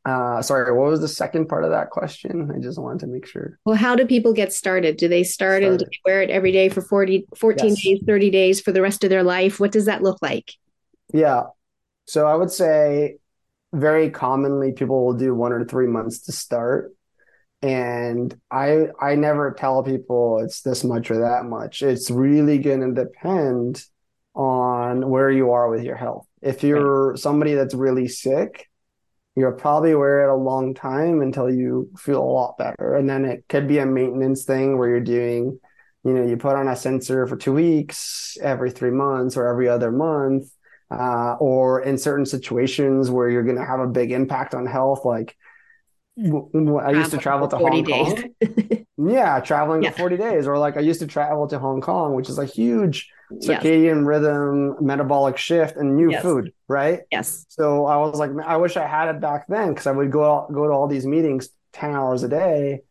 uh, 0.08 0.41
sorry, 0.41 0.72
what 0.72 0.89
was 0.89 1.01
the 1.01 1.08
second 1.08 1.47
part 1.49 1.66
of 1.66 1.72
that 1.72 1.89
question? 1.89 2.49
I 2.55 2.60
just 2.60 2.80
wanted 2.80 3.01
to 3.01 3.08
make 3.08 3.28
sure. 3.28 3.60
Well, 3.66 3.76
how 3.76 3.93
do 3.93 4.05
people 4.05 4.32
get 4.32 4.53
started? 4.53 4.95
Do 4.95 5.10
they 5.10 5.24
start 5.24 5.64
started. 5.64 5.82
and 5.82 5.91
wear 6.05 6.22
it 6.22 6.30
every 6.30 6.53
day 6.53 6.70
for 6.70 6.82
40, 6.82 7.26
14 7.36 7.68
yes. 7.68 7.84
days, 7.84 7.99
30 8.08 8.30
days 8.30 8.62
for 8.62 8.72
the 8.72 8.82
rest 8.82 9.03
of 9.03 9.10
their 9.10 9.24
life? 9.24 9.60
What 9.60 9.74
does 9.74 9.84
that 9.84 10.01
look 10.01 10.22
like? 10.22 10.53
Yeah. 11.14 11.43
So 12.05 12.26
I 12.26 12.36
would 12.36 12.51
say 12.51 13.18
very 13.74 14.10
commonly 14.10 14.72
people 14.72 15.05
will 15.05 15.14
do 15.14 15.36
one 15.36 15.51
or 15.51 15.66
three 15.66 15.88
months 15.88 16.20
to 16.22 16.32
start 16.32 16.93
and 17.62 18.39
i 18.51 18.88
i 19.01 19.16
never 19.16 19.51
tell 19.51 19.84
people 19.84 20.39
it's 20.39 20.62
this 20.62 20.84
much 20.84 21.10
or 21.10 21.20
that 21.20 21.43
much 21.43 21.82
it's 21.82 22.12
really 22.12 22.60
going 22.60 22.82
to 22.82 23.03
depend 23.03 23.84
on 24.36 25.10
where 25.10 25.32
you 25.32 25.51
are 25.51 25.70
with 25.70 25.84
your 25.84 25.95
health 25.95 26.26
if 26.41 26.64
you're 26.64 27.10
right. 27.10 27.20
somebody 27.20 27.55
that's 27.55 27.74
really 27.74 28.08
sick 28.08 28.70
you'll 29.38 29.51
probably 29.51 29.93
wear 29.93 30.27
it 30.27 30.33
a 30.33 30.35
long 30.35 30.73
time 30.73 31.21
until 31.21 31.49
you 31.49 31.89
feel 31.95 32.21
a 32.21 32.25
lot 32.25 32.57
better 32.57 32.95
and 32.95 33.07
then 33.07 33.23
it 33.23 33.45
could 33.47 33.67
be 33.67 33.77
a 33.77 33.85
maintenance 33.85 34.43
thing 34.45 34.77
where 34.77 34.89
you're 34.89 34.99
doing 34.99 35.59
you 36.03 36.11
know 36.11 36.25
you 36.25 36.35
put 36.35 36.55
on 36.55 36.67
a 36.67 36.75
sensor 36.75 37.27
for 37.27 37.38
two 37.38 37.53
weeks 37.53 38.35
every 38.41 38.71
three 38.71 38.91
months 38.91 39.38
or 39.38 39.47
every 39.47 39.69
other 39.69 39.91
month 39.91 40.49
uh, 40.89 41.35
or 41.39 41.81
in 41.81 41.97
certain 41.97 42.25
situations 42.25 43.11
where 43.11 43.29
you're 43.29 43.43
going 43.43 43.57
to 43.57 43.65
have 43.65 43.79
a 43.79 43.88
big 43.88 44.11
impact 44.11 44.55
on 44.55 44.65
health 44.65 45.05
like 45.05 45.38
I 46.19 46.91
used 46.91 47.11
to 47.11 47.19
travel 47.19 47.47
to 47.47 47.57
Hong 47.57 47.85
Kong. 47.85 48.33
yeah, 48.97 49.39
traveling 49.39 49.83
yeah. 49.83 49.91
for 49.91 49.97
40 49.97 50.17
days. 50.17 50.47
Or 50.47 50.57
like 50.57 50.75
I 50.75 50.79
used 50.79 50.99
to 51.01 51.05
travel 51.05 51.47
to 51.49 51.59
Hong 51.59 51.79
Kong, 51.79 52.15
which 52.15 52.27
is 52.27 52.39
a 52.39 52.45
huge 52.45 53.11
circadian 53.32 53.99
yes. 53.99 54.05
rhythm, 54.05 54.75
metabolic 54.80 55.38
shift, 55.38 55.78
and 55.78 55.95
new 55.95 56.11
yes. 56.11 56.21
food, 56.21 56.53
right? 56.67 57.01
Yes. 57.11 57.45
So 57.49 57.86
I 57.86 57.97
was 57.97 58.19
like, 58.19 58.32
I 58.45 58.57
wish 58.57 58.78
I 58.78 58.88
had 58.88 59.09
it 59.09 59.21
back 59.21 59.47
then 59.47 59.69
because 59.69 59.88
I 59.88 59.91
would 59.91 60.11
go 60.11 60.23
out, 60.23 60.53
go 60.53 60.67
to 60.67 60.73
all 60.73 60.88
these 60.88 61.05
meetings 61.05 61.49
10 61.73 61.93
hours 61.93 62.23
a 62.23 62.30
day, 62.30 62.82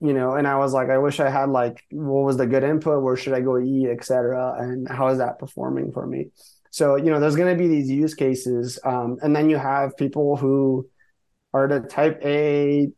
you 0.00 0.12
know, 0.12 0.34
and 0.34 0.46
I 0.46 0.56
was 0.56 0.72
like, 0.72 0.90
I 0.90 0.98
wish 0.98 1.20
I 1.20 1.30
had 1.30 1.48
like, 1.48 1.84
what 1.90 2.24
was 2.24 2.36
the 2.36 2.46
good 2.46 2.64
input? 2.64 3.02
Where 3.02 3.16
should 3.16 3.34
I 3.34 3.40
go 3.40 3.58
eat, 3.58 3.88
etc. 3.88 4.56
And 4.58 4.88
how 4.88 5.08
is 5.08 5.18
that 5.18 5.38
performing 5.38 5.92
for 5.92 6.06
me? 6.06 6.28
So, 6.70 6.96
you 6.96 7.10
know, 7.10 7.20
there's 7.20 7.36
going 7.36 7.56
to 7.56 7.62
be 7.62 7.68
these 7.68 7.90
use 7.90 8.14
cases. 8.14 8.78
Um, 8.84 9.18
and 9.22 9.34
then 9.34 9.48
you 9.48 9.56
have 9.56 9.96
people 9.96 10.36
who, 10.36 10.88
are 11.54 11.68
the 11.68 11.80
type 11.80 12.20
A, 12.24 12.88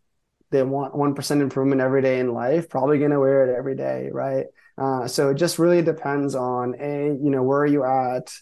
they 0.50 0.62
want 0.62 0.94
1% 0.94 1.40
improvement 1.40 1.82
every 1.82 2.00
day 2.00 2.18
in 2.18 2.32
life, 2.32 2.68
probably 2.70 2.98
going 2.98 3.10
to 3.10 3.20
wear 3.20 3.46
it 3.46 3.56
every 3.56 3.76
day, 3.76 4.08
right? 4.10 4.46
Uh, 4.78 5.06
so 5.08 5.30
it 5.30 5.34
just 5.34 5.58
really 5.58 5.82
depends 5.82 6.34
on 6.34 6.74
A, 6.80 7.06
you 7.06 7.30
know, 7.30 7.42
where 7.42 7.60
are 7.60 7.66
you 7.66 7.84
at? 7.84 8.32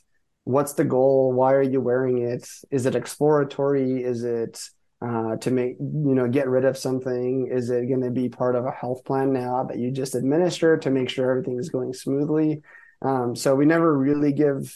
What's 0.45 0.75
the 0.75 0.85
goal? 0.85 1.33
Why 1.33 1.53
are 1.55 1.63
you 1.63 1.81
wearing 1.81 2.23
it? 2.23 2.49
Is 2.71 2.87
it 2.87 2.95
exploratory? 2.95 4.03
Is 4.03 4.25
it 4.25 4.61
uh, 5.01 5.37
to 5.37 5.51
make, 5.51 5.77
you 5.79 6.15
know, 6.15 6.29
get 6.29 6.49
rid 6.49 6.65
of 6.65 6.77
something? 6.77 7.49
Is 7.51 7.71
it 7.71 7.89
going 7.89 8.03
to 8.03 8.11
be 8.11 8.29
part 8.29 8.57
of 8.57 8.67
a 8.67 8.71
health 8.71 9.05
plan 9.05 9.33
now 9.33 9.65
that 9.65 9.79
you 9.79 9.91
just 9.91 10.15
administer 10.15 10.77
to 10.79 10.91
make 10.91 11.09
sure 11.09 11.31
everything 11.31 11.59
is 11.59 11.71
going 11.71 11.93
smoothly? 11.93 12.63
Um, 13.03 13.37
so 13.37 13.55
we 13.55 13.67
never 13.67 13.97
really 13.97 14.33
give 14.33 14.75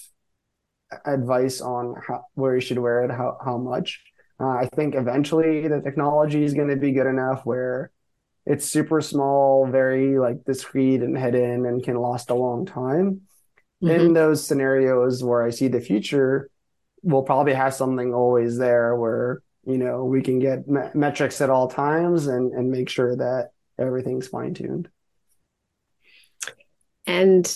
advice 1.04 1.60
on 1.60 1.94
how, 2.06 2.24
where 2.34 2.54
you 2.54 2.60
should 2.60 2.78
wear 2.78 3.04
it, 3.04 3.10
how, 3.10 3.38
how 3.44 3.58
much. 3.58 4.02
Uh, 4.40 4.48
I 4.48 4.68
think 4.74 4.94
eventually 4.94 5.66
the 5.66 5.80
technology 5.80 6.44
is 6.44 6.54
going 6.54 6.68
to 6.68 6.76
be 6.76 6.92
good 6.92 7.06
enough 7.06 7.44
where 7.44 7.90
it's 8.48 8.64
super 8.64 9.02
small, 9.02 9.66
very 9.66 10.18
like 10.18 10.42
discreet 10.44 11.02
and 11.02 11.16
hidden 11.16 11.66
and 11.66 11.84
can 11.84 12.00
last 12.00 12.30
a 12.30 12.34
long 12.34 12.64
time. 12.64 13.20
Mm-hmm. 13.84 13.90
In 13.90 14.12
those 14.14 14.44
scenarios 14.44 15.22
where 15.22 15.42
I 15.42 15.50
see 15.50 15.68
the 15.68 15.82
future, 15.82 16.50
we'll 17.02 17.22
probably 17.22 17.52
have 17.52 17.74
something 17.74 18.14
always 18.14 18.56
there 18.56 18.96
where 18.96 19.42
you 19.66 19.76
know 19.76 20.04
we 20.06 20.22
can 20.22 20.38
get 20.38 20.66
me- 20.66 20.90
metrics 20.94 21.42
at 21.42 21.50
all 21.50 21.68
times 21.68 22.26
and 22.26 22.52
and 22.54 22.70
make 22.70 22.88
sure 22.88 23.14
that 23.16 23.50
everything's 23.78 24.28
fine 24.28 24.54
tuned. 24.54 24.88
And 27.06 27.46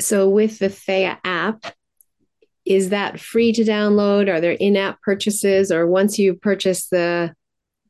so 0.00 0.28
with 0.30 0.58
the 0.58 0.68
Theia 0.68 1.18
app, 1.24 1.62
is 2.64 2.88
that 2.88 3.20
free 3.20 3.52
to 3.52 3.62
download? 3.64 4.32
Are 4.32 4.40
there 4.40 4.52
in-app 4.52 5.02
purchases, 5.02 5.70
or 5.70 5.86
once 5.86 6.18
you 6.18 6.34
purchase 6.34 6.88
the 6.88 7.34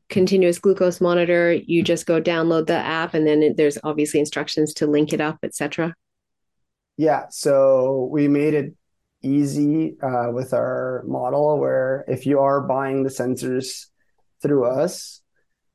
continuous 0.09 0.59
glucose 0.59 1.01
monitor, 1.01 1.53
you 1.53 1.83
just 1.83 2.05
go 2.05 2.21
download 2.21 2.67
the 2.67 2.77
app, 2.77 3.13
and 3.13 3.27
then 3.27 3.53
there's 3.57 3.77
obviously 3.83 4.19
instructions 4.19 4.73
to 4.75 4.87
link 4.87 5.13
it 5.13 5.21
up, 5.21 5.39
etc. 5.43 5.93
Yeah, 6.97 7.25
so 7.29 8.09
we 8.11 8.27
made 8.27 8.53
it 8.53 8.73
easy 9.21 9.97
uh, 10.01 10.31
with 10.31 10.53
our 10.53 11.03
model 11.07 11.59
where 11.59 12.05
if 12.07 12.25
you 12.25 12.39
are 12.39 12.61
buying 12.61 13.03
the 13.03 13.09
sensors 13.09 13.87
through 14.41 14.65
us, 14.65 15.21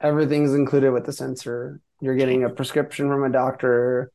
everything's 0.00 0.54
included 0.54 0.92
with 0.92 1.04
the 1.04 1.12
sensor. 1.12 1.80
You're 2.00 2.16
getting 2.16 2.44
a 2.44 2.50
prescription 2.50 3.08
from 3.08 3.24
a 3.24 3.30
doctor. 3.30 4.10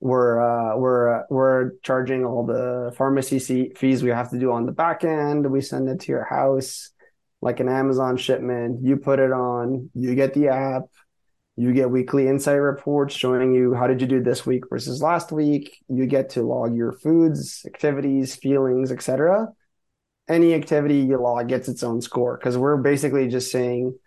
We're 0.00 0.40
uh, 0.40 0.76
we're 0.76 1.20
uh, 1.20 1.22
we're 1.30 1.72
charging 1.82 2.24
all 2.24 2.44
the 2.44 2.92
pharmacy 2.96 3.72
fees 3.76 4.02
we 4.02 4.10
have 4.10 4.30
to 4.30 4.38
do 4.38 4.52
on 4.52 4.66
the 4.66 4.72
back 4.72 5.04
end. 5.04 5.50
We 5.50 5.60
send 5.60 5.88
it 5.88 6.00
to 6.00 6.12
your 6.12 6.24
house 6.24 6.90
like 7.42 7.60
an 7.60 7.68
Amazon 7.68 8.16
shipment. 8.16 8.80
You 8.82 8.96
put 8.96 9.18
it 9.18 9.32
on. 9.32 9.90
You 9.94 10.14
get 10.14 10.32
the 10.32 10.48
app. 10.48 10.84
You 11.56 11.74
get 11.74 11.90
weekly 11.90 12.28
insight 12.28 12.60
reports 12.60 13.14
showing 13.14 13.52
you 13.52 13.74
how 13.74 13.86
did 13.86 14.00
you 14.00 14.06
do 14.06 14.22
this 14.22 14.46
week 14.46 14.64
versus 14.70 15.02
last 15.02 15.32
week. 15.32 15.76
You 15.88 16.06
get 16.06 16.30
to 16.30 16.42
log 16.42 16.74
your 16.74 16.92
foods, 16.92 17.62
activities, 17.66 18.34
feelings, 18.34 18.90
etc. 18.90 19.48
Any 20.28 20.54
activity 20.54 21.00
you 21.00 21.18
log 21.18 21.48
gets 21.48 21.68
its 21.68 21.82
own 21.82 22.00
score 22.00 22.38
because 22.38 22.56
we're 22.56 22.78
basically 22.78 23.28
just 23.28 23.50
saying 23.50 23.98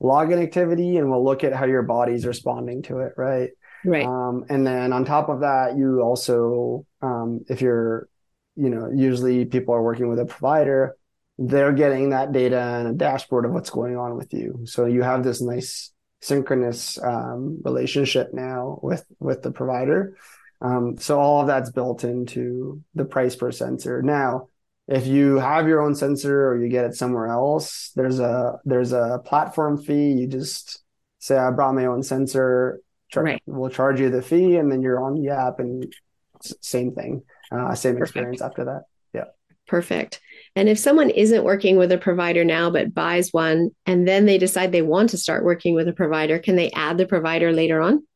log 0.00 0.32
an 0.32 0.38
activity 0.38 0.96
and 0.96 1.10
we'll 1.10 1.24
look 1.24 1.44
at 1.44 1.52
how 1.52 1.66
your 1.66 1.82
body's 1.82 2.24
responding 2.24 2.82
to 2.82 3.00
it, 3.00 3.12
right? 3.16 3.50
Right. 3.84 4.06
Um, 4.06 4.46
and 4.48 4.66
then 4.66 4.92
on 4.92 5.04
top 5.04 5.28
of 5.28 5.40
that, 5.40 5.76
you 5.76 6.00
also, 6.00 6.86
um, 7.02 7.44
if 7.48 7.60
you're, 7.60 8.08
you 8.56 8.70
know, 8.70 8.90
usually 8.94 9.44
people 9.44 9.74
are 9.74 9.82
working 9.82 10.08
with 10.08 10.20
a 10.20 10.24
provider, 10.24 10.96
they're 11.38 11.72
getting 11.72 12.10
that 12.10 12.32
data 12.32 12.60
and 12.60 12.88
a 12.88 12.92
dashboard 12.92 13.44
of 13.44 13.52
what's 13.52 13.70
going 13.70 13.96
on 13.96 14.16
with 14.16 14.32
you. 14.32 14.60
So 14.64 14.86
you 14.86 15.02
have 15.02 15.24
this 15.24 15.40
nice 15.40 15.92
synchronous 16.20 16.98
um, 17.02 17.60
relationship 17.64 18.32
now 18.32 18.78
with 18.82 19.04
with 19.18 19.42
the 19.42 19.50
provider. 19.50 20.16
Um, 20.60 20.96
so 20.98 21.20
all 21.20 21.42
of 21.42 21.46
that's 21.46 21.70
built 21.70 22.04
into 22.04 22.82
the 22.94 23.04
price 23.04 23.36
per 23.36 23.52
sensor. 23.52 24.00
Now, 24.00 24.48
if 24.86 25.06
you 25.06 25.38
have 25.38 25.68
your 25.68 25.82
own 25.82 25.94
sensor 25.94 26.48
or 26.48 26.62
you 26.62 26.68
get 26.68 26.84
it 26.84 26.94
somewhere 26.94 27.26
else, 27.26 27.90
there's 27.96 28.20
a 28.20 28.60
there's 28.64 28.92
a 28.92 29.20
platform 29.24 29.82
fee. 29.82 30.12
You 30.12 30.26
just 30.26 30.82
say 31.18 31.36
I 31.36 31.50
brought 31.50 31.74
my 31.74 31.86
own 31.86 32.02
sensor. 32.02 32.80
Char- 33.10 33.24
right. 33.24 33.42
We'll 33.46 33.70
charge 33.70 34.00
you 34.00 34.10
the 34.10 34.22
fee, 34.22 34.56
and 34.56 34.70
then 34.70 34.82
you're 34.82 35.02
on 35.02 35.14
the 35.14 35.30
app, 35.30 35.58
and 35.58 35.92
same 36.40 36.94
thing, 36.94 37.22
uh, 37.50 37.74
same 37.74 37.94
Perfect. 37.94 38.08
experience 38.08 38.42
after 38.42 38.64
that. 38.66 38.82
Yeah. 39.12 39.24
Perfect. 39.66 40.20
And 40.56 40.68
if 40.68 40.78
someone 40.78 41.10
isn't 41.10 41.44
working 41.44 41.76
with 41.76 41.90
a 41.90 41.98
provider 41.98 42.44
now 42.44 42.70
but 42.70 42.94
buys 42.94 43.32
one 43.32 43.70
and 43.86 44.06
then 44.06 44.26
they 44.26 44.38
decide 44.38 44.70
they 44.70 44.82
want 44.82 45.10
to 45.10 45.18
start 45.18 45.44
working 45.44 45.74
with 45.74 45.88
a 45.88 45.92
provider, 45.92 46.38
can 46.38 46.56
they 46.56 46.70
add 46.70 46.96
the 46.96 47.06
provider 47.06 47.52
later 47.52 47.80
on? 47.80 48.06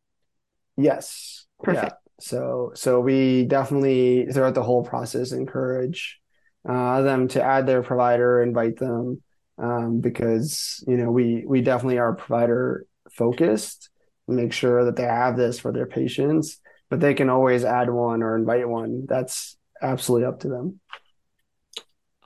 Yes. 0.77 1.47
Perfect. 1.63 1.87
Yeah. 1.87 2.13
So 2.21 2.73
so 2.75 3.01
we 3.01 3.45
definitely 3.45 4.27
throughout 4.33 4.55
the 4.55 4.63
whole 4.63 4.85
process 4.85 5.33
encourage 5.33 6.19
uh, 6.69 7.03
them 7.03 7.29
to 7.29 7.43
add 7.43 7.67
their 7.67 7.83
provider, 7.83 8.43
invite 8.43 8.77
them 8.77 9.23
um, 9.59 10.01
because 10.01 10.83
you 10.87 10.97
know 10.97 11.11
we 11.11 11.45
we 11.47 11.61
definitely 11.61 11.99
are 11.99 12.15
provider 12.15 12.87
focused. 13.13 13.91
Make 14.27 14.53
sure 14.53 14.85
that 14.85 14.97
they 14.97 15.05
have 15.05 15.37
this 15.37 15.59
for 15.59 15.73
their 15.73 15.87
patients, 15.87 16.59
but 16.91 17.01
they 17.01 17.15
can 17.15 17.31
always 17.31 17.65
add 17.65 17.89
one 17.89 18.23
or 18.23 18.37
invite 18.37 18.69
one. 18.69 19.07
That's 19.07 19.57
absolutely 19.81 20.27
up 20.27 20.41
to 20.41 20.49
them. 20.49 20.81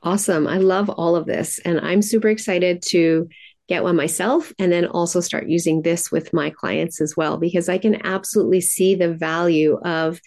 Awesome. 0.03 0.49
I 0.49 0.59
love 0.59 0.91
all 0.91 1.15
of 1.15 1.27
this. 1.27 1.61
And 1.61 1.81
I'm 1.81 2.03
super 2.03 2.29
excited 2.29 2.83
to 2.89 3.29
get 3.69 3.85
one 3.85 3.97
myself 3.97 4.53
and 4.59 4.73
then 4.73 4.87
also 4.87 5.21
start 5.21 5.49
using 5.49 5.83
this 5.83 6.11
with 6.11 6.33
my 6.33 6.51
clients 6.51 7.01
as 7.01 7.17
well, 7.17 7.37
because 7.37 7.69
I 7.69 7.79
can 7.79 8.05
absolutely 8.05 8.61
see 8.61 8.95
the 8.95 9.15
value 9.15 9.79
of 9.85 10.21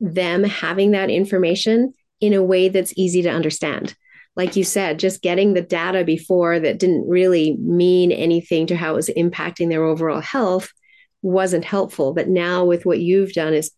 them 0.00 0.44
having 0.44 0.92
that 0.92 1.10
information 1.10 1.92
in 2.20 2.32
a 2.32 2.42
way 2.42 2.68
that's 2.68 2.94
easy 2.96 3.22
to 3.22 3.30
understand. 3.30 3.94
Like 4.34 4.56
you 4.56 4.64
said, 4.64 4.98
just 4.98 5.20
getting 5.20 5.52
the 5.54 5.62
data 5.62 6.04
before 6.04 6.58
that 6.60 6.78
didn't 6.78 7.08
really 7.08 7.56
mean 7.60 8.12
anything 8.12 8.66
to 8.68 8.76
how 8.76 8.92
it 8.92 8.96
was 8.96 9.10
impacting 9.10 9.68
their 9.68 9.84
overall 9.84 10.20
health 10.20 10.72
wasn't 11.22 11.64
helpful. 11.64 12.14
But 12.14 12.28
now, 12.28 12.64
with 12.64 12.86
what 12.86 13.00
you've 13.00 13.32
done, 13.32 13.52
is 13.52 13.72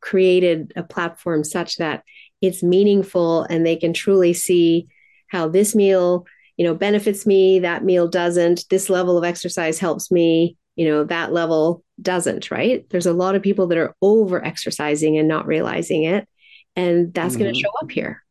created 0.00 0.72
a 0.74 0.82
platform 0.82 1.44
such 1.44 1.76
that 1.76 2.02
it's 2.40 2.62
meaningful 2.62 3.42
and 3.44 3.64
they 3.64 3.76
can 3.76 3.92
truly 3.92 4.32
see 4.32 4.88
how 5.28 5.48
this 5.48 5.74
meal 5.74 6.26
you 6.56 6.64
know 6.64 6.74
benefits 6.74 7.26
me 7.26 7.58
that 7.60 7.84
meal 7.84 8.08
doesn't 8.08 8.64
this 8.70 8.88
level 8.88 9.18
of 9.18 9.24
exercise 9.24 9.78
helps 9.78 10.10
me 10.10 10.56
you 10.74 10.86
know 10.86 11.04
that 11.04 11.32
level 11.32 11.82
doesn't 12.00 12.50
right? 12.50 12.88
There's 12.90 13.06
a 13.06 13.12
lot 13.12 13.34
of 13.34 13.42
people 13.42 13.66
that 13.68 13.78
are 13.78 13.94
over 14.02 14.44
exercising 14.44 15.18
and 15.18 15.28
not 15.28 15.46
realizing 15.46 16.04
it 16.04 16.28
and 16.74 17.12
that's 17.12 17.34
mm-hmm. 17.34 17.44
going 17.44 17.54
to 17.54 17.60
show 17.60 17.70
up 17.82 17.90
here. 17.90 18.22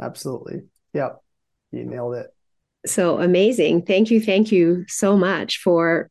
Absolutely. 0.00 0.62
Yep. 0.94 1.20
You 1.72 1.84
nailed 1.84 2.14
it. 2.14 2.28
So 2.86 3.20
amazing. 3.20 3.82
Thank 3.82 4.10
you 4.10 4.20
thank 4.20 4.50
you 4.50 4.84
so 4.88 5.16
much 5.16 5.58
for 5.58 6.10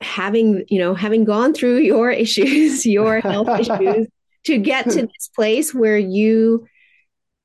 having 0.00 0.64
you 0.68 0.78
know 0.78 0.94
having 0.94 1.24
gone 1.24 1.52
through 1.52 1.78
your 1.78 2.10
issues 2.24 2.86
your 2.86 3.20
health 3.20 3.48
issues 3.60 4.06
to 4.46 4.56
get 4.56 4.88
to 4.88 5.02
this 5.02 5.30
place 5.34 5.74
where 5.74 5.98
you 5.98 6.66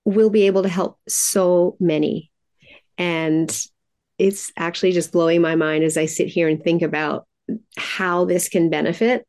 will 0.05 0.29
be 0.29 0.43
able 0.43 0.63
to 0.63 0.69
help 0.69 0.99
so 1.07 1.75
many. 1.79 2.31
And 2.97 3.49
it's 4.17 4.51
actually 4.55 4.93
just 4.93 5.11
blowing 5.11 5.41
my 5.41 5.55
mind 5.55 5.83
as 5.83 5.97
I 5.97 6.05
sit 6.05 6.27
here 6.27 6.47
and 6.47 6.63
think 6.63 6.81
about 6.81 7.27
how 7.77 8.25
this 8.25 8.47
can 8.47 8.69
benefit 8.69 9.27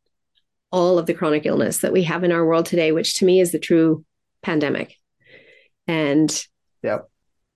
all 0.71 0.99
of 0.99 1.07
the 1.07 1.15
chronic 1.15 1.47
illness 1.47 1.79
that 1.79 1.93
we 1.93 2.03
have 2.05 2.23
in 2.23 2.33
our 2.33 2.45
world 2.45 2.67
today, 2.67 2.93
which 2.93 3.15
to 3.15 3.25
me 3.25 3.41
is 3.41 3.53
the 3.53 3.59
true 3.59 4.05
pandemic. 4.43 4.95
And, 5.87 6.31
yep. 6.83 7.09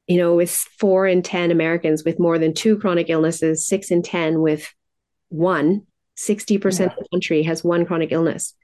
you 0.07 0.17
know, 0.17 0.35
with 0.35 0.51
four 0.51 1.07
in 1.07 1.23
10 1.23 1.51
Americans 1.51 2.05
with 2.05 2.19
more 2.19 2.39
than 2.39 2.55
two 2.55 2.79
chronic 2.79 3.11
illnesses, 3.11 3.67
six 3.67 3.91
in 3.91 4.03
10 4.03 4.41
with 4.41 4.73
one, 5.29 5.87
60% 6.17 6.81
yeah. 6.81 6.87
of 6.87 6.93
the 6.99 7.09
country 7.13 7.43
has 7.43 7.63
one 7.63 7.85
chronic 7.85 8.13
illness. 8.13 8.55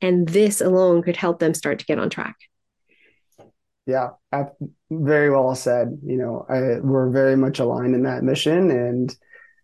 And 0.00 0.28
this 0.28 0.60
alone 0.60 1.02
could 1.02 1.16
help 1.16 1.40
them 1.40 1.54
start 1.54 1.80
to 1.80 1.84
get 1.84 1.98
on 1.98 2.10
track. 2.10 2.36
Yeah, 3.88 4.10
very 4.90 5.30
well 5.30 5.54
said. 5.54 5.98
You 6.04 6.18
know, 6.18 6.44
I, 6.46 6.78
we're 6.80 7.08
very 7.08 7.38
much 7.38 7.58
aligned 7.58 7.94
in 7.94 8.02
that 8.02 8.22
mission, 8.22 8.70
and 8.70 9.16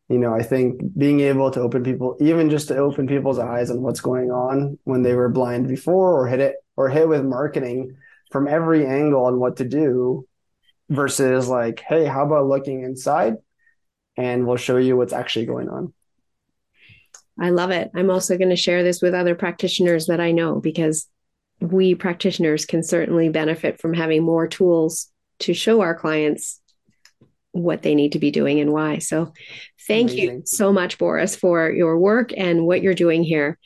you 0.09 0.19
know, 0.19 0.33
I 0.33 0.43
think 0.43 0.81
being 0.97 1.21
able 1.21 1.51
to 1.51 1.61
open 1.61 1.85
people, 1.85 2.17
even 2.21 2.49
just 2.49 2.69
to 2.69 2.77
open 2.79 3.07
people's 3.07 3.39
eyes 3.39 3.71
on 3.71 3.83
what's 3.83 4.01
going 4.01 4.31
on 4.31 4.79
when 4.85 5.03
they 5.03 5.13
were 5.13 5.29
blind 5.29 5.69
before, 5.69 6.19
or 6.19 6.27
hit 6.27 6.41
it, 6.41 6.57
or 6.75 6.89
hit 6.89 7.07
with 7.07 7.23
marketing 7.23 7.99
from 8.33 8.49
every 8.49 8.87
angle 8.87 9.27
on 9.27 9.39
what 9.39 9.59
to 9.59 9.65
do, 9.67 10.27
versus 10.89 11.47
like, 11.47 11.81
hey, 11.81 12.07
how 12.07 12.25
about 12.25 12.47
looking 12.47 12.83
inside, 12.83 13.35
and 14.17 14.47
we'll 14.47 14.57
show 14.57 14.79
you 14.79 14.97
what's 14.97 15.13
actually 15.13 15.45
going 15.45 15.69
on. 15.69 15.93
I 17.39 17.51
love 17.51 17.73
it. 17.73 17.91
I'm 17.95 18.09
also 18.09 18.39
going 18.39 18.49
to 18.49 18.57
share 18.57 18.83
this 18.83 19.03
with 19.03 19.13
other 19.13 19.35
practitioners 19.35 20.07
that 20.07 20.21
I 20.21 20.33
know 20.33 20.61
because 20.61 21.09
we 21.61 21.95
practitioners 21.95 22.67
can 22.67 22.83
certainly 22.83 23.29
benefit 23.29 23.81
from 23.81 23.95
having 23.95 24.23
more 24.23 24.47
tools 24.47 25.11
to 25.41 25.55
show 25.55 25.81
our 25.81 25.95
clients 25.95 26.61
what 27.53 27.83
they 27.83 27.95
need 27.95 28.13
to 28.13 28.19
be 28.19 28.31
doing 28.31 28.61
and 28.61 28.73
why. 28.73 28.99
So, 28.99 29.33
thank 29.87 30.11
Amazing. 30.11 30.31
you 30.31 30.43
so 30.45 30.73
much, 30.73 30.99
Boris, 30.99 31.37
for 31.37 31.71
your 31.71 31.99
work 31.99 32.33
and 32.37 32.67
what 32.67 32.83
you're 32.83 32.95
doing 32.95 33.23
here. 33.23 33.59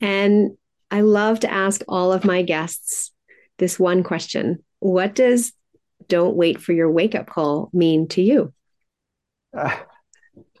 And 0.00 0.56
I 0.90 1.02
love 1.02 1.40
to 1.40 1.52
ask 1.52 1.82
all 1.88 2.12
of 2.12 2.24
my 2.24 2.42
guests 2.42 3.12
this 3.58 3.78
one 3.78 4.02
question 4.02 4.64
What 4.80 5.14
does 5.14 5.52
don't 6.08 6.36
wait 6.36 6.60
for 6.60 6.72
your 6.72 6.90
wake 6.90 7.14
up 7.14 7.26
call 7.26 7.70
mean 7.72 8.08
to 8.08 8.22
you? 8.22 8.52
Uh, 9.56 9.76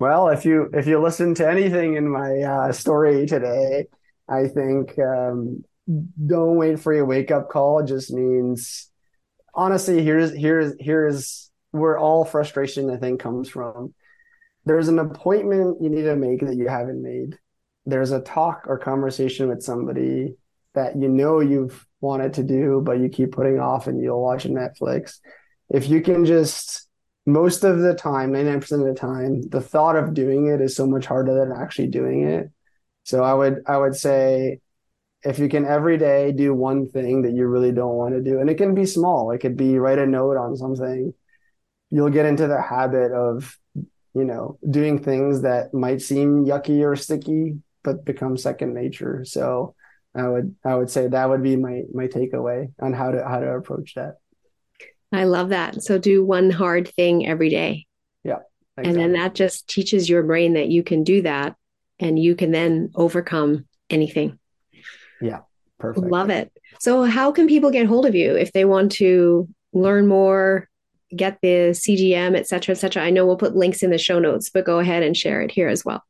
well, 0.00 0.28
if 0.28 0.44
you 0.44 0.70
if 0.72 0.86
you 0.86 1.00
listen 1.00 1.34
to 1.36 1.48
anything 1.48 1.96
in 1.96 2.08
my 2.08 2.40
uh, 2.40 2.72
story 2.72 3.26
today, 3.26 3.86
I 4.28 4.48
think 4.48 4.98
um, 4.98 5.64
don't 5.88 6.56
wait 6.56 6.80
for 6.80 6.92
your 6.92 7.04
wake 7.04 7.30
up 7.30 7.48
call 7.48 7.82
just 7.84 8.12
means 8.12 8.90
honestly 9.54 10.02
here's 10.02 10.32
here's 10.34 10.74
here's 10.80 11.50
where 11.70 11.96
all 11.98 12.24
frustration 12.24 12.90
i 12.90 12.96
think 12.96 13.20
comes 13.20 13.48
from. 13.48 13.94
There's 14.64 14.88
an 14.88 14.98
appointment 14.98 15.80
you 15.80 15.88
need 15.88 16.02
to 16.02 16.16
make 16.16 16.40
that 16.40 16.56
you 16.56 16.66
haven't 16.66 17.00
made. 17.00 17.38
There's 17.84 18.10
a 18.10 18.20
talk 18.20 18.64
or 18.66 18.78
conversation 18.78 19.48
with 19.48 19.62
somebody 19.62 20.34
that 20.74 20.96
you 20.96 21.08
know 21.08 21.38
you've 21.38 21.86
wanted 22.00 22.34
to 22.34 22.42
do 22.42 22.82
but 22.84 22.98
you 22.98 23.08
keep 23.08 23.32
putting 23.32 23.58
off 23.58 23.86
and 23.86 24.02
you'll 24.02 24.22
watch 24.22 24.44
netflix. 24.44 25.18
If 25.70 25.88
you 25.88 26.00
can 26.00 26.24
just 26.24 26.86
most 27.26 27.64
of 27.64 27.80
the 27.80 27.94
time, 27.94 28.32
99% 28.32 28.72
of 28.72 28.86
the 28.86 28.94
time, 28.94 29.42
the 29.42 29.60
thought 29.60 29.96
of 29.96 30.14
doing 30.14 30.46
it 30.46 30.60
is 30.60 30.76
so 30.76 30.86
much 30.86 31.06
harder 31.06 31.34
than 31.34 31.60
actually 31.60 31.88
doing 31.88 32.22
it. 32.22 32.50
So 33.02 33.22
I 33.22 33.34
would 33.34 33.62
I 33.66 33.76
would 33.76 33.94
say 33.94 34.60
if 35.26 35.38
you 35.38 35.48
can 35.48 35.64
every 35.64 35.98
day 35.98 36.32
do 36.32 36.54
one 36.54 36.88
thing 36.88 37.22
that 37.22 37.32
you 37.32 37.46
really 37.46 37.72
don't 37.72 37.96
want 37.96 38.14
to 38.14 38.22
do, 38.22 38.38
and 38.38 38.48
it 38.48 38.54
can 38.54 38.74
be 38.74 38.86
small, 38.86 39.32
it 39.32 39.38
could 39.38 39.56
be 39.56 39.78
write 39.78 39.98
a 39.98 40.06
note 40.06 40.36
on 40.36 40.56
something, 40.56 41.12
you'll 41.90 42.10
get 42.10 42.26
into 42.26 42.46
the 42.46 42.60
habit 42.60 43.12
of, 43.12 43.58
you 43.74 44.24
know, 44.24 44.58
doing 44.68 44.98
things 44.98 45.42
that 45.42 45.74
might 45.74 46.00
seem 46.00 46.44
yucky 46.44 46.84
or 46.84 46.94
sticky, 46.96 47.60
but 47.82 48.04
become 48.04 48.36
second 48.36 48.74
nature. 48.74 49.24
So 49.24 49.74
I 50.14 50.28
would 50.28 50.54
I 50.64 50.74
would 50.74 50.90
say 50.90 51.08
that 51.08 51.28
would 51.28 51.42
be 51.42 51.56
my 51.56 51.82
my 51.92 52.06
takeaway 52.06 52.72
on 52.80 52.92
how 52.92 53.10
to 53.10 53.26
how 53.26 53.40
to 53.40 53.50
approach 53.50 53.94
that. 53.94 54.14
I 55.12 55.24
love 55.24 55.50
that. 55.50 55.82
So 55.82 55.98
do 55.98 56.24
one 56.24 56.50
hard 56.50 56.88
thing 56.88 57.26
every 57.26 57.48
day. 57.48 57.86
Yeah. 58.24 58.38
Exactly. 58.76 58.90
And 58.90 58.96
then 58.98 59.12
that 59.20 59.34
just 59.34 59.68
teaches 59.68 60.08
your 60.08 60.22
brain 60.22 60.54
that 60.54 60.68
you 60.68 60.82
can 60.82 61.04
do 61.04 61.22
that 61.22 61.56
and 61.98 62.18
you 62.18 62.34
can 62.34 62.50
then 62.50 62.90
overcome 62.94 63.66
anything. 63.88 64.38
Yeah. 65.20 65.40
Perfect. 65.78 66.06
Love 66.06 66.30
it. 66.30 66.52
So 66.80 67.04
how 67.04 67.32
can 67.32 67.46
people 67.46 67.70
get 67.70 67.86
hold 67.86 68.06
of 68.06 68.14
you 68.14 68.34
if 68.34 68.52
they 68.52 68.64
want 68.64 68.92
to 68.92 69.48
learn 69.72 70.06
more, 70.06 70.68
get 71.14 71.38
the 71.42 71.72
CGM, 71.72 72.36
et 72.36 72.48
cetera, 72.48 72.74
et 72.74 72.78
cetera? 72.78 73.02
I 73.02 73.10
know 73.10 73.26
we'll 73.26 73.36
put 73.36 73.56
links 73.56 73.82
in 73.82 73.90
the 73.90 73.98
show 73.98 74.18
notes, 74.18 74.48
but 74.48 74.64
go 74.64 74.78
ahead 74.78 75.02
and 75.02 75.16
share 75.16 75.42
it 75.42 75.50
here 75.50 75.68
as 75.68 75.84
well. 75.84 76.02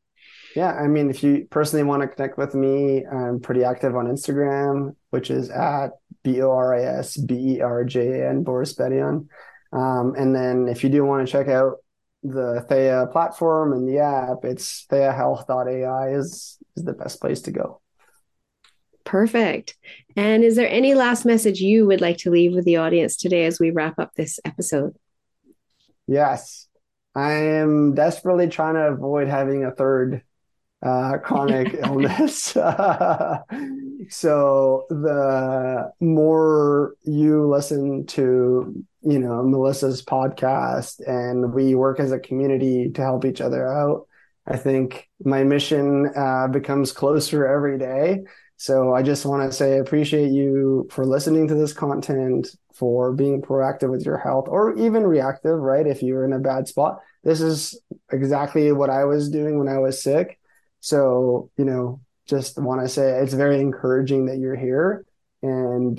Yeah, 0.55 0.73
I 0.73 0.87
mean, 0.87 1.11
if 1.11 1.23
you 1.23 1.47
personally 1.51 1.85
want 1.85 2.03
to 2.03 2.09
connect 2.09 2.39
with 2.39 2.55
me, 2.55 3.05
I'm 3.05 3.41
pretty 3.41 3.63
active 3.63 3.95
on 3.95 4.07
Instagram, 4.07 4.95
which 5.11 5.31
is 5.31 5.51
at 5.51 5.89
B 6.23 6.41
O 6.41 6.51
R 6.51 6.75
I 6.75 6.83
S 6.83 7.17
B 7.17 7.57
E 7.57 7.61
R 7.61 7.85
J 7.85 8.21
A 8.21 8.31
N, 8.31 8.43
Boris 8.43 8.75
Berjan. 8.75 9.29
Um, 9.73 10.15
and 10.17 10.35
then 10.35 10.69
if 10.69 10.83
you 10.83 10.89
do 10.89 11.05
want 11.05 11.27
to 11.27 11.31
check 11.31 11.49
out 11.49 11.79
the 12.23 12.65
Theia 12.71 13.13
platform 13.13 13.73
and 13.75 13.87
the 13.87 13.99
app, 13.99 14.45
it's 14.45 14.87
theiahealth.ai 14.87 16.15
is, 16.15 16.59
is 16.77 16.85
the 16.85 16.95
best 16.95 17.21
place 17.21 17.43
to 17.43 17.51
go. 17.51 17.83
Perfect. 19.07 19.77
And 20.17 20.45
is 20.45 20.57
there 20.57 20.69
any 20.69 20.95
last 20.95 21.25
message 21.25 21.61
you 21.61 21.87
would 21.87 22.03
like 22.03 22.19
to 22.19 22.31
leave 22.31 22.55
with 22.55 22.65
the 22.65 22.77
audience 22.77 23.17
today 23.17 23.47
as 23.47 23.59
we 23.59 23.71
wrap 23.71 23.99
up 23.99 24.13
this 24.15 24.39
episode? 24.45 24.97
Yes. 26.07 26.67
I 27.15 27.33
am 27.33 27.95
desperately 27.95 28.49
trying 28.49 28.75
to 28.75 28.89
avoid 28.89 29.29
having 29.29 29.65
a 29.65 29.71
third 29.71 30.23
uh, 30.83 31.19
chronic 31.19 31.75
illness. 31.83 32.43
so 34.11 34.85
the 34.91 35.93
more 36.01 36.95
you 37.05 37.49
listen 37.49 38.07
to, 38.07 38.85
you 39.03 39.19
know, 39.19 39.43
Melissa's 39.45 40.05
podcast 40.05 41.01
and 41.07 41.55
we 41.55 41.77
work 41.77 42.01
as 42.01 42.11
a 42.11 42.19
community 42.19 42.91
to 42.91 43.03
help 43.03 43.25
each 43.25 43.41
other 43.41 43.67
out, 43.67 44.09
I 44.49 44.57
think 44.57 45.09
my 45.25 45.45
mission 45.45 46.11
uh, 46.17 46.49
becomes 46.49 46.93
closer 46.93 47.47
every 47.47 47.79
day. 47.79 48.25
So 48.59 48.95
I 48.95 49.03
just 49.03 49.27
want 49.27 49.49
to 49.49 49.57
say 49.57 49.79
appreciate 49.79 50.31
you 50.31 50.89
for 50.91 51.05
listening 51.05 51.49
to 51.49 51.55
this 51.55 51.73
content, 51.73 52.49
for 52.75 53.13
being 53.13 53.43
proactive 53.43 53.91
with 53.91 54.05
your 54.05 54.19
health 54.19 54.49
or 54.49 54.77
even 54.79 55.07
reactive, 55.07 55.59
right? 55.59 55.87
If 55.87 56.03
you're 56.03 56.25
in 56.25 56.33
a 56.33 56.39
bad 56.39 56.69
spot. 56.69 57.01
This 57.23 57.41
is 57.41 57.79
exactly 58.13 58.73
what 58.73 58.91
I 58.91 59.05
was 59.05 59.31
doing 59.31 59.59
when 59.59 59.69
I 59.69 59.79
was 59.79 60.03
sick. 60.03 60.39
So, 60.81 61.51
you 61.57 61.65
know, 61.65 62.01
just 62.27 62.59
want 62.59 62.83
to 62.83 62.89
say 62.89 63.21
it's 63.21 63.35
very 63.35 63.61
encouraging 63.61 64.27
that 64.27 64.39
you're 64.39 64.57
here 64.57 65.05
and, 65.43 65.99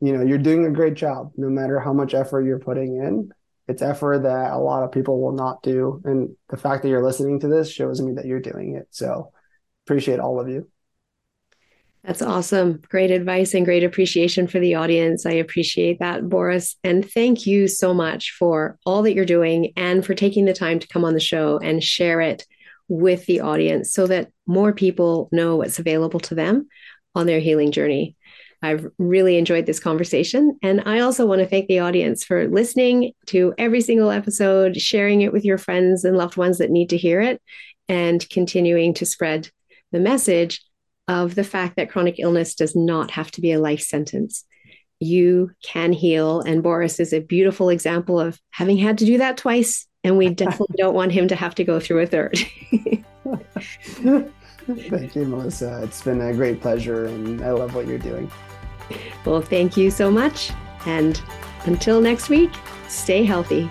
you 0.00 0.16
know, 0.16 0.22
you're 0.22 0.38
doing 0.38 0.66
a 0.66 0.70
great 0.70 0.94
job 0.94 1.32
no 1.36 1.48
matter 1.48 1.78
how 1.80 1.92
much 1.92 2.14
effort 2.14 2.42
you're 2.42 2.58
putting 2.58 2.96
in. 2.96 3.32
It's 3.68 3.82
effort 3.82 4.22
that 4.22 4.52
a 4.52 4.58
lot 4.58 4.82
of 4.82 4.92
people 4.92 5.20
will 5.20 5.32
not 5.32 5.62
do. 5.62 6.00
And 6.04 6.36
the 6.48 6.56
fact 6.56 6.82
that 6.82 6.88
you're 6.88 7.04
listening 7.04 7.40
to 7.40 7.48
this 7.48 7.70
shows 7.70 8.00
me 8.00 8.14
that 8.14 8.24
you're 8.24 8.40
doing 8.40 8.76
it. 8.76 8.88
So 8.90 9.32
appreciate 9.84 10.20
all 10.20 10.40
of 10.40 10.48
you. 10.48 10.70
That's 12.08 12.22
awesome. 12.22 12.80
Great 12.88 13.10
advice 13.10 13.52
and 13.52 13.66
great 13.66 13.84
appreciation 13.84 14.46
for 14.46 14.58
the 14.58 14.76
audience. 14.76 15.26
I 15.26 15.32
appreciate 15.32 15.98
that, 15.98 16.26
Boris. 16.26 16.74
And 16.82 17.06
thank 17.08 17.46
you 17.46 17.68
so 17.68 17.92
much 17.92 18.30
for 18.30 18.78
all 18.86 19.02
that 19.02 19.12
you're 19.12 19.26
doing 19.26 19.74
and 19.76 20.02
for 20.02 20.14
taking 20.14 20.46
the 20.46 20.54
time 20.54 20.78
to 20.78 20.88
come 20.88 21.04
on 21.04 21.12
the 21.12 21.20
show 21.20 21.58
and 21.58 21.84
share 21.84 22.22
it 22.22 22.46
with 22.88 23.26
the 23.26 23.40
audience 23.40 23.92
so 23.92 24.06
that 24.06 24.30
more 24.46 24.72
people 24.72 25.28
know 25.32 25.56
what's 25.56 25.78
available 25.78 26.18
to 26.20 26.34
them 26.34 26.68
on 27.14 27.26
their 27.26 27.40
healing 27.40 27.72
journey. 27.72 28.16
I've 28.62 28.86
really 28.96 29.36
enjoyed 29.36 29.66
this 29.66 29.78
conversation. 29.78 30.58
And 30.62 30.84
I 30.86 31.00
also 31.00 31.26
want 31.26 31.42
to 31.42 31.46
thank 31.46 31.68
the 31.68 31.80
audience 31.80 32.24
for 32.24 32.48
listening 32.48 33.12
to 33.26 33.52
every 33.58 33.82
single 33.82 34.10
episode, 34.10 34.78
sharing 34.78 35.20
it 35.20 35.32
with 35.34 35.44
your 35.44 35.58
friends 35.58 36.06
and 36.06 36.16
loved 36.16 36.38
ones 36.38 36.56
that 36.56 36.70
need 36.70 36.88
to 36.88 36.96
hear 36.96 37.20
it, 37.20 37.42
and 37.86 38.26
continuing 38.30 38.94
to 38.94 39.04
spread 39.04 39.50
the 39.92 40.00
message 40.00 40.62
of 41.08 41.34
the 41.34 41.44
fact 41.44 41.76
that 41.76 41.90
chronic 41.90 42.16
illness 42.18 42.54
does 42.54 42.76
not 42.76 43.10
have 43.10 43.30
to 43.32 43.40
be 43.40 43.52
a 43.52 43.60
life 43.60 43.80
sentence. 43.80 44.44
You 45.00 45.50
can 45.64 45.92
heal. 45.92 46.40
And 46.40 46.62
Boris 46.62 47.00
is 47.00 47.12
a 47.12 47.20
beautiful 47.20 47.70
example 47.70 48.20
of 48.20 48.38
having 48.50 48.76
had 48.76 48.98
to 48.98 49.06
do 49.06 49.18
that 49.18 49.36
twice 49.36 49.88
and 50.04 50.16
we 50.16 50.28
definitely 50.30 50.76
don't 50.78 50.94
want 50.94 51.12
him 51.12 51.28
to 51.28 51.36
have 51.36 51.54
to 51.56 51.64
go 51.64 51.80
through 51.80 52.00
a 52.00 52.06
third. 52.06 52.38
thank 54.66 55.16
you, 55.16 55.24
Melissa. 55.24 55.82
It's 55.82 56.02
been 56.02 56.20
a 56.20 56.32
great 56.32 56.60
pleasure, 56.60 57.06
and 57.06 57.42
I 57.42 57.50
love 57.50 57.74
what 57.74 57.86
you're 57.86 57.98
doing. 57.98 58.30
Well, 59.24 59.42
thank 59.42 59.76
you 59.76 59.90
so 59.90 60.10
much. 60.10 60.50
And 60.86 61.20
until 61.66 62.00
next 62.00 62.28
week, 62.28 62.50
stay 62.88 63.24
healthy. 63.24 63.70